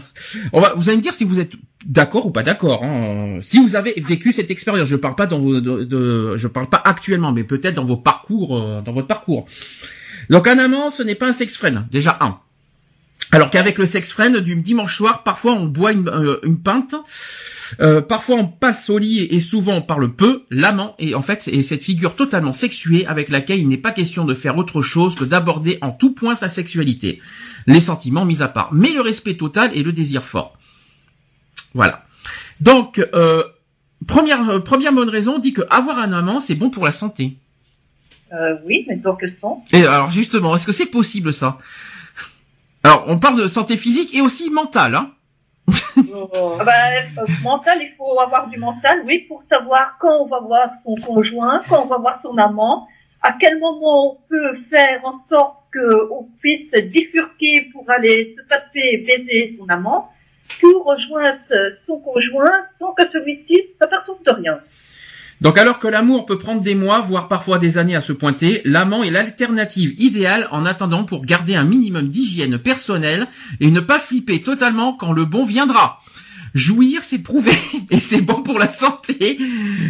[0.51, 1.53] On va, vous allez me dire si vous êtes
[1.84, 2.84] d'accord ou pas d'accord.
[2.84, 3.39] Hein.
[3.41, 7.31] Si vous avez vécu cette expérience, je parle pas dans vos, je parle pas actuellement,
[7.31, 9.47] mais peut-être dans vos parcours, euh, dans votre parcours.
[10.29, 12.39] Donc un amant, ce n'est pas un sex friend, déjà un.
[13.33, 16.93] Alors qu'avec le sex friend du dimanche soir, parfois on boit une, euh, pinte,
[17.81, 20.43] euh, parfois on passe au lit et souvent on parle peu.
[20.51, 24.25] L'amant est en fait est cette figure totalement sexuée avec laquelle il n'est pas question
[24.25, 27.21] de faire autre chose que d'aborder en tout point sa sexualité,
[27.65, 30.55] les sentiments mis à part, mais le respect total et le désir fort.
[31.73, 32.05] Voilà.
[32.61, 33.43] Donc euh,
[34.05, 37.37] première première bonne raison, on dit que avoir un amant, c'est bon pour la santé.
[38.34, 41.57] Euh, oui, mais dans quel sens Et alors justement, est-ce que c'est possible ça?
[42.84, 44.95] Alors, on parle de santé physique et aussi mentale.
[44.95, 45.11] Hein
[46.15, 46.57] Oh.
[46.60, 46.72] Ah bah,
[47.18, 50.95] euh, mental, il faut avoir du mental, oui, pour savoir quand on va voir son
[50.95, 52.88] conjoint, quand on va voir son amant,
[53.22, 58.97] à quel moment on peut faire en sorte qu'on puisse bifurquer pour aller se taper,
[59.07, 60.11] baiser son amant,
[60.60, 61.39] pour rejoindre
[61.88, 64.60] son conjoint sans que celui-ci s'aperçoive de rien.
[65.44, 68.61] Donc alors que l'amour peut prendre des mois, voire parfois des années à se pointer,
[68.64, 73.28] l'amant est l'alternative idéale en attendant pour garder un minimum d'hygiène personnelle
[73.60, 75.99] et ne pas flipper totalement quand le bon viendra.
[76.53, 77.52] Jouir, c'est prouvé
[77.90, 79.38] et c'est bon pour la santé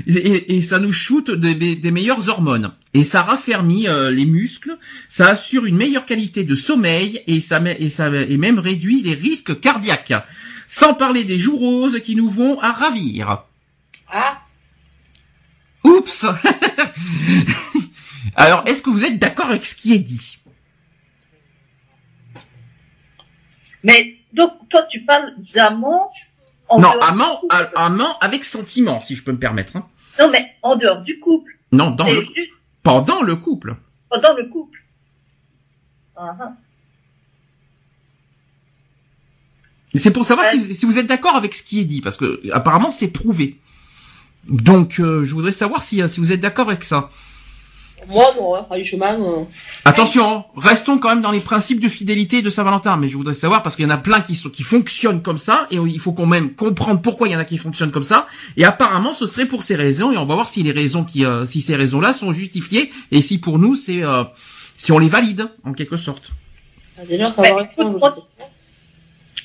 [0.07, 4.75] et, ça nous shoot des, meilleures hormones et ça raffermit euh, les muscles,
[5.07, 9.59] ça assure une meilleure qualité de sommeil et ça, et et même réduit les risques
[9.59, 10.13] cardiaques.
[10.67, 13.43] Sans parler des joues roses qui nous vont à ravir.
[14.09, 14.39] Ah,
[15.83, 16.25] Oups
[18.35, 20.37] Alors, est-ce que vous êtes d'accord avec ce qui est dit?
[23.83, 26.11] Mais donc, toi, tu parles d'amant
[26.69, 27.69] en Non, dehors amant, couple.
[27.75, 29.75] amant avec sentiment, si je peux me permettre.
[29.75, 29.87] hein.
[30.19, 31.51] Non, mais en dehors du couple.
[31.71, 32.31] Non, dans le, juste
[32.81, 33.75] pendant le couple.
[34.09, 34.79] pendant le couple.
[39.95, 40.59] C'est pour savoir Ouais.
[40.59, 43.59] si, si vous êtes d'accord avec ce qui est dit, parce que apparemment c'est prouvé.
[44.47, 47.09] Donc, euh, je voudrais savoir si, euh, si vous êtes d'accord avec ça.
[48.11, 49.39] moi non, hein, franchement.
[49.41, 49.43] euh.
[49.85, 53.33] Attention, hein, restons quand même dans les principes de fidélité de Saint-Valentin, mais je voudrais
[53.33, 55.99] savoir parce qu'il y en a plein qui sont, qui fonctionnent comme ça et il
[55.99, 58.27] faut quand même comprendre pourquoi il y en a qui fonctionnent comme ça.
[58.57, 61.25] Et apparemment, ce serait pour ces raisons et on va voir si les raisons qui,
[61.25, 64.23] euh, si ces raisons-là sont justifiées et si pour nous c'est, euh,
[64.77, 66.31] si on les valide en quelque sorte.
[66.97, 68.13] Ah, Déjà, écoute, moi-.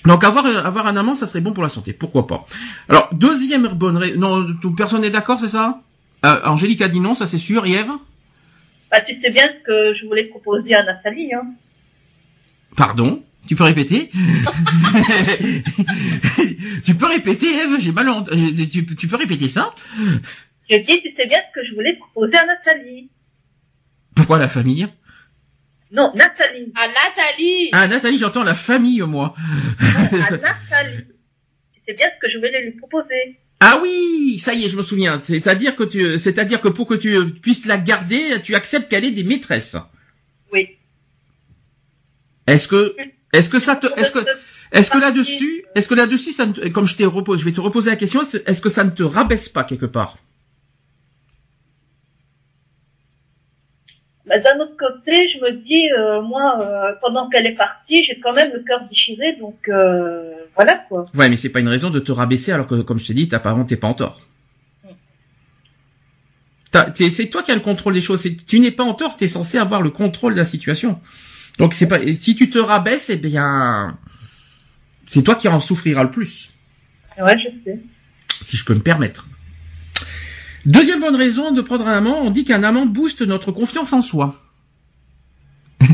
[0.08, 2.46] Donc avoir euh, avoir un amant, ça serait bon pour la santé, pourquoi pas?
[2.88, 5.82] Alors deuxième bonne raison, non, tout- personne n'est d'accord, c'est ça?
[6.24, 7.66] Euh, Angélique a dit non, ça c'est sûr.
[7.66, 7.90] Et Ève
[8.90, 11.46] Bah, tu sais bien ce que je voulais proposer à Nathalie, hein.
[12.74, 13.22] Pardon?
[13.46, 14.10] Tu peux répéter?
[16.84, 18.68] Tu peux répéter, Ève J'ai mal entendu.
[18.70, 19.74] Tu, tu peux répéter ça?
[20.70, 23.08] Je dis, tu sais bien ce que je voulais proposer à Nathalie.
[24.14, 24.86] Pourquoi la famille?
[25.92, 26.72] Non, Nathalie.
[26.76, 29.34] Ah, Nathalie Ah Nathalie, j'entends la famille moi.
[29.80, 29.88] Non,
[30.22, 31.04] à Nathalie.
[31.86, 33.38] Sais bien ce que je voulais lui proposer.
[33.60, 35.20] Ah oui, ça y est, je me souviens.
[35.22, 39.10] C'est-à-dire que tu, c'est-à-dire que pour que tu puisses la garder, tu acceptes qu'elle ait
[39.10, 39.76] des maîtresses.
[40.52, 40.68] Oui.
[42.46, 42.94] Est-ce que,
[43.32, 44.18] est-ce que ça te, est-ce que,
[44.72, 47.52] est-ce que là-dessus, est-ce que là-dessus, ça ne te- comme je t'ai repose, je vais
[47.52, 50.18] te reposer la question, est-ce que ça ne te rabaisse pas quelque part?
[54.28, 58.20] Bah, D'un autre côté, je me dis, euh, moi, euh, pendant qu'elle est partie, j'ai
[58.20, 61.06] quand même le cœur déchiré, donc euh, voilà quoi.
[61.14, 63.28] Ouais, mais c'est pas une raison de te rabaisser alors que, comme je t'ai dit,
[63.28, 64.20] t'as pas, t'es pas en tort.
[66.94, 68.28] T'es- C'est toi qui as le contrôle des choses.
[68.46, 71.00] Tu n'es pas en tort, t'es censé avoir le contrôle de la situation.
[71.58, 73.98] Donc c'est pas, si tu te rabaisses, eh bien,
[75.06, 76.50] c'est toi qui en souffriras le plus.
[77.20, 77.78] Ouais, je sais.
[78.44, 79.26] si je peux me permettre.
[80.66, 84.02] Deuxième bonne raison de prendre un amant, on dit qu'un amant booste notre confiance en
[84.02, 84.36] soi.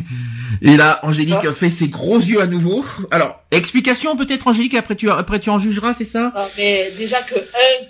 [0.63, 2.85] Et là, Angélique fait ses gros yeux à nouveau.
[3.11, 6.33] Alors, explication peut-être Angélique, après tu, après tu en jugeras, c'est ça?
[6.35, 7.85] Ah, Mais déjà que un,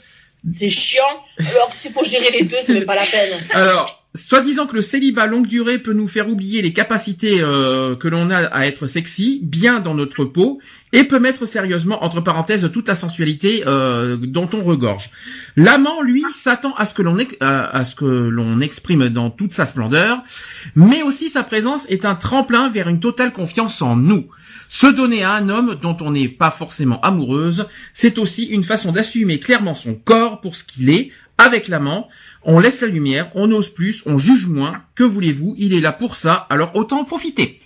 [0.53, 1.03] c'est chiant,
[1.39, 3.33] alors que s'il faut gérer les deux, c'est même pas la peine.
[3.51, 8.07] Alors, soi-disant que le célibat longue durée peut nous faire oublier les capacités euh, que
[8.07, 10.61] l'on a à être sexy, bien dans notre peau,
[10.93, 15.11] et peut mettre sérieusement, entre parenthèses, toute la sensualité euh, dont on regorge.
[15.57, 19.31] L'amant, lui, s'attend à ce que l'on ex- à, à ce que l'on exprime dans
[19.31, 20.23] toute sa splendeur,
[20.77, 24.27] mais aussi sa présence est un tremplin vers une totale confiance en nous.
[24.69, 28.93] Se donner à un homme dont on n'est pas forcément amoureuse, c'est aussi une façon
[28.93, 32.09] d'assumer clairement son corps pour ce qu'il est, avec l'amant,
[32.45, 34.83] on laisse la lumière, on ose plus, on juge moins.
[34.95, 35.55] Que voulez-vous?
[35.59, 37.61] Il est là pour ça, alors autant en profiter.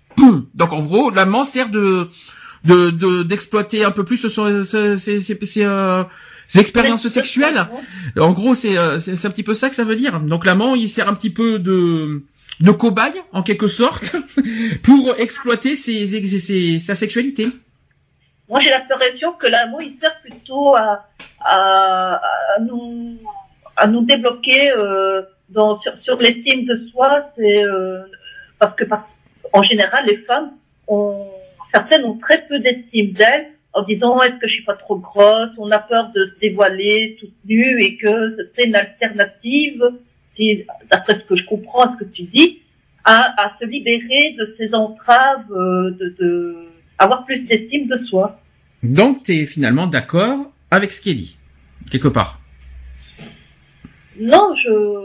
[0.54, 2.08] Donc en gros, l'amant sert de
[2.64, 6.04] de de- d'exploiter un peu plus ses, euh,
[6.54, 7.66] expériences sexuelles.
[8.18, 10.20] En gros, c'est euh, c'est c'est un petit peu ça que ça veut dire.
[10.20, 12.22] Donc l'amant, il sert un petit peu de
[12.60, 14.14] de cobaye en quelque sorte
[14.82, 17.48] pour exploiter ses, ses- ses- sa sexualité.
[18.52, 21.08] Moi, j'ai l'impression que l'amour, il sert plutôt à,
[21.40, 22.20] à,
[22.60, 23.16] nous,
[23.78, 25.22] à nous débloquer euh,
[26.04, 27.32] sur, l'estime de soi.
[27.34, 28.02] C'est euh,
[28.58, 28.84] parce que,
[29.54, 30.50] en général, les femmes,
[30.86, 31.30] ont,
[31.72, 35.52] certaines ont très peu d'estime d'elles en disant est-ce que je suis pas trop grosse?
[35.56, 39.82] On a peur de se dévoiler toute nue et que ce serait une alternative,
[40.90, 42.60] d'après ce que je comprends, ce que tu dis,
[43.06, 46.68] à, se libérer de ces entraves, euh, de
[46.98, 48.41] avoir plus d'estime de soi.
[48.82, 51.36] Donc tu es finalement d'accord avec ce qui est dit
[51.90, 52.40] quelque part.
[54.20, 55.02] Non, je.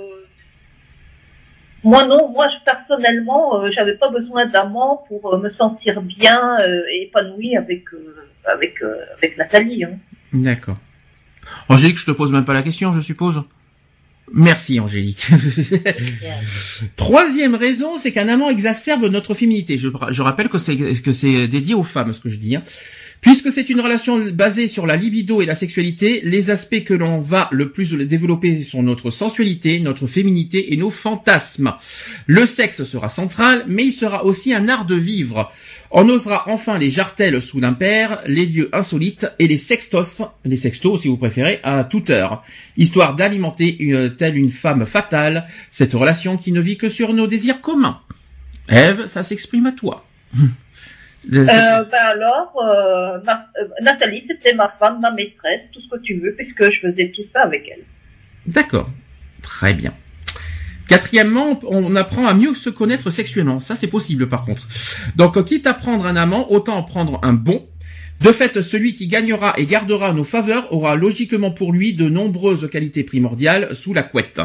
[1.84, 6.58] Moi non, moi je, personnellement, euh, j'avais pas besoin d'amant pour euh, me sentir bien
[6.60, 7.86] euh, et épanouie avec
[8.46, 8.76] avec
[9.18, 9.84] avec Nathalie.
[9.84, 9.98] Hein.
[10.34, 10.78] D'accord.
[11.70, 13.44] Angélique, je te pose même pas la question, je suppose.
[14.34, 15.26] Merci Angélique.
[16.98, 19.78] Troisième raison, c'est qu'un amant exacerbe notre féminité.
[19.78, 22.58] Je, je rappelle que c'est que c'est dédié aux femmes, ce que je dis.
[22.58, 22.64] hein.
[23.22, 27.20] Puisque c'est une relation basée sur la libido et la sexualité, les aspects que l'on
[27.20, 31.74] va le plus développer sont notre sensualité, notre féminité et nos fantasmes.
[32.28, 35.52] Le sexe sera central, mais il sera aussi un art de vivre.
[35.90, 41.02] On osera enfin les jartelles sous l'impair, les lieux insolites et les sextos, les sextos
[41.02, 42.44] si vous préférez, à toute heure,
[42.78, 47.28] histoire d'alimenter une, telle une femme fatale cette relation qui ne vit que sur nos
[47.28, 48.00] désirs communs.
[48.68, 50.06] Ève, ça s'exprime à toi.
[51.34, 56.02] Euh, ben alors, euh, ma- euh, Nathalie, c'était ma femme, ma maîtresse, tout ce que
[56.02, 57.84] tu veux, puisque je faisais tout ça avec elle.
[58.46, 58.90] D'accord.
[59.42, 59.94] Très bien.
[60.88, 63.60] Quatrièmement, on apprend à mieux se connaître sexuellement.
[63.60, 64.68] Ça, c'est possible, par contre.
[65.18, 67.68] Donc, quitte à prendre un amant, autant en prendre un bon.
[68.22, 72.68] De fait, celui qui gagnera et gardera nos faveurs aura logiquement pour lui de nombreuses
[72.68, 74.42] qualités primordiales sous la couette.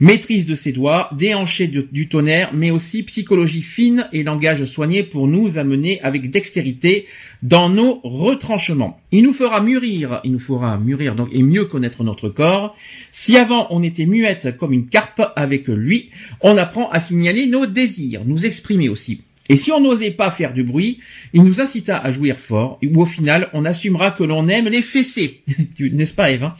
[0.00, 5.28] Maîtrise de ses doigts, déhanché du tonnerre, mais aussi psychologie fine et langage soigné pour
[5.28, 7.06] nous amener avec dextérité
[7.42, 9.00] dans nos retranchements.
[9.12, 12.76] Il nous fera mûrir, il nous fera mûrir donc et mieux connaître notre corps.
[13.12, 16.10] Si avant on était muette comme une carpe avec lui,
[16.42, 19.22] on apprend à signaler nos désirs, nous exprimer aussi.
[19.48, 20.98] Et si on n'osait pas faire du bruit,
[21.32, 24.82] il nous incita à jouir fort, ou au final, on assumera que l'on aime les
[24.82, 25.42] fessées.
[25.80, 26.54] N'est-ce pas, Eve hein?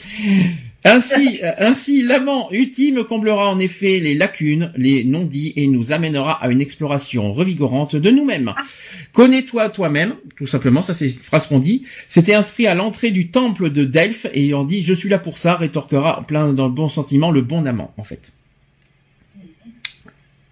[0.86, 6.32] Ainsi, euh, ainsi, l'amant ultime comblera en effet les lacunes, les non-dits et nous amènera
[6.42, 8.54] à une exploration revigorante de nous-mêmes.
[9.12, 11.82] Connais-toi toi-même, tout simplement, ça c'est une phrase qu'on dit.
[12.08, 15.38] C'était inscrit à l'entrée du temple de Delphes et on dit je suis là pour
[15.38, 18.32] ça, rétorquera plein dans le bon sentiment le bon amant, en fait.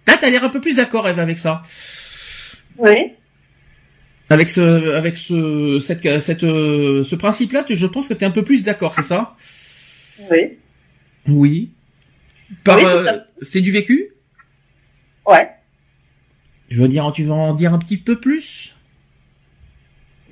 [0.07, 1.63] Là, t'as l'air un peu plus d'accord, Eve, avec ça.
[2.77, 3.13] Oui.
[4.29, 8.31] Avec ce, avec ce, cette, cette, euh, ce principe-là, tu- je pense que t'es un
[8.31, 9.35] peu plus d'accord, c'est ça?
[10.31, 10.57] Oui.
[11.27, 11.71] Oui.
[12.63, 14.09] Par, Oui, euh, c'est du vécu?
[15.27, 15.49] Ouais.
[16.69, 18.75] Tu veux dire, tu veux en dire un petit peu plus?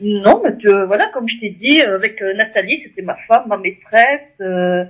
[0.02, 3.44] Non, mais tu, voilà, comme je t'ai dit, euh, avec euh, Nathalie, c'était ma femme,
[3.48, 4.22] ma maîtresse.
[4.42, 4.84] Euh,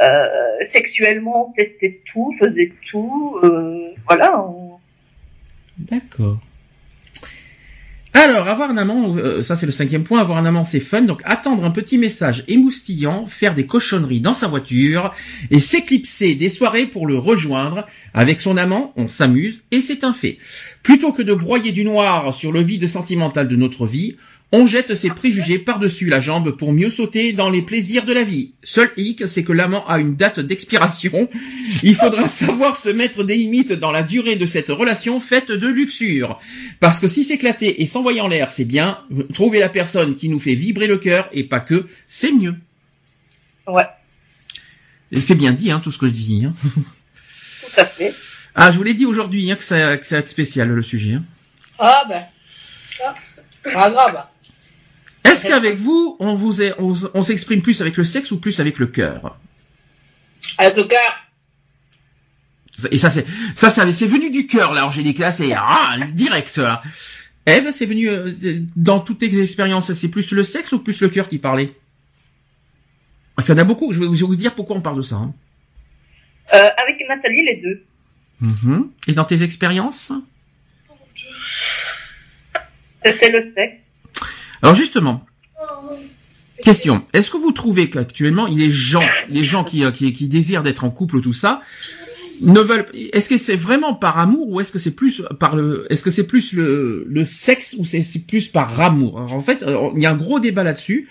[0.00, 0.26] euh,
[0.72, 3.38] sexuellement, on testait tout, faisait tout.
[3.42, 4.40] Euh, voilà.
[4.40, 4.78] on-
[5.76, 6.38] D'accord.
[8.14, 11.02] Alors, avoir un amant, euh, ça c'est le cinquième point, avoir un amant c'est fun,
[11.02, 15.14] donc attendre un petit message émoustillant, faire des cochonneries dans sa voiture
[15.50, 17.86] et s'éclipser des soirées pour le rejoindre.
[18.14, 20.38] Avec son amant, on s'amuse et c'est un fait.
[20.82, 24.16] Plutôt que de broyer du noir sur le vide sentimental de notre vie,
[24.50, 28.22] on jette ses préjugés par-dessus la jambe pour mieux sauter dans les plaisirs de la
[28.24, 28.52] vie.
[28.62, 31.28] Seul hic, c'est que l'amant a une date d'expiration.
[31.82, 35.68] Il faudra savoir se mettre des limites dans la durée de cette relation faite de
[35.68, 36.40] luxure.
[36.80, 38.98] Parce que si s'éclater et s'envoyer en l'air, c'est bien,
[39.34, 42.54] trouver la personne qui nous fait vibrer le cœur et pas que, c'est mieux.
[43.66, 43.84] Ouais,
[45.20, 46.44] c'est bien dit, hein, tout ce que je dis.
[46.44, 46.54] Hein.
[46.64, 48.14] tout à fait.
[48.54, 50.82] Ah, je vous l'ai dit aujourd'hui hein, que ça, que ça va être spécial le
[50.82, 51.14] sujet.
[51.14, 51.24] hein.
[51.78, 52.24] Ah ben,
[52.90, 53.14] ça,
[53.62, 54.24] pas grave.
[55.24, 58.60] Est-ce qu'avec vous, on vous est, on, on s'exprime plus avec le sexe ou plus
[58.60, 59.38] avec le cœur?
[60.58, 61.28] Avec le cœur.
[62.90, 63.26] Et ça, c'est,
[63.56, 65.18] ça, ça, c'est venu du cœur là, Angélique.
[65.18, 66.56] Là, c'est ah, direct.
[66.58, 66.82] Là.
[67.46, 68.32] Eve, c'est venu euh,
[68.76, 71.74] dans toutes tes expériences, c'est plus le sexe ou plus le cœur qui parlait?
[73.34, 73.92] Parce qu'il y en a beaucoup.
[73.92, 75.16] Je vais, vous dire pourquoi on parle de ça.
[75.16, 75.32] hein.
[76.54, 77.84] Euh, avec Nathalie, les deux.
[78.40, 78.90] Mhm.
[79.06, 80.12] Et dans tes expériences?
[83.04, 83.82] C'était le sexe.
[84.62, 85.24] Alors justement,
[86.62, 87.04] question.
[87.12, 90.84] Est-ce que vous trouvez qu'actuellement, les gens, les gens qui, euh, qui, qui désirent d'être
[90.84, 91.60] en couple, tout ça,
[92.40, 95.86] ne veulent, est-ce que c'est vraiment par amour ou est-ce que c'est plus par le,
[95.90, 99.18] est-ce que c'est plus le, le sexe ou c'est, plus par amour?
[99.18, 101.08] Alors, en fait, euh, il y a un gros débat là-dessus.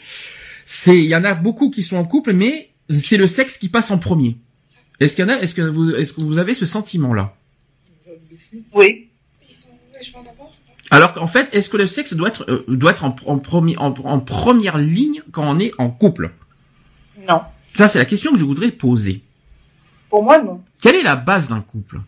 [0.66, 3.70] C'est, il y en a beaucoup qui sont en couple, mais c'est le sexe qui
[3.70, 4.38] passe en premier.
[5.00, 7.36] Est-ce qu'il y en a, est-ce que vous, est-ce que vous avez ce sentiment-là?
[8.74, 9.08] Oui.
[10.92, 13.78] Alors qu'en fait, est-ce que le sexe doit être, euh, doit être en, en, premier,
[13.78, 16.32] en, en première ligne quand on est en couple?
[17.28, 17.42] Non.
[17.74, 19.22] Ça, c'est la question que je voudrais poser.
[20.10, 20.62] Pour moi, non.
[20.82, 22.00] Quelle est la base d'un couple?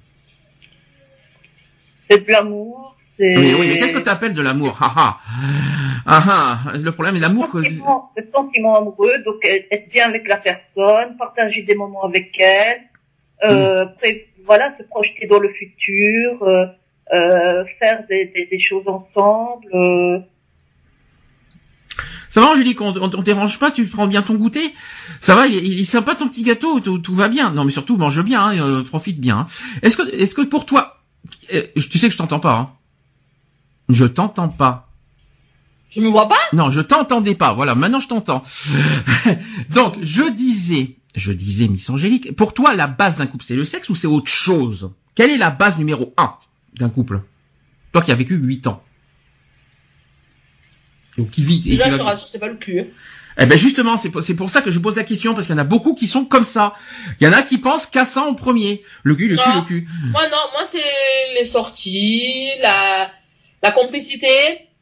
[2.10, 2.96] C'est de l'amour.
[3.20, 4.78] Oui, oui, mais qu'est-ce que tu appelles de l'amour?
[4.82, 5.20] Ah ah.
[6.06, 6.24] Ah
[6.66, 6.78] ah.
[6.78, 7.62] Le problème est l'amour que...
[7.62, 12.32] Sentiment, le sentiment amoureux, donc être être bien avec la personne, partager des moments avec
[12.40, 12.82] elle,
[13.44, 13.88] euh, Mm.
[13.90, 16.66] après, voilà, se projeter dans le futur, euh, euh,
[17.80, 19.66] faire des, des, des choses ensemble.
[19.74, 20.20] euh,
[22.30, 24.74] Ça va, Angélique, on, on, on dérange pas, tu prends bien ton goûter
[25.20, 27.52] Ça va, il, il est sympa ton petit gâteau, tout, tout va bien.
[27.52, 29.40] Non, mais surtout, mange bien, hein, euh, profite bien.
[29.40, 29.48] hein.
[29.82, 31.02] Est-ce que, est-ce que pour toi,
[31.54, 32.70] euh, tu sais que je t'entends pas, hein
[33.90, 34.86] Je t'entends pas.
[35.90, 36.38] Je me vois pas?
[36.54, 37.54] Non, je t'entendais pas.
[37.54, 38.44] Voilà, maintenant je t'entends.
[39.72, 43.66] Donc, je disais, je disais, Miss Angélique, pour toi, la base d'un couple, c'est le
[43.66, 44.92] sexe ou c'est autre chose?
[45.16, 46.36] Quelle est la base numéro un?
[46.80, 47.22] D'un couple
[47.92, 48.82] Toi qui as vécu 8 ans.
[51.18, 52.80] Donc, qui vit et Déjà, qui je te rassure, c'est pas le cul.
[52.80, 52.86] hein.
[53.42, 55.56] Eh ben justement, c'est pour, c'est pour ça que je pose la question parce qu'il
[55.56, 56.74] y en a beaucoup qui sont comme ça.
[57.22, 58.84] Il y en a qui pensent qu'à ça en premier.
[59.04, 59.88] Le cul, le cul, le cul.
[60.12, 60.84] Moi, non, moi, c'est
[61.40, 63.10] les sorties, la,
[63.64, 64.28] la complicité,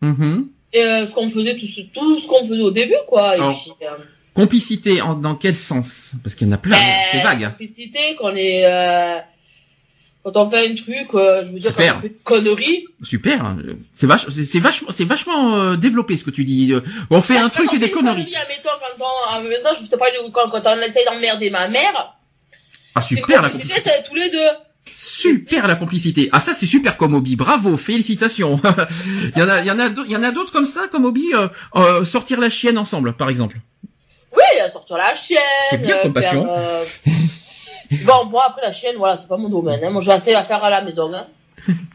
[0.02, 3.34] et, euh, ce qu'on faisait, tout ce, tout ce qu'on faisait au début, quoi.
[3.36, 3.90] Et Alors, puis, euh,
[4.34, 6.14] Complicité, en, dans quel sens?
[6.24, 6.78] Parce qu'il y en a plein.
[7.12, 7.50] c'est euh, vague.
[7.52, 9.20] Complicité, quand on est, euh,
[10.24, 11.94] quand on fait un truc, euh, je veux dire, Super.
[11.94, 12.86] quand on fait une connerie.
[13.04, 13.56] Super.
[13.94, 14.08] C'est
[14.44, 16.74] c'est vachement, c'est vachement euh, développé ce que tu dis.
[16.74, 18.34] Euh, On fait un truc et des conneries.
[18.36, 21.50] Admettons, quand on, en même temps, je te parlais de- quand, quand on essaye d'emmerder
[21.50, 22.16] ma mère.
[22.96, 24.38] Ah super la complicité, tous les deux.
[24.92, 26.30] Super la complicité.
[26.32, 27.36] Ah ça c'est super comme hobby.
[27.36, 28.60] Bravo, félicitations.
[29.36, 30.66] il y en a, il y en a, d'autres- il y en a d'autres comme
[30.66, 31.26] ça comme hobby.
[31.36, 33.58] euh, euh, sortir la chienne ensemble, par exemple.
[34.36, 35.40] Oui, sortir la chienne.
[35.70, 36.48] C'est bien comme faire, passion.
[37.92, 39.84] bon, moi, après la chienne, voilà, c'est pas mon domaine.
[39.84, 39.90] Hein.
[39.90, 41.14] Moi, je vais assez à faire à la maison.
[41.14, 41.28] Hein.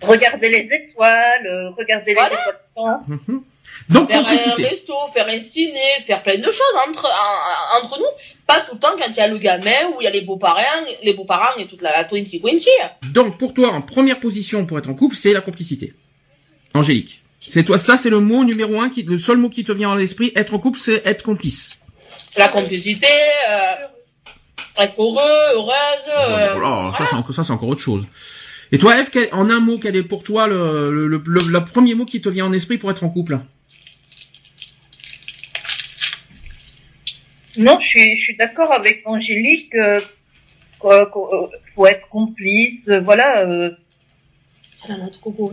[0.03, 2.31] Regarder les étoiles, euh, regarder Voilà.
[2.31, 3.01] les étoiles.
[3.29, 3.43] Mhm.
[3.89, 7.99] Donc Faire un resto, faire un ciné, faire plein de choses entre, en- en- entre
[7.99, 8.05] nous.
[8.47, 10.21] Pas tout le temps quand il y a le gamin ou il y a les
[10.23, 12.69] beaux-parents, les beaux-parents et toute la, la twinty quinty.
[13.15, 15.95] Donc pour toi, en première position pour être en couple, c'est la complicité.
[16.75, 17.23] Angélique.
[17.41, 19.93] C'est toi, ça c'est le mot numéro un, qui, le seul mot qui te vient
[19.93, 20.33] à l'esprit.
[20.37, 21.81] Être en couple, c'est être complice.
[22.37, 23.07] La complicité,
[23.51, 23.61] euh,
[24.79, 26.09] être heureux, heureuse.
[26.09, 27.07] euh, Oh là, ça, voilà.
[27.11, 28.05] c'est encore, ça, c'est encore autre chose.
[28.71, 31.49] Et toi, Eve, quel- en un mot, quel est pour toi le, le, le, le-
[31.53, 33.39] le premier mot qui te vient en esprit pour être en couple
[37.59, 39.75] Non, je suis, je suis d'accord avec Angélique.
[39.75, 40.01] Euh,
[40.81, 41.47] quoi, quoi, euh,
[41.77, 42.83] faut être complice.
[42.89, 43.41] euh, voilà.
[43.47, 43.69] Euh,
[44.89, 45.53] noix de coco.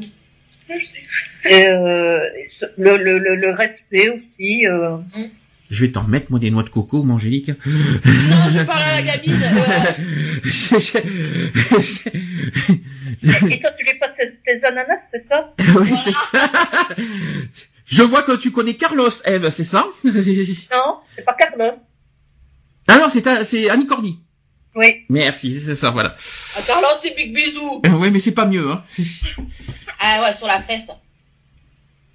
[1.45, 2.19] et, euh,
[2.77, 4.65] le, le, le, le respect aussi.
[4.65, 4.97] Euh,
[5.69, 7.49] Je vais t'en mettre, moi, des noix de coco, moi, Angélique.
[7.49, 9.43] Non, je parle à la gamine.
[9.43, 10.39] euh,
[13.51, 15.53] et toi, tu lui passes tes, tes ananas, c'est ça?
[15.79, 16.49] Oui, c'est ça.
[17.85, 19.87] Je vois que tu connais Carlos, Eve, c'est ça?
[20.03, 20.11] Non,
[21.15, 21.73] c'est pas Carlos.
[22.87, 24.19] Ah non, c'est ta- c'est Annie Cordy.
[24.75, 25.05] Oui.
[25.09, 26.15] Merci, c'est ça, voilà.
[26.57, 27.81] à Carlos, c'est big bisous.
[27.85, 28.83] Euh, Oui, mais c'est pas mieux, hein.
[29.99, 30.89] Ah ouais, sur la fesse.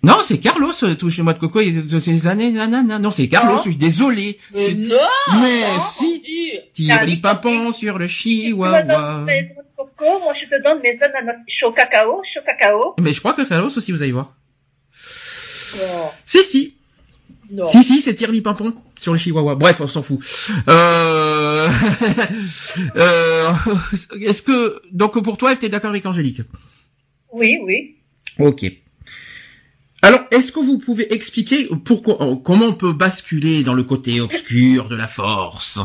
[0.04, 2.98] Non, c'est Carlos, euh, tout chez moi de coco, il ces années, nanana.
[2.98, 3.56] Non, c'est Carlos, Non.
[3.58, 4.38] je suis désolé.
[4.54, 4.96] Mais non
[5.40, 6.20] Mais non, si.
[6.20, 6.50] dis.
[6.72, 8.82] Tiri papon sur le chihuahua.
[8.82, 9.26] moi
[10.34, 12.94] je te donne mes ananas chaud cacao, chaud cacao.
[13.00, 14.34] Mais je crois que Carlos aussi, vous allez voir.
[15.76, 16.10] Non.
[16.26, 16.76] Si, si.
[17.50, 17.68] Non.
[17.70, 19.54] Si, si, c'est Tiri Pimpon sur le chihuahua.
[19.54, 20.20] Bref, on s'en fout.
[20.68, 21.68] Euh...
[22.96, 23.52] euh...
[24.20, 24.82] Est-ce que...
[24.92, 26.42] Donc pour toi, tu es d'accord avec Angélique?
[27.32, 27.96] Oui, oui.
[28.38, 28.64] Ok.
[30.04, 34.20] Alors, est-ce que vous pouvez expliquer pourquoi, euh, comment on peut basculer dans le côté
[34.20, 35.78] obscur de la force?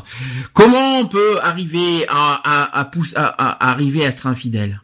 [0.54, 2.86] Comment on peut arriver à,
[3.70, 4.82] arriver à être infidèle?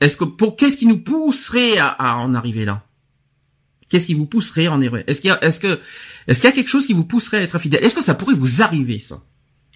[0.00, 2.82] Est-ce que pour qu'est-ce qui nous pousserait à, en arriver là?
[3.90, 5.04] Qu'est-ce qui vous pousserait en arriver?
[5.06, 5.78] Est-ce qu'il y a, que,
[6.26, 7.84] est-ce qu'il y a quelque chose qui vous pousserait à être infidèle?
[7.84, 9.20] Est-ce que ça pourrait vous arriver ça,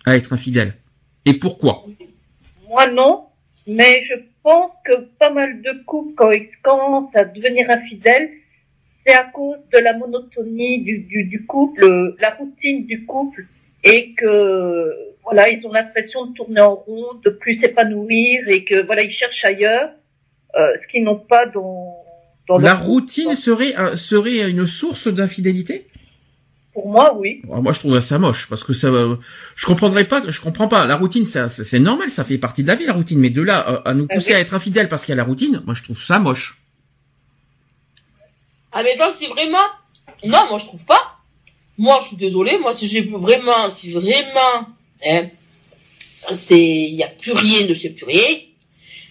[0.06, 0.78] à être infidèle?
[1.26, 1.84] Et pourquoi?
[2.66, 3.26] Moi non,
[3.66, 8.30] mais je pense que pas mal de couples, quand ils commencent à devenir infidèles,
[9.06, 13.46] c'est à cause de la monotonie du, du, du couple, la routine du couple,
[13.82, 14.90] et que
[15.22, 19.12] voilà, ils ont l'impression de tourner en rond, de plus s'épanouir, et que voilà, ils
[19.12, 19.90] cherchent ailleurs,
[20.58, 21.94] euh, ce qu'ils n'ont pas dans,
[22.48, 25.86] dans La routine serait un- serait une source d'infidélité?
[26.72, 27.40] Pour moi, oui.
[27.44, 29.16] Alors, Moi, je trouve ça moche parce que ça, euh,
[29.54, 30.86] je comprendrais pas, je comprends pas.
[30.86, 33.20] La routine, ça, c'est normal, ça fait partie de la vie, la routine.
[33.20, 34.36] Mais de là euh, à nous Ah pousser oui.
[34.36, 36.58] à être infidèle parce qu'il y a la routine, moi, je trouve ça moche.
[38.74, 39.58] Ah mais attends, si vraiment...
[40.24, 41.00] Non, moi je trouve pas.
[41.78, 44.66] Moi je suis désolée, moi si j'ai vraiment, si vraiment,
[45.06, 45.28] hein,
[46.32, 48.38] c'est, il y a plus rien de chez plus rien.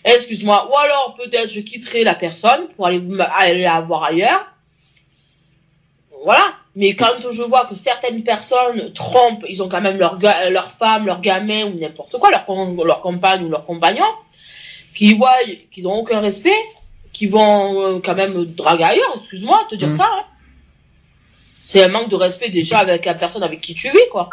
[0.03, 0.69] Excuse-moi.
[0.69, 3.01] Ou alors peut-être je quitterai la personne pour aller,
[3.35, 4.45] aller la voir ailleurs.
[6.23, 6.53] Voilà.
[6.75, 10.17] Mais quand je vois que certaines personnes trompent, ils ont quand même leur,
[10.49, 12.45] leur femme, leur gamin ou n'importe quoi, leur,
[12.83, 14.05] leur compagne ou leur compagnon,
[14.95, 15.37] qui voient
[15.71, 16.57] qu'ils ont aucun respect,
[17.13, 19.97] qui vont euh, quand même draguer ailleurs, excuse-moi, te dire Mhm.
[19.97, 20.05] ça.
[20.11, 20.23] Hein.
[21.35, 24.29] C'est un manque de respect déjà avec la personne avec qui tu vis, quoi.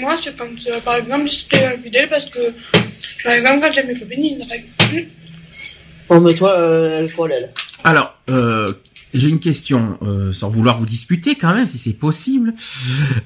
[0.00, 2.40] Moi, c'est quand, euh, par exemple, j'étais infidèle parce que,
[3.22, 5.08] par exemple, quand j'ai mes copines, ils draguent.
[6.08, 7.50] Oh, mais toi, euh, elle est folle, elle.
[7.84, 8.72] Alors, euh,
[9.14, 12.54] j'ai une question, euh, sans vouloir vous disputer quand même, si c'est possible.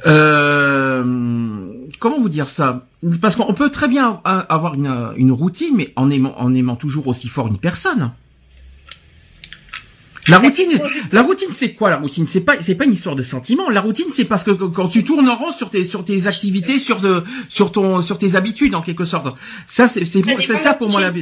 [0.06, 2.86] Euh, comment vous dire ça?
[3.20, 7.06] Parce qu'on peut très bien avoir une, une routine, mais en aimant, en aimant toujours
[7.08, 8.12] aussi fort une personne.
[10.28, 10.80] La routine,
[11.12, 12.26] la routine, c'est quoi la routine?
[12.26, 13.70] C'est pas, c'est pas une histoire de sentiment.
[13.70, 16.78] La routine, c'est parce que quand tu tournes en rond sur tes, sur tes activités,
[16.78, 19.34] sur de, sur ton, sur tes habitudes en quelque sorte.
[19.66, 21.12] Ça, c'est, c'est, Ça c'est pour moi la,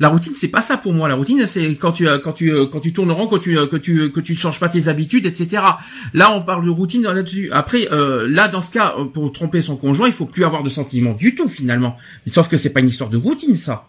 [0.00, 1.08] la routine, c'est pas ça pour moi.
[1.08, 3.76] La routine, c'est quand tu, quand tu, quand tu tournes en rond, quand tu, que
[3.76, 5.62] tu, que tu ne changes pas tes habitudes, etc.
[6.14, 7.50] Là, on parle de routine là-dessus.
[7.52, 10.62] Après, euh, là, dans ce cas, euh, pour tromper son conjoint, il faut plus avoir
[10.62, 11.96] de sentiments du tout finalement.
[12.26, 13.86] Mais sauf que c'est pas une histoire de routine, ça.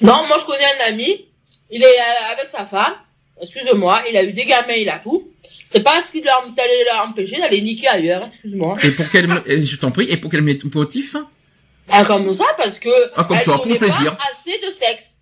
[0.00, 1.26] Non, moi je connais un ami,
[1.70, 2.94] il est euh, avec sa femme,
[3.42, 5.28] excuse-moi, il a eu des gamins, il a tout.
[5.66, 6.38] C'est pas ce qui l'a
[7.04, 8.76] empêché d'aller niquer ailleurs, excuse-moi.
[8.82, 9.28] Et pour quel,
[9.64, 11.16] je t'en prie, et pour quel motif?
[11.90, 14.16] Ah, comme ça, parce que Ah, comme elle ça, pour plaisir.
[14.16, 15.16] pas assez de sexe.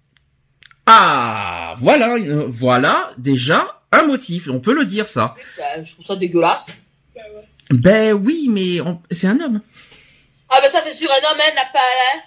[0.86, 2.16] Ah, voilà,
[2.48, 4.48] voilà déjà un motif.
[4.48, 5.34] On peut le dire ça.
[5.58, 6.66] Ben, je trouve ça dégueulasse.
[7.70, 9.60] Ben oui, mais on- c'est un homme.
[10.48, 12.20] Ah ben ça c'est sûr, un homme, elle n'a pas hein.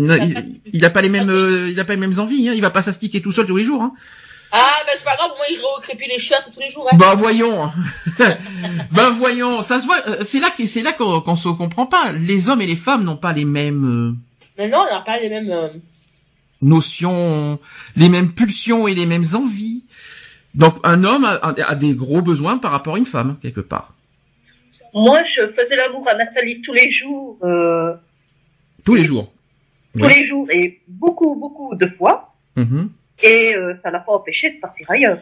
[0.00, 0.40] Non, il, pas-
[0.72, 2.48] il a pas les mêmes, euh, il a pas les mêmes envies.
[2.48, 2.54] Hein.
[2.56, 3.82] Il va pas s'astiquer tout seul tous les jours.
[3.82, 3.92] Hein.
[4.54, 6.86] Ah ben c'est pas grave, moi il recrépit les chiottes tous les jours.
[6.92, 6.96] Hein.
[6.98, 7.70] Ben voyons,
[8.92, 9.96] ben voyons, ça se voit.
[10.06, 12.12] euh, C'est là que c'est là qu'on qu'on se comprend pas.
[12.12, 14.16] Les hommes et les femmes n'ont pas les mêmes
[14.58, 15.50] Mais non, on n'a pas les mêmes...
[15.50, 15.70] euh, euh,
[16.60, 17.58] notions,
[17.96, 19.84] les mêmes pulsions et les mêmes envies.
[20.54, 23.94] Donc un homme a, des gros besoins par rapport à une femme quelque part.
[24.94, 27.94] Moi, je faisais l'amour à Nathalie tous les jours, euh,
[28.84, 29.32] Tous les jours.
[29.96, 32.28] tous les jours et beaucoup, beaucoup de fois.
[32.56, 32.90] Mhm.
[33.22, 35.18] Et euh, ça l'a pas empêché de partir ailleurs.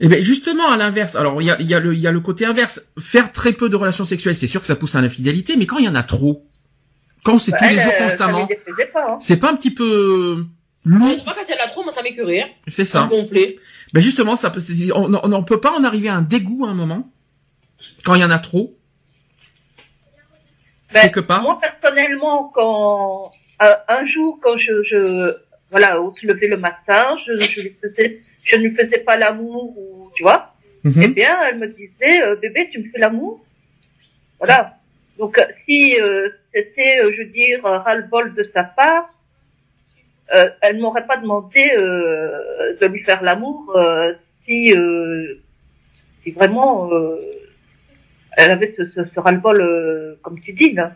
[0.00, 1.14] Eh ben justement à l'inverse.
[1.14, 2.80] Alors il y a, il y a le il y a le côté inverse.
[2.98, 5.78] Faire très peu de relations sexuelles, c'est sûr que ça pousse à l'infidélité, mais quand
[5.78, 6.44] il y en a trop,
[7.22, 8.54] quand c'est tous Elle, les jours euh, constamment, ne.
[8.96, 9.18] Hein.
[9.20, 10.44] c'est pas un petit peu
[10.84, 12.40] Mais lourd, moi quand il y en a trop, moi ça m'écœurait.
[12.40, 12.48] Hein.
[12.66, 13.56] c'est Ça gonflait.
[13.92, 14.52] Ben justement, ça
[14.94, 17.08] on on- on peut pas en arriver à un dégoût à un moment
[18.04, 18.76] quand il y en a trop
[20.92, 21.42] Ben, quelque part.
[21.42, 23.30] Moi, personnellement, quand
[23.62, 25.32] euh, un jour, quand je, je
[25.72, 29.16] voilà, on se levait le matin, je, je lui faisais, je ne lui faisais pas
[29.16, 30.46] l'amour ou tu vois.
[30.84, 31.02] Mhm.
[31.02, 33.44] Eh bien, elle me disait, euh, bébé, tu me fais l'amour
[34.38, 34.76] Voilà.
[35.18, 39.08] Donc, euh, si euh, c'était, je veux dire, ras-le-bol de sa part,
[40.34, 44.12] euh, elle m'aurait pas demandé euh, de lui faire l'amour euh,
[44.44, 45.40] si, euh,
[46.22, 47.16] si vraiment euh,
[48.36, 50.90] elle avait ce, ce, ce ras-le-bol, euh, comme tu dis, là.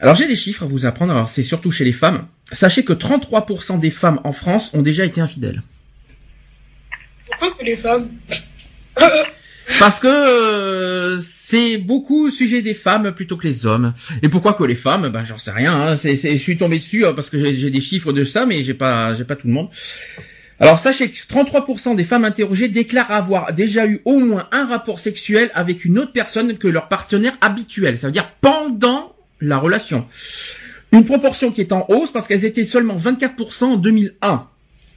[0.00, 1.12] Alors j'ai des chiffres à vous apprendre.
[1.12, 2.26] Alors c'est surtout chez les femmes.
[2.52, 5.62] Sachez que 33% des femmes en France ont déjà été infidèles.
[7.28, 8.08] Pourquoi que les femmes
[9.78, 13.94] Parce que euh, c'est beaucoup sujet des femmes plutôt que les hommes.
[14.22, 15.08] Et pourquoi que les femmes?
[15.08, 15.74] Ben j'en sais rien.
[15.74, 15.96] Hein.
[15.96, 18.46] C'est, c'est- je suis tombé dessus hein, parce que j'ai, j'ai des chiffres de ça,
[18.46, 19.68] mais j'ai pas, j'ai pas tout le monde.
[20.60, 25.00] Alors sachez que 33% des femmes interrogées déclarent avoir déjà eu au moins un rapport
[25.00, 27.98] sexuel avec une autre personne que leur partenaire habituel.
[27.98, 30.06] Ça veut dire pendant la relation.
[30.92, 34.46] Une proportion qui est en hausse parce qu'elles étaient seulement 24% en 2001.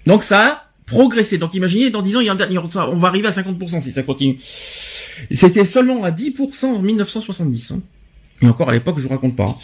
[0.06, 1.38] Donc ça a progressé.
[1.38, 4.04] Donc imaginez, dans 10 ans, il y a- on va arriver à 50% si ça
[4.04, 4.40] continue.
[5.32, 7.72] C'était seulement à 10% en 1970.
[7.72, 7.82] hein.
[8.42, 9.46] Et encore à l'époque, je vous raconte pas.
[9.46, 9.56] hein.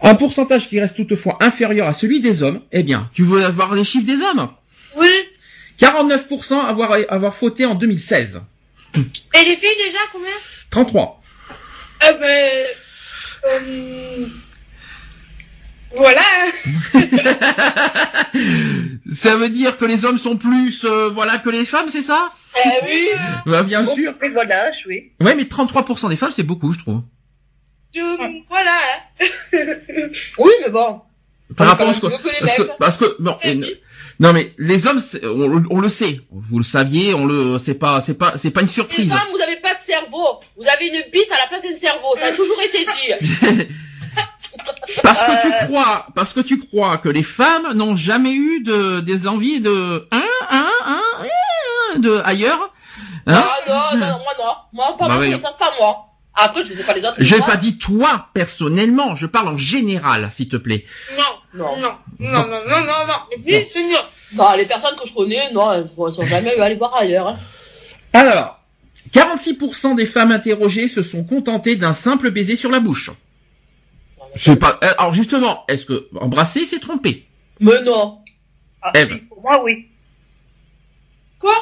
[0.00, 2.60] Un pourcentage qui reste toutefois inférieur à celui des hommes.
[2.72, 4.48] Eh bien, tu veux avoir les chiffres des hommes?
[4.96, 5.08] Oui.
[5.80, 8.40] 49% avoir, avoir fauté en 2016.
[8.94, 10.28] Et les filles déjà combien?
[10.70, 11.22] 33.
[12.02, 12.50] Eh ben...
[13.46, 14.26] euh,
[15.96, 16.22] Voilà.
[19.12, 22.30] Ça veut dire que les hommes sont plus, euh, voilà, que les femmes, c'est ça?
[22.56, 23.08] Eh oui.
[23.46, 24.12] Bah, Bien sûr.
[24.20, 25.12] Mais voilà, oui.
[25.20, 27.02] Ouais, mais 33% des femmes, c'est beaucoup, je trouve.
[27.94, 28.00] Je-
[28.48, 28.70] Voilà.
[29.20, 29.24] hein.
[30.38, 31.00] Oui, mais bon.
[31.56, 32.22] Par On rapport à ce que, parce
[32.56, 32.70] que, mecs.
[32.78, 33.74] parce que, non, Eh euh, oui.
[34.20, 38.02] non mais les hommes, on, on le sait, vous le saviez, on le, c'est pas,
[38.02, 39.08] c'est pas, c'est pas une Les surprise.
[39.10, 39.57] femmes, vous avez pas de
[39.92, 40.40] cerveau.
[40.56, 42.14] Vous avez une bite à la place d'un cerveau.
[42.16, 43.66] Ça a toujours été dit.
[45.02, 48.60] Parce que Euh, tu crois, parce que tu crois que les femmes n'ont jamais eu
[48.62, 52.72] de, des envies de, hein, hein, hein, hein, de ailleurs.
[53.26, 53.44] Hein?
[53.44, 53.58] Ah
[53.92, 54.52] non, non, moi non.
[54.72, 55.30] Moi, pas Bah ma oui.
[55.30, 55.96] connaissance, pas moi.
[56.34, 57.16] Après, je sais pas les autres.
[57.18, 57.46] J'ai moi.
[57.46, 60.84] pas dit toi personnellement, je parle en général, s'il te plaît.
[61.16, 61.24] Non.
[61.54, 61.76] Non.
[61.76, 61.92] Non.
[62.18, 63.42] Non, non, non, non, non.
[63.46, 63.98] Non.
[64.36, 67.28] Non, les personnes que je connais, non, elles elles sont jamais allées voir ailleurs.
[67.28, 67.38] hein.
[68.12, 68.57] Alors,
[69.12, 73.10] 46% des femmes interrogées se sont contentées d'un simple baiser sur la bouche.
[74.34, 74.78] Je sais pas.
[74.84, 77.26] euh, Alors justement, est-ce que embrasser, c'est tromper?
[77.60, 78.20] Mais non.
[78.82, 79.18] Ah, Ève.
[79.28, 79.86] pour moi, oui.
[81.38, 81.54] Quoi?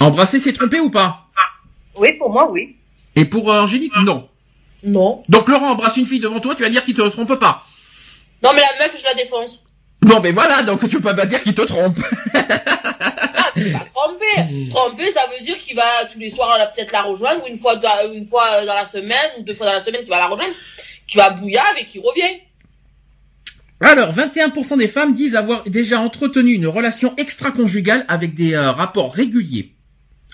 [0.00, 1.28] Embrasser, c'est tromper ou pas?
[1.96, 2.76] Oui, pour moi, oui.
[3.16, 4.28] Et pour euh, Angélique, non.
[4.82, 5.22] Non.
[5.28, 7.64] Donc Laurent embrasse une fille devant toi, tu vas dire qu'il te trompe pas.
[8.42, 9.63] Non, mais la meuf, je la défonce.
[10.04, 11.98] Non, mais voilà, donc tu peux pas dire qu'il te trompe.
[12.34, 14.68] Ah, tu pas tromper.
[14.70, 15.82] Tromper, ça veut dire qu'il va
[16.12, 19.30] tous les soirs peut-être la rejoindre, ou une fois, dans- une fois dans la semaine,
[19.38, 20.54] ou deux fois dans la semaine qu'il va la rejoindre,
[21.06, 22.40] qu'il va bouillave et qu'il revient.
[23.80, 29.12] Alors, 21% des femmes disent avoir déjà entretenu une relation extra-conjugale avec des euh, rapports
[29.12, 29.74] réguliers.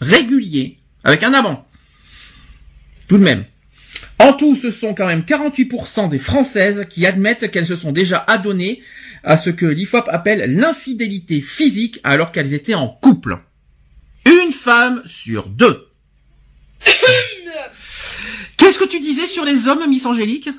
[0.01, 0.79] Réguliers.
[1.05, 1.67] Avec un avant.
[3.09, 3.45] Tout de même.
[4.21, 8.23] En tout, ce sont quand même 48% des Françaises qui admettent qu'elles se sont déjà
[8.27, 8.83] adonnées
[9.25, 13.39] à ce que l'IFOP appelle l'infidélité physique alors qu'elles étaient en couple.
[14.27, 15.89] Une femme sur deux.
[18.59, 20.51] Qu'est-ce que tu disais sur les hommes, Miss Angélique?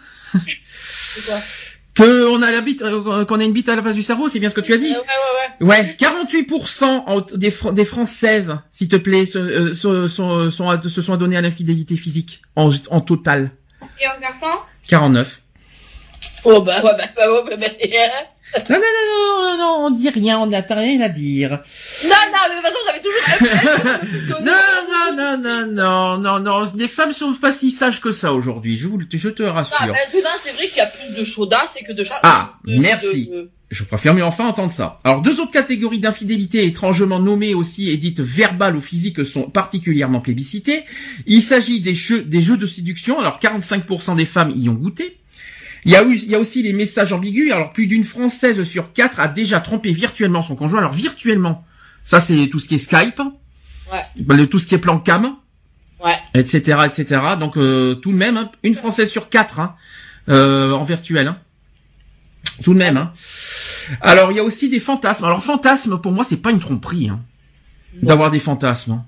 [1.94, 4.30] Que on a la bite, euh, qu'on a une bite à la place du cerveau,
[4.30, 4.88] c'est bien ce que tu as dit.
[4.94, 5.84] Euh, Ouais, ouais, ouais.
[5.86, 10.88] Ouais, 48% en- des, des Françaises, s'il te plaît, se, euh, se- sont, sont ad-
[10.88, 13.52] se sont adonnées à l'infidélité physique en, en total.
[14.02, 14.48] Et en garçon?
[14.88, 15.42] 49.
[16.46, 17.88] Oh bah, ouais, bah, bah, ouais, bah, bah, euh,
[18.70, 21.52] Non, non, non, non, non, on dit rien, on n'a rien à dire.
[22.04, 24.52] Non, non, mais de toute façon, j'avais toujours Non,
[24.92, 28.76] non, non, non, non, non, non, les femmes sont pas si sages que ça aujourd'hui,
[28.78, 29.78] je, vous, le- je te Non, rassure.
[29.80, 32.20] maintenant, c'est vrai qu'il y a plus de chaudasse et que de chat.
[32.24, 33.28] Ah, de- merci.
[33.28, 35.00] de- de- Je préfère mieux enfin entendre ça.
[35.06, 40.20] Alors, deux autres catégories d'infidélité étrangement nommées aussi et dites verbales ou physiques sont particulièrement
[40.20, 40.84] plébiscitées.
[41.26, 43.18] Il s'agit des jeux, des jeux de séduction.
[43.20, 45.18] Alors, 45% des femmes y ont goûté.
[45.86, 47.52] Il y a eu, il y a aussi les messages ambigus.
[47.52, 50.80] Alors, plus d'une Française sur quatre a déjà trompé virtuellement son conjoint.
[50.80, 51.66] Alors, virtuellement.
[52.04, 53.20] Ça, c'est tout ce qui est Skype.
[53.92, 54.04] Ouais.
[54.18, 55.36] Ben, le- tout ce qui est plan cam.
[56.04, 56.18] Ouais.
[56.34, 57.22] Etc., etc.
[57.40, 59.76] Donc, euh, tout de même, hein, une Française sur quatre, hein,
[60.30, 61.38] euh, en virtuel, hein.
[62.64, 63.14] Tout de même, hein.
[64.02, 65.26] Alors, il y a aussi des fantasmes.
[65.26, 67.20] Alors, fantasme, pour moi, c'est pas une tromperie, hein,
[68.02, 69.04] d'avoir des fantasmes.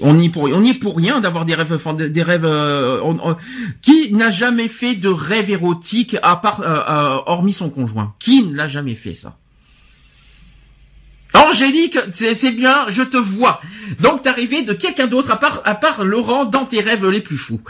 [0.00, 1.78] On y est pour, on y est pour rien d'avoir des rêves,
[2.10, 2.44] des rêves.
[2.44, 3.36] euh, on- on-
[3.82, 8.42] qui n'a jamais fait de rêve érotique à part, euh, euh, hormis son conjoint Qui
[8.44, 9.36] ne l'a jamais fait ça?
[11.34, 13.60] Angélique, c'est bien, je te vois.
[14.00, 17.20] Donc t'es arrivé de quelqu'un d'autre à part, à part Laurent dans tes rêves les
[17.20, 17.60] plus fous.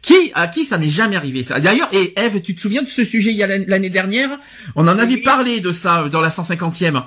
[0.00, 1.60] Qui, à qui ça n'est jamais arrivé ça?
[1.60, 4.38] D'ailleurs, et Eve, tu te souviens de ce sujet il y a l'an- l'année dernière?
[4.74, 7.02] On en avait parlé de ça dans la 150e.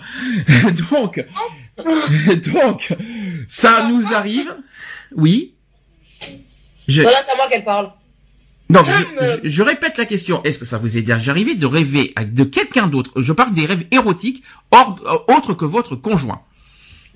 [0.91, 1.25] donc,
[2.53, 2.93] donc,
[3.47, 4.55] ça nous arrive.
[5.15, 5.53] Oui.
[6.87, 7.91] Je, Voilà, c'est à moi qu'elle parle.
[8.69, 10.41] donc, je, je- je répète la question.
[10.43, 13.21] Est-ce que ça vous est déjà arrivé de rêver de quelqu'un d'autre?
[13.21, 16.41] Je parle des rêves érotiques, hors, euh, autres que votre conjoint.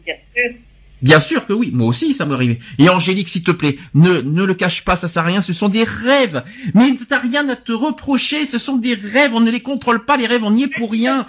[0.06, 0.56] Bien sûr.
[1.02, 2.60] Bien sûr que oui, moi aussi ça m'est arrivé.
[2.78, 5.52] Et Angélique, s'il te plaît, ne ne le cache pas, ça sert à rien, ce
[5.52, 6.44] sont des rêves.
[6.76, 10.16] Mais t'as rien à te reprocher, ce sont des rêves, on ne les contrôle pas,
[10.16, 11.26] les rêves, on n'y est pour rien.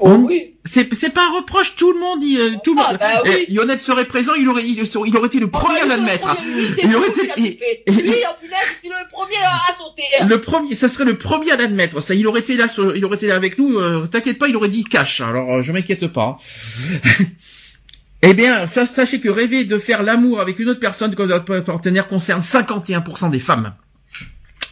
[0.00, 0.51] Oh oui.
[0.64, 2.98] C'est c'est pas un reproche, tout le monde dit, euh, tout le Ah, monde.
[3.00, 3.30] bah oui.
[3.48, 5.96] Et Yonette serait présent, il aurait il, il aurait été le premier à Oh, bah,
[5.96, 6.28] l'admettre.
[6.28, 6.36] hein.
[6.44, 8.36] lui, c'est Il aurait été- Lui, en
[8.80, 10.02] c'est le premier à à sauter.
[10.20, 10.26] hein.
[10.28, 12.00] Le premier, ça serait le premier à l'admettre.
[12.00, 13.76] Ça, il aurait été là, sur- il aurait été là avec nous.
[13.78, 15.20] euh, T'inquiète pas, il aurait dit cash.
[15.20, 16.38] Alors, euh, je m'inquiète pas.
[18.22, 22.06] eh bien, sachez que rêver de faire l'amour avec une autre personne que notre partenaire
[22.06, 23.74] concerne 51% des femmes.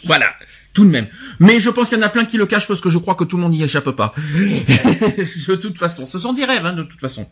[0.04, 0.32] Voilà,
[0.80, 1.08] tout de même.
[1.40, 3.14] Mais je pense qu'il y en a plein qui le cachent parce que je crois
[3.14, 4.14] que tout le monde n'y échappe pas.
[4.38, 7.26] de toute façon, ce sont des rêves, hein, de toute façon.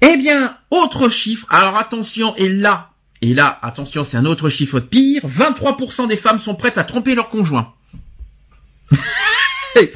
[0.00, 1.48] Eh bien, autre chiffre.
[1.50, 2.90] Alors attention, et là,
[3.22, 5.22] et là, attention, c'est un autre chiffre de pire.
[5.26, 7.74] 23% des femmes sont prêtes à tromper leur conjoint.
[9.76, 9.90] et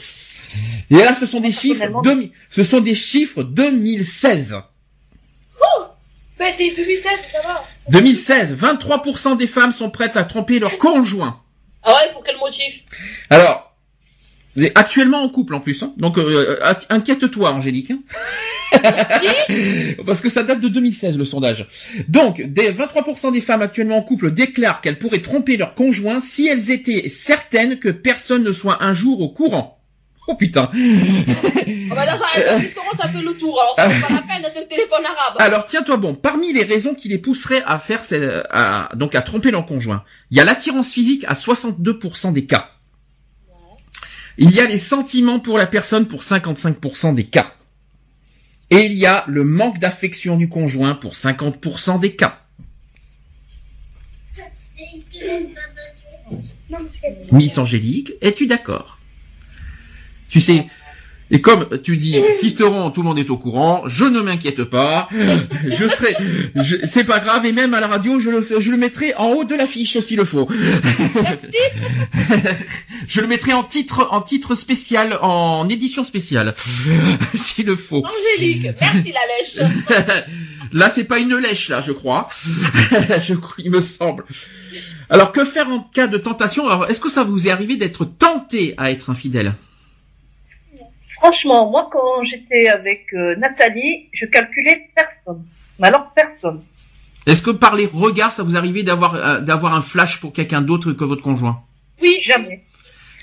[0.90, 4.56] là, ce sont des chiffres, demi- ce sont des chiffres 2016.
[6.40, 7.64] Mais c'est 2016, ça va.
[7.90, 11.40] 2016, 23% des femmes sont prêtes à tromper leur conjoint.
[11.82, 12.82] Ah ouais, pour quel motif?
[13.30, 13.74] Alors,
[14.56, 15.92] vous êtes actuellement en couple en plus, hein.
[15.96, 17.92] donc euh, euh, inquiète-toi, Angélique.
[17.92, 18.00] hein.
[20.06, 21.66] Parce que ça date de 2016 le sondage.
[22.08, 26.48] Donc, des 23% des femmes actuellement en couple déclarent qu'elles pourraient tromper leur conjoint si
[26.48, 29.77] elles étaient certaines que personne ne soit un jour au courant.
[30.30, 30.68] Oh putain.
[30.72, 32.26] Ah bah dans ça,
[32.58, 33.58] justement, ça fait le tour.
[33.60, 35.36] Alors, c'est pas la peine, c'est le téléphone arabe.
[35.38, 39.22] Alors tiens-toi bon, parmi les raisons qui les pousseraient à faire ces- à, donc à
[39.22, 42.70] tromper leur conjoint, il y a l'attirance physique à 62% des cas.
[44.36, 47.54] Il y a les sentiments pour la personne pour 55% des cas.
[48.70, 52.38] Et il y a le manque d'affection du conjoint pour 50% des cas.
[57.32, 58.97] Miss Angélique, es-tu d'accord?
[60.28, 60.66] Tu sais,
[61.30, 65.10] et comme tu dis, Sisteron, tout le monde est au courant, je ne m'inquiète pas,
[65.66, 66.16] je serai,
[66.84, 69.44] c'est pas grave, et même à la radio, je le, je le mettrai en haut
[69.44, 70.48] de l'affiche s'il le faut.
[73.08, 76.54] je le mettrai en titre, en titre spécial, en édition spéciale,
[77.34, 78.02] s'il le faut.
[78.04, 79.60] Angélique, merci la lèche.
[80.72, 82.28] Là, c'est pas une lèche, là, je crois.
[83.22, 84.26] je, crois- il me semble.
[85.08, 86.68] Alors, que faire en cas de tentation?
[86.68, 89.54] Alors, est-ce que ça vous est arrivé d'être tenté à être infidèle?
[91.18, 95.44] Franchement, moi, quand j'étais avec euh, Nathalie, je calculais personne.
[95.78, 96.60] Mais alors personne.
[97.26, 100.62] Est-ce que par les regards, ça vous arrivait d'avoir euh, d'avoir un flash pour quelqu'un
[100.62, 101.60] d'autre que votre conjoint?
[102.00, 102.64] Oui, jamais.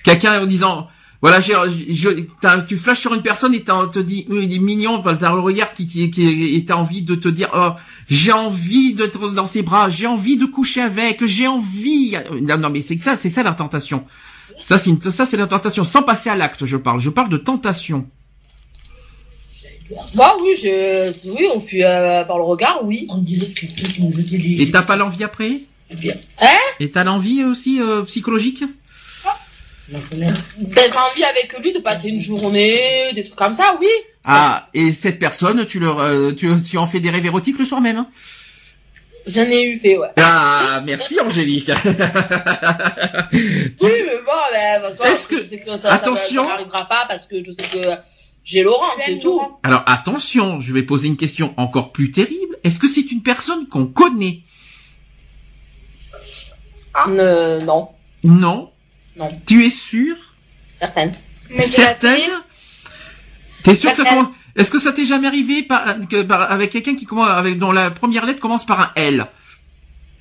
[0.04, 0.88] Quelqu'un en disant,
[1.22, 2.20] voilà, je,
[2.68, 5.40] tu flashes sur une personne et t'as- te dit, euh, il est mignon, t'as le
[5.40, 7.72] regard qui, qui, qui et t'as envie de te dire, oh,
[8.08, 12.16] j'ai envie d'être dans ses bras, j'ai envie de coucher avec, j'ai envie.
[12.42, 14.06] Non, non, mais c'est que ça, c'est ça la tentation.
[14.60, 15.84] Ça, c'est une, ça, c'est la tentation.
[15.84, 17.00] Sans passer à l'acte, je parle.
[17.00, 18.08] Je parle de tentation.
[20.16, 23.06] Bah oui, je, oui, on fuit euh, par le regard, oui.
[23.10, 24.64] On dirait que toi, tu nous des...
[24.64, 25.60] Et t'as pas l'envie après?
[26.42, 26.58] Hein?
[26.80, 28.64] Et t'as l'envie aussi euh, psychologique?
[29.88, 33.88] D'être en vie avec lui, de passer une journée, des trucs comme ça, oui.
[34.24, 37.66] Ah, et cette personne, tu leur, euh, tu, tu en fais des rêves érotiques le
[37.66, 38.08] soir même.
[39.28, 40.10] J'en ai eu fait, ouais.
[40.18, 41.72] ah, merci Angélique.
[43.32, 46.44] Oui, mais bon, ben, bah, Est-ce que- sais ça, Attention.
[46.44, 47.88] ça pas parce que je sais que
[48.44, 49.42] j'ai Laurent, c'est tout.
[49.64, 52.58] Alors attention, je vais poser une question encore plus terrible.
[52.64, 54.42] Est-ce que c'est une personne qu'on connaît?
[57.08, 57.90] Euh, non,
[58.24, 58.72] Non.
[59.18, 59.30] Non.
[59.46, 60.16] Tu es sûr
[60.74, 61.14] certaine.
[61.50, 62.32] Mais Certaine?
[63.64, 66.72] T'es sûr que ça commence Est-ce que ça t'est jamais arrivé par, que, par- avec
[66.72, 69.27] quelqu'un qui commence avec dont la première lettre commence par un L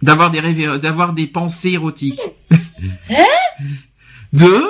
[0.02, 2.20] D'avoir des rêves, d'avoir des pensées érotiques.
[4.32, 4.64] De?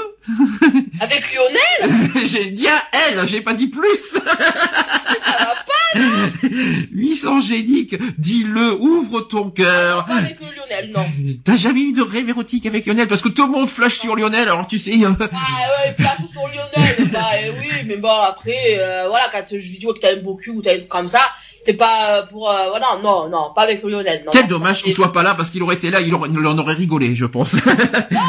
[1.01, 2.83] Avec Lionel, J'ai dit un
[3.13, 3.97] L, j'ai pas dit plus.
[4.13, 5.74] ça va pas,
[6.93, 10.05] Miss Angélique, dis-le, ouvre ton cœur.
[10.05, 11.05] pas avec Lionel, non.
[11.45, 13.09] T'as jamais eu de rêve érotique avec Lionel?
[13.09, 14.93] Parce que tout le monde flash sur Lionel, alors tu sais...
[14.93, 19.45] euh, Ah ouais, flash sur Lionel, bah euh, oui, mais bon après, euh, voilà, quand
[19.51, 21.21] je dis que t'as un beau cul ou t'as comme ça,
[21.59, 24.23] c'est pas euh, pour, euh, voilà, non, non, pas avec Lionel.
[24.27, 26.29] Non, Quel non, dommage qu'il soit pas là, parce qu'il aurait été là, il, aurait,
[26.31, 27.57] il en aurait rigolé, je pense.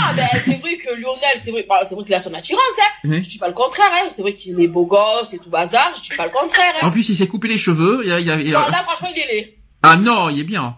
[0.07, 2.61] Ah, ben c'est vrai que Lionel, c'est vrai, bah, c'est vrai qu'il a son attirance,
[2.79, 3.07] hein.
[3.09, 3.23] Oui.
[3.23, 4.05] Je dis pas le contraire, hein.
[4.09, 6.87] C'est vrai qu'il est beau gosse et tout bazar, je dis pas le contraire, hein.
[6.87, 8.01] en plus, il s'est coupé les cheveux.
[8.05, 9.57] Il a- il a- il a- Non, là, franchement, il est laid.
[9.83, 10.75] Ah non, il est bien.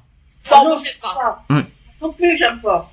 [0.51, 1.55] Non, je.
[2.01, 2.91] Non plus, j'aime pas.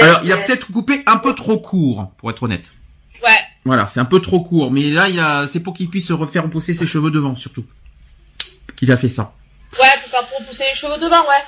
[0.00, 2.72] Alors, il a peut-être coupé un peu trop court, pour être honnête.
[3.24, 3.30] Ouais.
[3.64, 4.70] Voilà, c'est un peu trop court.
[4.70, 7.64] Mais là, il a, c'est pour qu'il puisse se refaire repousser ses cheveux devant, surtout.
[8.76, 9.32] Qu'il a fait ça.
[9.80, 11.42] Ouais, pour pousser les cheveux devant, ouais.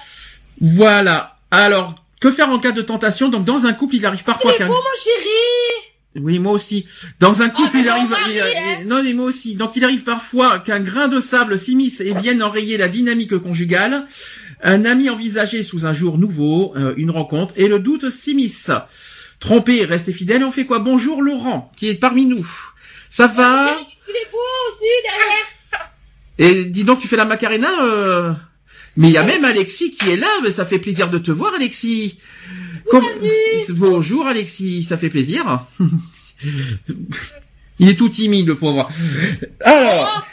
[0.61, 1.37] Voilà.
[1.51, 3.29] Alors, que faire en cas de tentation?
[3.29, 4.67] Donc, dans un couple, il arrive parfois C'est qu'un...
[4.69, 5.90] mon chéri.
[6.17, 6.87] Oui, moi aussi.
[7.21, 8.17] Dans un couple, mais il arrive.
[8.29, 8.45] il- hein.
[8.81, 9.55] il- non, mais moi aussi.
[9.55, 14.07] Donc, il arrive parfois qu'un grain de sable s'immisce et vienne enrayer la dynamique conjugale.
[14.63, 18.71] Un ami envisagé sous un jour nouveau, euh, une rencontre, et le doute s'immisce.
[19.39, 20.81] Trompé resté fidèle, on fait quoi?
[20.81, 22.47] Bonjour Laurent, qui est parmi nous.
[23.09, 23.67] Ça va?
[24.09, 24.39] Il est beau
[24.69, 25.93] aussi, derrière.
[26.39, 28.33] Et dis donc, tu fais la Macarena euh...
[28.97, 31.31] Mais il y a même Alexis qui est là, mais ça fait plaisir de te
[31.31, 32.19] voir, Alexis.
[32.91, 33.05] Com-
[33.71, 35.65] Bonjour, Alexis, ça fait plaisir.
[37.79, 38.89] il est tout timide, le pauvre.
[39.61, 40.27] Alors,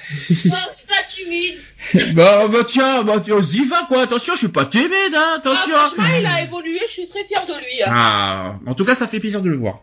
[0.45, 1.59] Non, c'est pas timide.
[2.15, 4.01] bah, bah tiens, bah tu y va quoi.
[4.03, 5.23] Attention, je suis pas timide, hein.
[5.33, 5.73] Ah, Attention.
[5.75, 7.83] franchement, il a évolué, je suis très fière de lui.
[7.85, 7.93] hein.
[7.95, 9.81] Ah, en tout cas, ça fait plaisir de le voir.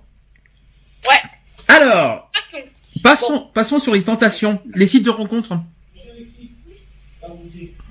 [1.09, 1.21] Ouais.
[1.69, 2.65] Alors, Passons.
[3.03, 5.53] passons, passons sur les tentations, les sites de rencontres.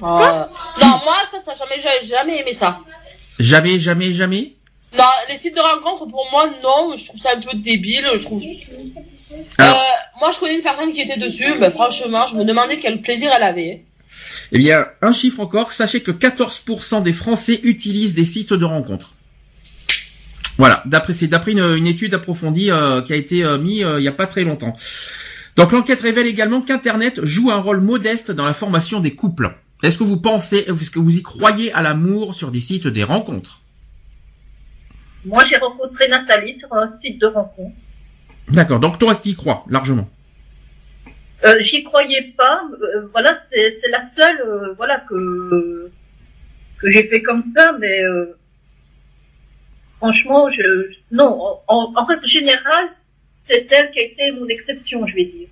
[0.02, 0.46] Euh,
[0.82, 2.80] non, moi, ça, ça, jamais, jamais aimé ça.
[3.40, 4.54] Jamais, jamais, jamais?
[4.98, 8.22] Non, les sites de rencontres, pour moi, non, je trouve ça un peu débile, je
[8.24, 8.42] trouve.
[9.58, 12.80] Alors- Euh, moi, je connais une personne qui était dessus, ben, franchement, je me demandais
[12.80, 13.84] quel plaisir elle avait.
[14.52, 19.14] Eh bien, un chiffre encore, sachez que 14% des Français utilisent des sites de rencontres.
[20.60, 24.00] Voilà, d'après c'est d'après une, une étude approfondie euh, qui a été euh, mise euh,
[24.00, 24.74] il y a pas très longtemps.
[25.56, 29.56] Donc l'enquête révèle également qu'Internet joue un rôle modeste dans la formation des couples.
[29.82, 33.04] Est-ce que vous pensez, est-ce que vous y croyez à l'amour sur des sites des
[33.04, 33.62] rencontres?
[35.26, 37.76] Moi, j'ai rencontré Nathalie sur un site de rencontre.
[38.50, 40.08] D'accord, donc toi tu y crois largement.
[41.46, 42.64] Euh, J'y croyais pas.
[42.82, 45.92] euh, voilà, c'est la seule, euh, voilà que
[46.78, 48.38] que j'ai fait comme ça, mais euh,
[49.98, 51.42] franchement, je non.
[51.42, 52.90] En, en, en règle générale,
[53.50, 55.48] c'est elle qui a été mon exception, je vais dire.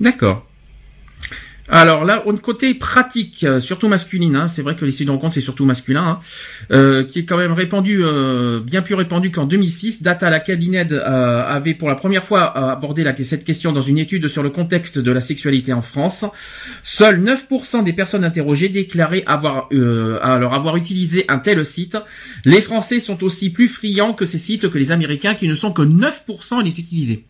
[0.00, 0.47] D'accord.
[1.70, 5.28] Alors là, au côté pratique, euh, surtout masculine, hein, c'est vrai que les sites de
[5.28, 6.20] c'est surtout masculin, hein,
[6.72, 10.60] euh, qui est quand même répandu, euh, bien plus répandu qu'en 2006, date à laquelle
[10.60, 14.98] l'INED avait pour la première fois abordé cette question dans une étude sur le contexte
[14.98, 16.24] de la sexualité en France.
[16.82, 19.68] Seuls 9% des personnes interrogées déclaraient avoir,
[20.22, 21.98] alors avoir utilisé un tel site.
[22.44, 25.72] Les Français sont aussi plus friands que ces sites que les Américains, qui ne sont
[25.72, 27.27] que 9% à les utiliser.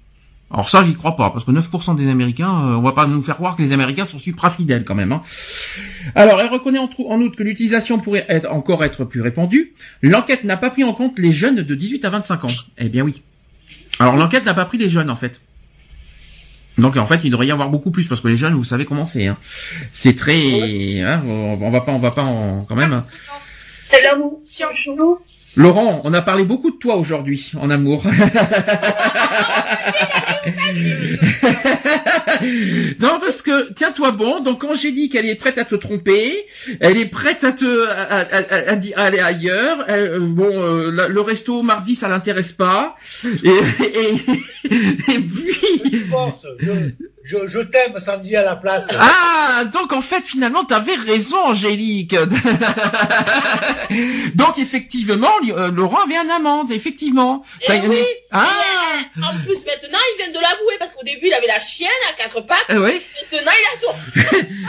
[0.51, 3.21] Alors ça, j'y crois pas, parce que 9% des Américains, euh, on va pas nous
[3.21, 5.13] faire croire que les Américains sont supra fidèles quand même.
[5.13, 5.21] hein.
[6.15, 9.75] Alors, elle reconnaît en, outre que l'utilisation pourrait être, encore être plus répandue.
[10.01, 12.49] L'enquête n'a pas pris en compte les jeunes de 18 à 25 ans.
[12.79, 13.23] Eh bien oui.
[14.01, 15.41] Alors l'enquête n'a pas pris les jeunes en fait.
[16.79, 18.85] Donc en fait, il devrait y avoir beaucoup plus parce que les jeunes, vous savez
[18.87, 19.27] comment c'est.
[19.27, 19.37] Hein.
[19.93, 22.93] C'est très, hein, on va pas, on va pas en, quand même.
[22.93, 23.05] hein.
[23.11, 23.97] C'est.
[25.59, 28.05] Laurent, on a parlé beaucoup de toi aujourd'hui en amour.
[33.01, 34.39] non parce que tiens-toi bon.
[34.39, 36.47] Donc Angélique, elle est prête à te tromper.
[36.79, 39.85] Elle est prête à te à, aller ailleurs.
[39.89, 42.95] Euh, bon, euh, le resto mardi, ça l'intéresse pas.
[43.25, 43.51] Et
[45.19, 46.05] puis
[46.59, 46.73] Je,
[47.23, 48.89] je, je t'aime, Sandy, à la place.
[48.99, 52.15] ah, donc en fait finalement t'avais raison Angélique.
[54.35, 57.43] donc effectivement euh, Laurent avait un amant, effectivement.
[57.69, 58.03] Eh une- oui.
[58.31, 61.47] Ah, Et, euh, en plus, maintenant, il vient de l'avouer parce qu'au début, il avait
[61.47, 62.67] la chienne à quatre pattes.
[62.71, 63.01] euh, oui.
[63.33, 63.95] Maintenant, il a tout.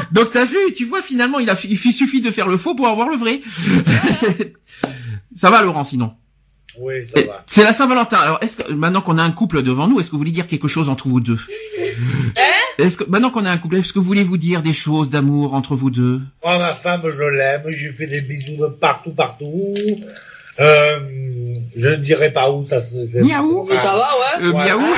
[0.12, 2.88] Donc t'as vu, tu vois finalement il a il suffit de faire le faux pour
[2.88, 3.42] avoir le vrai.
[5.36, 6.14] Ça va Laurent sinon?
[6.78, 7.44] Oui, ça va.
[7.48, 8.18] C'est la Saint-Valentin.
[8.18, 10.48] Alors est-ce que maintenant qu'on a un couple devant nous, est-ce que vous voulez dire
[10.48, 11.40] quelque chose entre vous deux
[12.78, 15.10] Est-ce que maintenant qu'on a un couple, est-ce que vous voulez vous dire des choses
[15.10, 16.22] d'amour entre vous deux?
[16.44, 19.74] Moi, ma femme, je l'aime, je lui fais des bisous de partout, partout.
[20.62, 21.00] Euh,
[21.76, 23.06] je ne dirai pas où, ça c'est...
[23.08, 23.68] c'est- Miaou.
[23.76, 24.10] ça va,
[24.42, 24.46] ouais.
[24.46, 24.76] euh, Voilà.
[24.76, 24.94] Miaou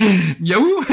[0.40, 0.84] Miaou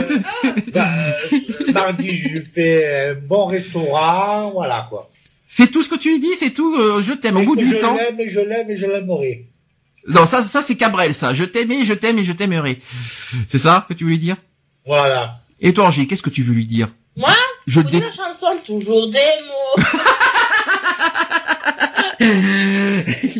[0.73, 0.87] Bah,
[1.31, 5.07] euh, mardi, je lui fais un bon restaurant, voilà, quoi.
[5.47, 6.75] C'est tout ce que tu lui dis, c'est tout.
[6.75, 7.37] euh, je t'aime.
[7.37, 7.95] Au bout du je temps.
[7.95, 9.45] l'aime et je l'aime et je l'aimerai.
[10.07, 11.33] Non, ça, ça c'est Cabrel, ça.
[11.33, 12.79] Je t'aimais, je t'aime et je t'aimerai.
[13.47, 14.37] C'est ça que tu veux lui dire?
[14.85, 15.35] Voilà.
[15.59, 16.89] Et toi, Angélique, qu'est-ce que tu veux lui dire?
[17.15, 17.33] Moi,
[17.65, 17.99] Je dé...
[17.99, 19.83] la chanson, toujours des mots.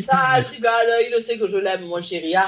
[0.10, 0.72] ah, je rigole,
[1.08, 2.36] il le sait que je l'aime, mon chéri.
[2.36, 2.46] hein.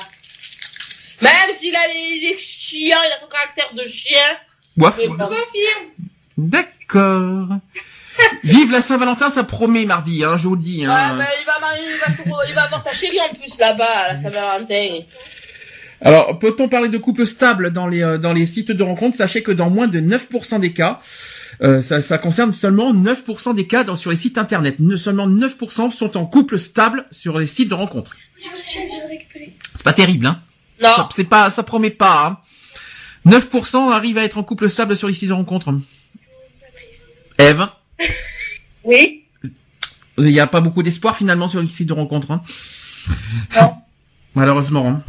[1.22, 4.20] Même s'il a les, les chiens, il a son caractère de chien.
[4.78, 4.96] Ouaf.
[4.98, 5.90] Mais ça confirme.
[6.38, 7.48] D'accord.
[8.44, 10.86] Vive la Saint-Valentin, ça promet mardi, hein, je vous le dis.
[10.88, 11.16] Ouais, Hein.
[11.18, 14.08] mais il va, il, va se- il va avoir sa chérie en plus là-bas, à
[14.14, 15.00] la Saint-Valentin.
[16.02, 19.18] Alors, peut-on parler de couple stable dans les euh, dans les sites de rencontres?
[19.18, 21.02] Sachez que dans moins de 9% des cas,
[21.62, 24.76] euh, ça, ça concerne seulement 9% des cas dans, sur les sites internet.
[24.80, 28.16] Ne, seulement 9% sont en couple stable sur les sites de rencontres.
[29.76, 30.40] C'est pas terrible, hein
[30.82, 30.90] Non.
[30.96, 32.28] Ça- C'est pas, ça promet pas.
[32.28, 32.38] Hein
[33.30, 35.70] 9% arrivent à être en couple stable sur les sites de rencontres.
[37.38, 37.68] Eve,
[38.84, 39.24] Oui.
[40.18, 42.32] il n'y a pas beaucoup d'espoir finalement sur les sites de rencontres.
[42.32, 42.42] Hein
[43.56, 43.74] Non.
[44.36, 44.88] Malheureusement.
[44.88, 45.04] Hein.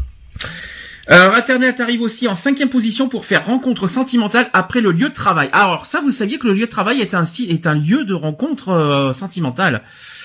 [1.06, 5.14] Alors, Internet arrive aussi en cinquième position pour faire rencontre sentimentale après le lieu de
[5.14, 5.48] travail.
[5.52, 8.14] Alors, ça, vous saviez que le lieu de travail est un, est un lieu de
[8.14, 9.82] rencontre euh, sentimentale?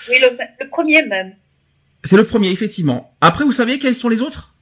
[0.08, 0.28] Oui, le,
[0.60, 1.34] le premier même.
[2.04, 3.12] C'est le premier, effectivement.
[3.20, 4.54] Après, vous savez quels sont les autres?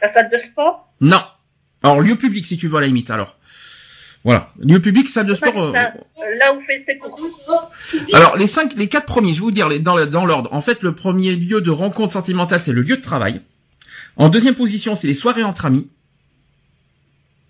[0.00, 0.90] La salle de sport?
[1.02, 1.20] Non.
[1.82, 3.36] Alors, lieu public, si tu veux, à la limite, alors.
[4.24, 4.48] Voilà.
[4.58, 5.56] Lieu public, salle de sport...
[5.56, 6.60] euh, euh, là où
[7.10, 7.40] courses.
[8.12, 10.52] Alors les cinq, les quatre premiers, je vais vous dire dans, l'ordre.
[10.52, 13.40] En fait, le premier lieu de rencontre sentimentale, c'est le lieu de travail.
[14.16, 15.88] En deuxième position, c'est les soirées entre amis.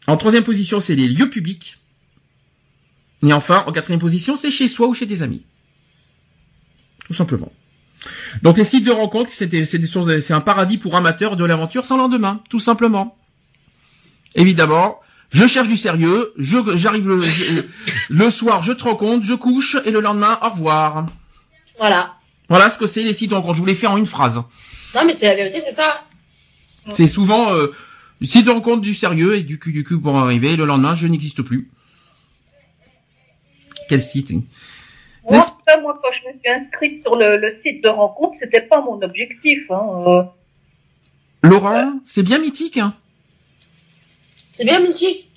[0.07, 1.79] En troisième position, c'est les lieux publics.
[3.23, 5.45] Et enfin, en quatrième position, c'est chez soi ou chez des amis.
[7.05, 7.53] Tout simplement.
[8.43, 12.61] Donc les sites de rencontre, c'est un paradis pour amateurs de l'aventure sans lendemain, tout
[12.61, 13.17] simplement.
[14.35, 15.01] Évidemment,
[15.31, 17.63] je cherche du sérieux, je, j'arrive le, je-
[18.11, 21.07] le soir, je te rencontre, je couche, et le lendemain, au revoir.
[21.79, 22.13] Voilà.
[22.49, 23.55] Voilà ce que c'est les sites de rencontre.
[23.57, 24.37] Je vous les fais en une phrase.
[24.95, 26.03] Non, mais c'est la vérité, c'est ça.
[26.93, 27.73] C'est souvent euh,
[28.23, 30.53] site de rencontre du sérieux et du cul du cul pour arriver.
[30.53, 31.69] et Le lendemain, je n'existe plus.
[33.89, 34.43] Quel site hein
[35.29, 35.45] Moi,
[35.83, 39.01] moi, quand je me suis inscrite sur le, le site de rencontre, c'était pas mon
[39.03, 39.59] objectif.
[39.71, 39.83] Hein.
[40.07, 40.23] euh.
[41.43, 42.79] Laurent, c'est bien mythique.
[42.79, 42.95] Hein
[44.57, 45.31] C'est bien mythique.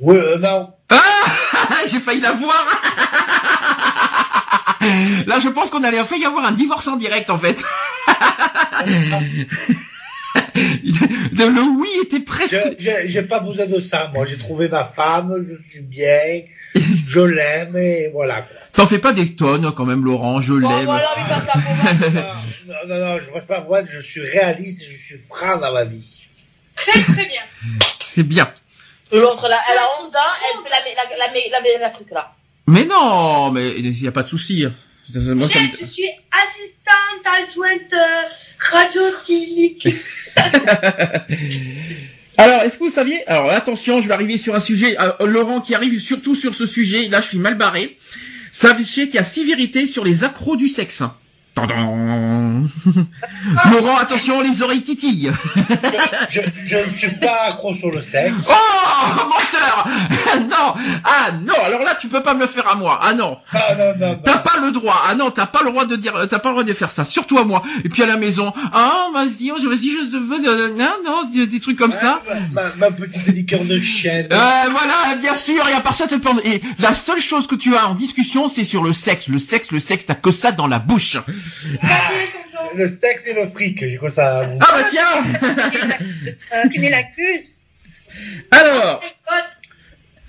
[0.00, 0.70] Oui, euh, non.
[0.90, 0.96] Ah,
[1.90, 2.62] j'ai failli la voir.
[5.26, 7.64] Là, je pense qu'on allait failli y avoir un divorce en direct, en fait.
[11.32, 12.60] Le le oui était presque.
[12.78, 14.26] Je- J'ai pas besoin de ça, moi.
[14.26, 16.42] J'ai trouvé ma femme, je suis bien,
[17.06, 18.46] je l'aime et voilà.
[18.74, 20.42] T'en fais pas des tonnes, quand même, Laurent.
[20.42, 20.84] Je Bon, l'aime.
[20.84, 22.26] voilà, il passe la pommade.
[22.68, 25.72] Non, non, non, je passe pas moi, je suis réaliste et je suis franc dans
[25.72, 26.26] ma vie.
[26.76, 27.42] Très très bien.
[28.00, 28.48] C'est bien.
[29.12, 32.10] L'autre, là, elle a 11 ans, elle fait la, la, la, la, la, la truc
[32.10, 32.32] là.
[32.66, 34.64] Mais non, mais il y a pas de souci.
[35.14, 38.28] Moi, ça me- Je suis assistante adjointe euh,
[38.58, 39.76] radio-télé.
[42.38, 44.96] Alors, est-ce que vous saviez Alors, attention, je vais arriver sur un sujet.
[45.00, 47.08] euh, Laurent qui arrive surtout sur ce sujet.
[47.08, 47.96] Là, je suis mal barré.
[48.52, 51.02] Sachez qu'il y a six vérités sur les accros du sexe.
[53.70, 55.32] Laurent, attention, les oreilles titillent.
[56.28, 58.46] Je, je, je ne suis pas accro sur le sexe.
[58.48, 59.88] Oh, menteur
[60.48, 60.74] Non
[61.04, 63.00] Ah non, alors là, tu peux pas me le faire à moi.
[63.02, 63.38] Ah non.
[63.54, 64.20] Ah, non, non, non.
[64.24, 65.02] T'as pas le droit.
[65.08, 67.04] Ah non, t'as pas le droit de dire, t'as pas le droit de faire ça.
[67.04, 67.62] Surtout à moi.
[67.84, 68.52] Et puis à la maison.
[68.72, 72.22] Ah, vas-y, je vas-y, je te veux, non, non, des trucs comme ça.
[72.28, 74.28] Ouais, ma, ma petite liqueur de chêne.
[74.30, 74.36] Euh,
[74.70, 77.88] voilà, bien sûr, et à part ça, pas- et la seule chose que tu as
[77.88, 79.28] en discussion, c'est sur le sexe.
[79.28, 81.16] Le sexe, le sexe, t'as que ça dans la bouche.
[82.74, 87.40] Le sexe et le fric, j'ai quoi ça Ah bah tiens Cunnilingus.
[88.50, 89.02] Alors,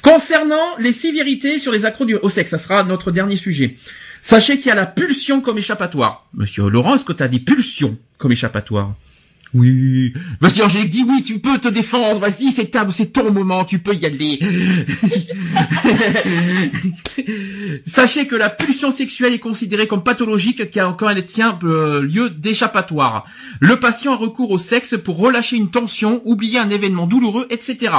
[0.02, 3.76] concernant les sévérités sur les accros du- au sexe, ça sera notre dernier sujet.
[4.22, 6.27] Sachez qu'il y a la pulsion comme échappatoire.
[6.34, 8.94] Monsieur Laurent, est-ce que tu as des pulsions comme échappatoire
[9.53, 10.13] Oui.
[10.41, 12.19] Monsieur Angélique dit oui, tu peux te défendre.
[12.19, 14.37] Vas-y, c'est ta, c'est ton moment, tu peux y aller.
[17.85, 22.29] Sachez que la pulsion sexuelle est considérée comme pathologique car quand elle tient euh, lieu
[22.29, 23.25] d'échappatoire.
[23.59, 27.91] Le patient a recours au sexe pour relâcher une tension, oublier un événement douloureux, etc.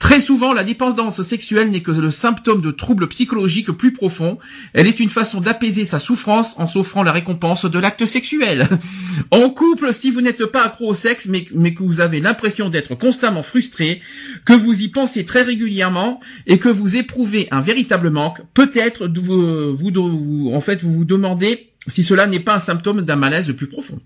[0.00, 4.38] Très souvent, la dépendance sexuelle n'est que le symptôme de troubles psychologiques plus profonds.
[4.72, 8.66] Elle est une façon d'apaiser sa souffrance en s'offrant la récompense de l'acte sexuel.
[9.30, 12.70] En couple, si vous n'êtes pas accro au sexe, mais, mais que vous avez l'impression
[12.70, 14.00] d'être constamment frustré,
[14.46, 19.76] que vous y pensez très régulièrement et que vous éprouvez un véritable manque, peut-être vous,
[19.76, 23.52] vous, vous- en fait, vous vous demandez si cela n'est pas un symptôme d'un malaise
[23.54, 23.98] plus profond.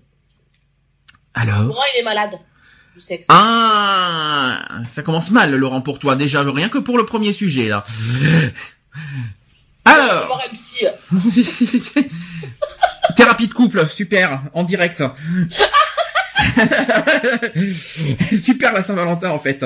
[1.33, 1.63] Alors?
[1.63, 2.31] Laurent, il est malade.
[2.95, 3.27] Du sexe.
[3.29, 7.83] ah, ça commence mal, Laurent, pour toi, déjà, rien que pour le premier sujet, là.
[9.83, 10.41] Alors,
[13.17, 15.03] thérapie de couple, super, en direct.
[18.41, 19.65] super la Saint-Valentin, en fait.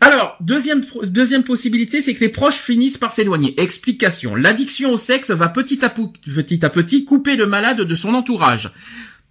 [0.00, 3.60] Alors, deuxième, deuxième possibilité, c'est que les proches finissent par s'éloigner.
[3.60, 4.34] Explication.
[4.34, 8.70] L'addiction au sexe va petit à, petit à petit couper le malade de son entourage.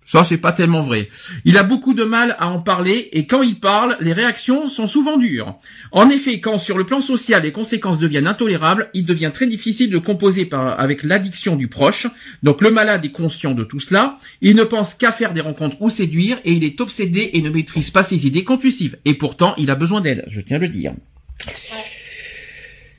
[0.07, 1.10] Ça, c'est pas tellement vrai.
[1.45, 4.86] Il a beaucoup de mal à en parler et quand il parle, les réactions sont
[4.88, 5.57] souvent dures.
[5.91, 9.90] En effet, quand sur le plan social les conséquences deviennent intolérables, il devient très difficile
[9.90, 12.06] de composer par- avec l'addiction du proche.
[12.44, 14.19] Donc le malade est conscient de tout cela.
[14.41, 17.49] Il ne pense qu'à faire des rencontres ou séduire et il est obsédé et ne
[17.49, 18.98] maîtrise pas ses idées compulsives.
[19.06, 20.94] Et pourtant, il a besoin d'aide, je tiens à le dire.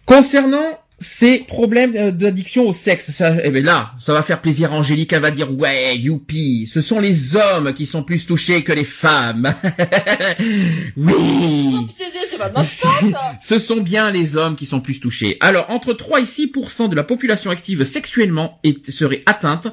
[0.05, 4.73] Concernant ces problèmes euh, d'addiction au sexe, ça, eh ben là, ça va faire plaisir
[4.73, 8.65] à Angélique, elle va dire ouais, youpi, ce sont les hommes qui sont plus touchés
[8.65, 9.55] que les femmes.
[10.97, 11.87] oui.
[11.91, 13.15] C'est notre faute.
[13.43, 15.37] Ce sont bien les hommes qui sont plus touchés.
[15.41, 19.69] Alors, entre 3 et 6% de la population active sexuellement est, serait atteinte,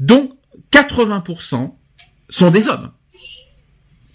[0.00, 0.36] dont
[0.72, 1.72] 80%
[2.28, 2.90] sont des hommes.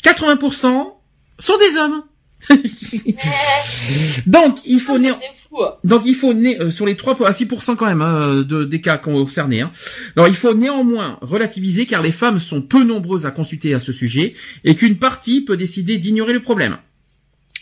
[0.03, 0.93] 80%
[1.39, 2.03] sont des hommes.
[4.25, 5.09] Donc, il faut né-
[5.83, 8.81] donc il faut né- euh, sur les 3 à 6% quand même hein, de, des
[8.81, 9.61] cas concernés.
[9.61, 9.71] Hein.
[10.15, 13.91] Alors il faut néanmoins relativiser car les femmes sont peu nombreuses à consulter à ce
[13.91, 14.33] sujet
[14.63, 16.77] et qu'une partie peut décider d'ignorer le problème.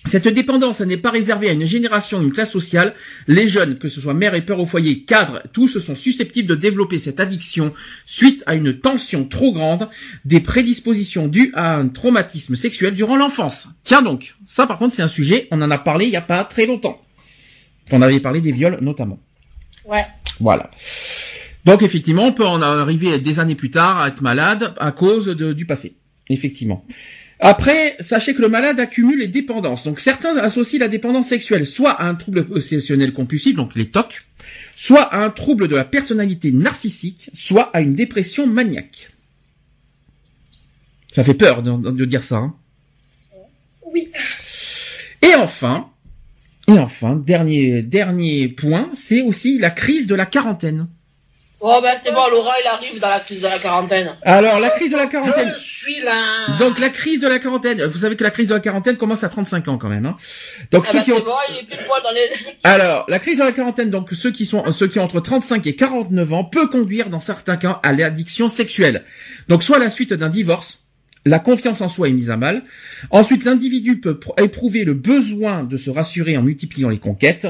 [0.08, 2.94] Cette dépendance n'est pas réservée à une génération, une classe sociale.
[3.28, 6.56] Les jeunes, que ce soit mère et père au foyer, cadres, tous sont susceptibles de
[6.56, 7.74] développer cette addiction
[8.06, 9.90] suite à une tension trop grande,
[10.26, 13.68] des prédispositions dues à un traumatisme sexuel durant l'enfance.
[13.84, 16.22] Tiens donc, ça par contre c'est un sujet, on en a parlé il y a
[16.22, 17.02] pas très longtemps.
[17.92, 19.20] On avait parlé des viols notamment.
[19.86, 20.06] Ouais.
[20.40, 20.70] Voilà.
[21.66, 25.26] Donc effectivement, on peut en arriver des années plus tard à être malade à cause
[25.26, 25.96] de- du passé.
[26.30, 26.86] Effectivement.
[27.40, 29.84] Après, sachez que le malade accumule les dépendances.
[29.84, 34.24] Donc certains associent la dépendance sexuelle soit à un trouble obsessionnel compulsif, donc les TOC,
[34.76, 39.12] soit à un trouble de la personnalité narcissique, soit à une dépression maniaque.
[41.12, 42.38] Ça fait peur de, de dire ça.
[42.38, 42.56] hein.
[43.94, 44.10] Oui.
[45.22, 45.90] Et enfin,
[46.68, 50.88] et enfin, dernier dernier point, c'est aussi la crise de la quarantaine.
[51.60, 54.16] Oh ben c'est bon, Laura il arrive dans la crise de la quarantaine.
[54.22, 55.56] Alors la crise de la quarantaine.
[55.60, 56.58] Je suis là.
[56.60, 59.24] Donc la crise de la quarantaine, vous savez que la crise de la quarantaine commence
[59.24, 60.06] à 35 ans quand même.
[60.06, 60.16] Hein.
[60.72, 61.20] Donc Ah ceux bah qui ont...
[61.20, 62.30] bon, il est poil dans les...
[62.64, 65.66] Alors la crise de la quarantaine, donc ceux qui sont ceux qui ont entre 35
[65.66, 69.04] et 49 ans, peut conduire dans certains cas à l'addiction sexuelle.
[69.48, 70.87] Donc soit à la suite d'un divorce,
[71.28, 72.64] la confiance en soi est mise à mal.
[73.12, 77.48] Ensuite, l'individu peut pr- éprouver le besoin de se rassurer en multipliant les conquêtes.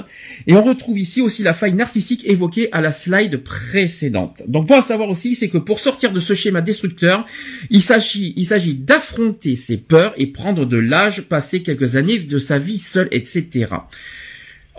[0.48, 4.44] Et on retrouve ici aussi la faille narcissique évoquée à la slide précédente.
[4.48, 7.26] Donc, bon à savoir aussi, c'est que pour sortir de ce schéma destructeur,
[7.70, 12.40] il s'agit, il s'agit d'affronter ses peurs et prendre de l'âge, passer quelques années de
[12.40, 13.68] sa vie seule, etc.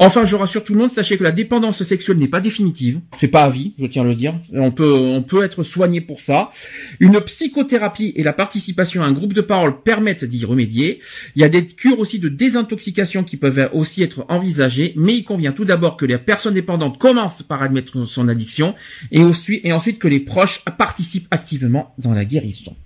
[0.01, 3.27] Enfin, je rassure tout le monde, sachez que la dépendance sexuelle n'est pas définitive, c'est
[3.27, 4.33] pas à vie, je tiens à le dire.
[4.53, 6.53] On peut, on peut être soigné pour ça.
[7.01, 11.01] Une psychothérapie et la participation à un groupe de parole permettent d'y remédier.
[11.35, 15.25] Il y a des cures aussi de désintoxication qui peuvent aussi être envisagées, mais il
[15.25, 18.77] convient tout d'abord que les personnes dépendantes commencent par admettre son addiction
[19.11, 22.77] et ensuite, que les proches participent activement dans la guérison.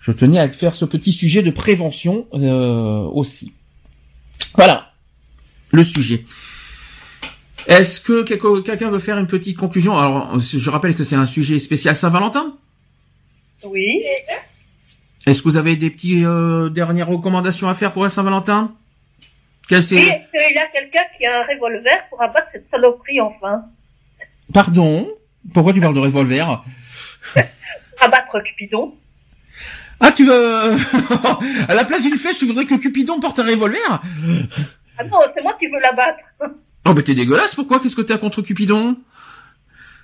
[0.00, 3.52] Je tenais à faire ce petit sujet de prévention euh, aussi.
[4.54, 4.93] Voilà
[5.74, 6.24] le sujet.
[7.66, 9.98] Est-ce que quelqu'un veut faire une petite conclusion?
[9.98, 12.56] Alors, je rappelle que c'est un sujet spécial Saint-Valentin.
[13.64, 14.02] Oui.
[15.26, 18.74] Est-ce que vous avez des petits euh, dernières recommandations à faire pour la Saint-Valentin?
[19.68, 19.76] C'est?
[19.76, 23.62] Est-ce qu'il y a quelqu'un qui a un revolver pour abattre cette saloperie enfin.
[24.52, 25.08] Pardon?
[25.54, 26.62] Pourquoi tu parles de revolver?
[28.00, 28.94] Abattre Cupidon.
[30.00, 30.32] Ah, tu veux
[31.68, 34.02] à la place d'une flèche, tu voudrais que Cupidon porte un revolver?
[34.98, 36.20] Ah non, c'est moi qui veux l'abattre.
[36.86, 37.54] Oh, bah t'es dégueulasse.
[37.54, 37.80] Pourquoi?
[37.80, 38.96] Qu'est-ce que t'as contre Cupidon?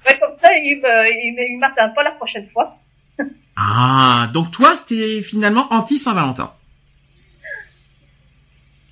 [0.06, 2.76] Mais comme ça, il m'atteint pas la prochaine fois.
[3.62, 6.50] Ah, donc toi, t'es finalement anti Saint-Valentin.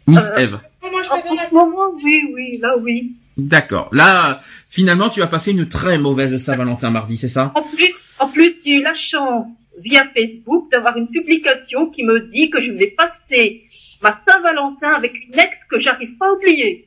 [0.07, 0.61] Miss Euh, Eve.
[0.83, 3.15] Moi, je En, la ce moment, oui, oui, là, oui.
[3.39, 3.89] D'accord.
[3.93, 7.53] Là, finalement, tu vas passer une très mauvaise Saint-Valentin mardi, c'est ça?
[7.55, 9.47] En plus, en plus, j'ai eu la chance
[9.83, 13.61] via Facebook d'avoir une publication qui me dit que je vais passer
[14.03, 16.87] ma Saint-Valentin avec une ex que j'arrive pas à oublier.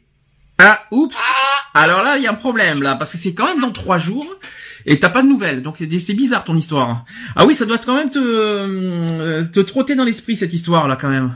[0.58, 1.16] Ah, oups.
[1.18, 3.72] Ah, Alors là, il y a un problème là, parce que c'est quand même dans
[3.72, 4.28] trois jours
[4.86, 7.06] et t'as pas de nouvelles, donc c'est c'est bizarre ton histoire.
[7.36, 10.98] Ah oui, ça doit quand même te euh, te trotter dans l'esprit cette histoire là
[11.00, 11.36] quand même.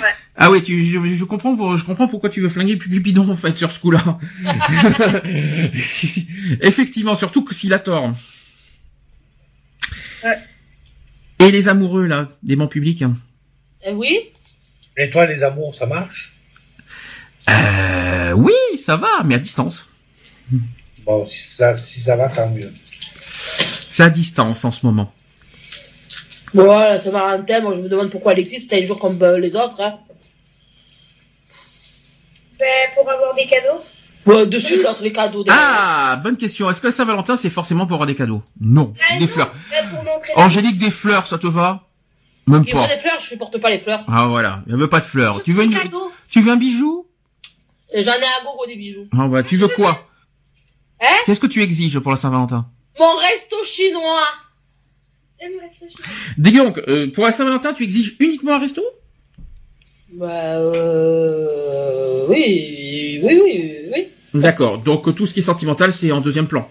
[0.00, 0.06] Ouais.
[0.36, 3.28] Ah oui, tu, je, je comprends, pour- je comprends pourquoi tu veux flinguer plus Cupidon
[3.28, 4.18] en fait sur ce coup-là.
[6.60, 8.12] Effectivement, surtout que s'il a tort.
[10.24, 10.38] Ouais.
[11.42, 13.02] Et les amoureux là, des bancs publics.
[13.84, 14.30] eh oui.
[14.96, 16.32] Et toi, les amours, ça marche?
[17.50, 19.88] Euh, oui, ça va, mais à distance.
[21.04, 22.72] Bon, si ça, si ça va, tant mieux.
[23.90, 25.12] C'est à distance en ce moment.
[26.54, 27.64] Voilà, ça va un thème.
[27.64, 28.70] Moi, je me demande pourquoi elle existe.
[28.70, 29.80] C'est un jour comme euh, les autres.
[29.80, 29.98] Hein.
[32.60, 33.82] Ben, pour avoir des cadeaux.
[34.26, 35.44] Entre les cadeaux.
[35.48, 36.70] Ah, bonne question.
[36.70, 38.42] Est-ce que la Saint-Valentin, c'est forcément pour avoir des cadeaux?
[38.60, 39.52] Non, Ah, des non, fleurs.
[40.36, 41.88] Angélique, des fleurs, ça te va?
[42.46, 42.86] Même Qui pas.
[42.86, 44.04] des fleurs, je supporte pas les fleurs.
[44.08, 45.42] Ah voilà, elle veut pas de fleurs.
[45.42, 45.74] Tu veux une...
[45.74, 46.10] cadeaux.
[46.30, 47.06] tu veux un bijou?
[47.94, 49.06] J'en ai à gogo des bijoux.
[49.16, 50.08] Ah bah, tu veux quoi?
[51.00, 51.06] Hein?
[51.26, 52.66] Qu'est-ce que tu exiges pour la Saint-Valentin?
[52.98, 54.26] Mon resto chinois.
[56.38, 58.82] Dis donc, euh, pour la Saint-Valentin, tu exiges uniquement un resto?
[60.14, 60.26] Bah,
[60.58, 62.26] euh...
[62.28, 63.78] Oui, oui, oui, oui.
[64.34, 66.70] D'accord, donc tout ce qui est sentimental, c'est en deuxième plan.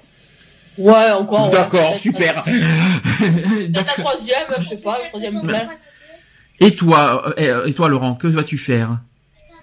[0.77, 1.47] Ouais, encore.
[1.51, 1.57] ouais.
[1.57, 2.43] D'accord, Peut-être- super.
[3.73, 5.69] La troisième, je sais pas, troisième plein.
[6.59, 8.99] Et toi, euh, et toi, Laurent, que vas-tu faire?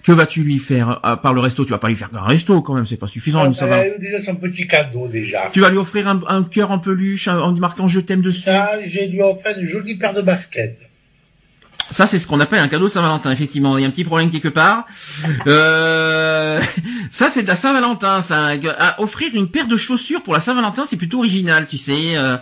[0.03, 1.65] Que vas-tu lui faire à part le resto?
[1.65, 3.91] Tu vas pas lui faire un resto quand même, c'est pas suffisant une Elle Saint-Valentin.
[3.91, 5.49] a eu déjà son petit cadeau, déjà.
[5.51, 8.41] Tu vas lui offrir un, un cœur en peluche en marquant je t'aime dessus.
[8.43, 10.89] Ça, j'ai lui offert une jolie paire de baskets.
[11.91, 13.77] Ça, c'est ce qu'on appelle un cadeau Saint-Valentin, effectivement.
[13.77, 14.85] Il y a un petit problème quelque part.
[15.47, 16.61] Euh,
[17.11, 18.21] ça, c'est de la Saint-Valentin.
[18.21, 18.51] Ça.
[18.79, 22.15] À offrir une paire de chaussures pour la Saint-Valentin, c'est plutôt original, tu sais.
[22.17, 22.37] euh.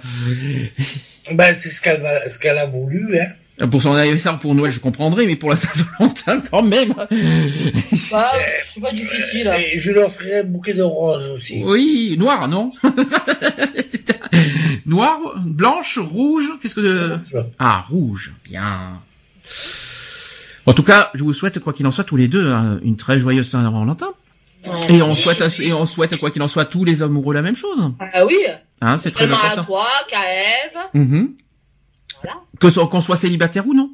[1.31, 3.25] Ben, c'est ce qu'elle va- ce qu'elle a voulu, hein.
[3.71, 6.93] Pour son anniversaire, pour Noël, je comprendrais, mais pour la Saint-Valentin, quand même.
[6.93, 7.07] Bah,
[8.65, 9.47] c'est pas difficile.
[9.47, 9.55] hein.
[9.57, 11.63] Et je lui offrirai un bouquet de roses aussi.
[11.65, 12.71] Oui, noir, non?
[14.85, 17.17] Noir, blanche, rouge, qu'est-ce que...
[17.21, 17.45] Ça.
[17.59, 19.01] Ah, rouge, bien.
[20.65, 22.97] En tout cas, je vous souhaite, quoi qu'il en soit, tous les deux, hein, une
[22.97, 24.11] très joyeuse Saint-Valentin.
[24.89, 27.41] Et on souhaite, à- et on souhaite, quoi qu'il en soit, tous les amoureux la
[27.41, 27.79] même chose.
[28.13, 28.37] Ah oui.
[28.81, 29.63] Hein, c'est très Seulement à important.
[29.65, 30.77] toi, qu'à Eve.
[30.93, 31.33] Mhm.
[32.21, 32.37] Voilà.
[32.59, 33.91] Que qu'on soit célibataire ou non.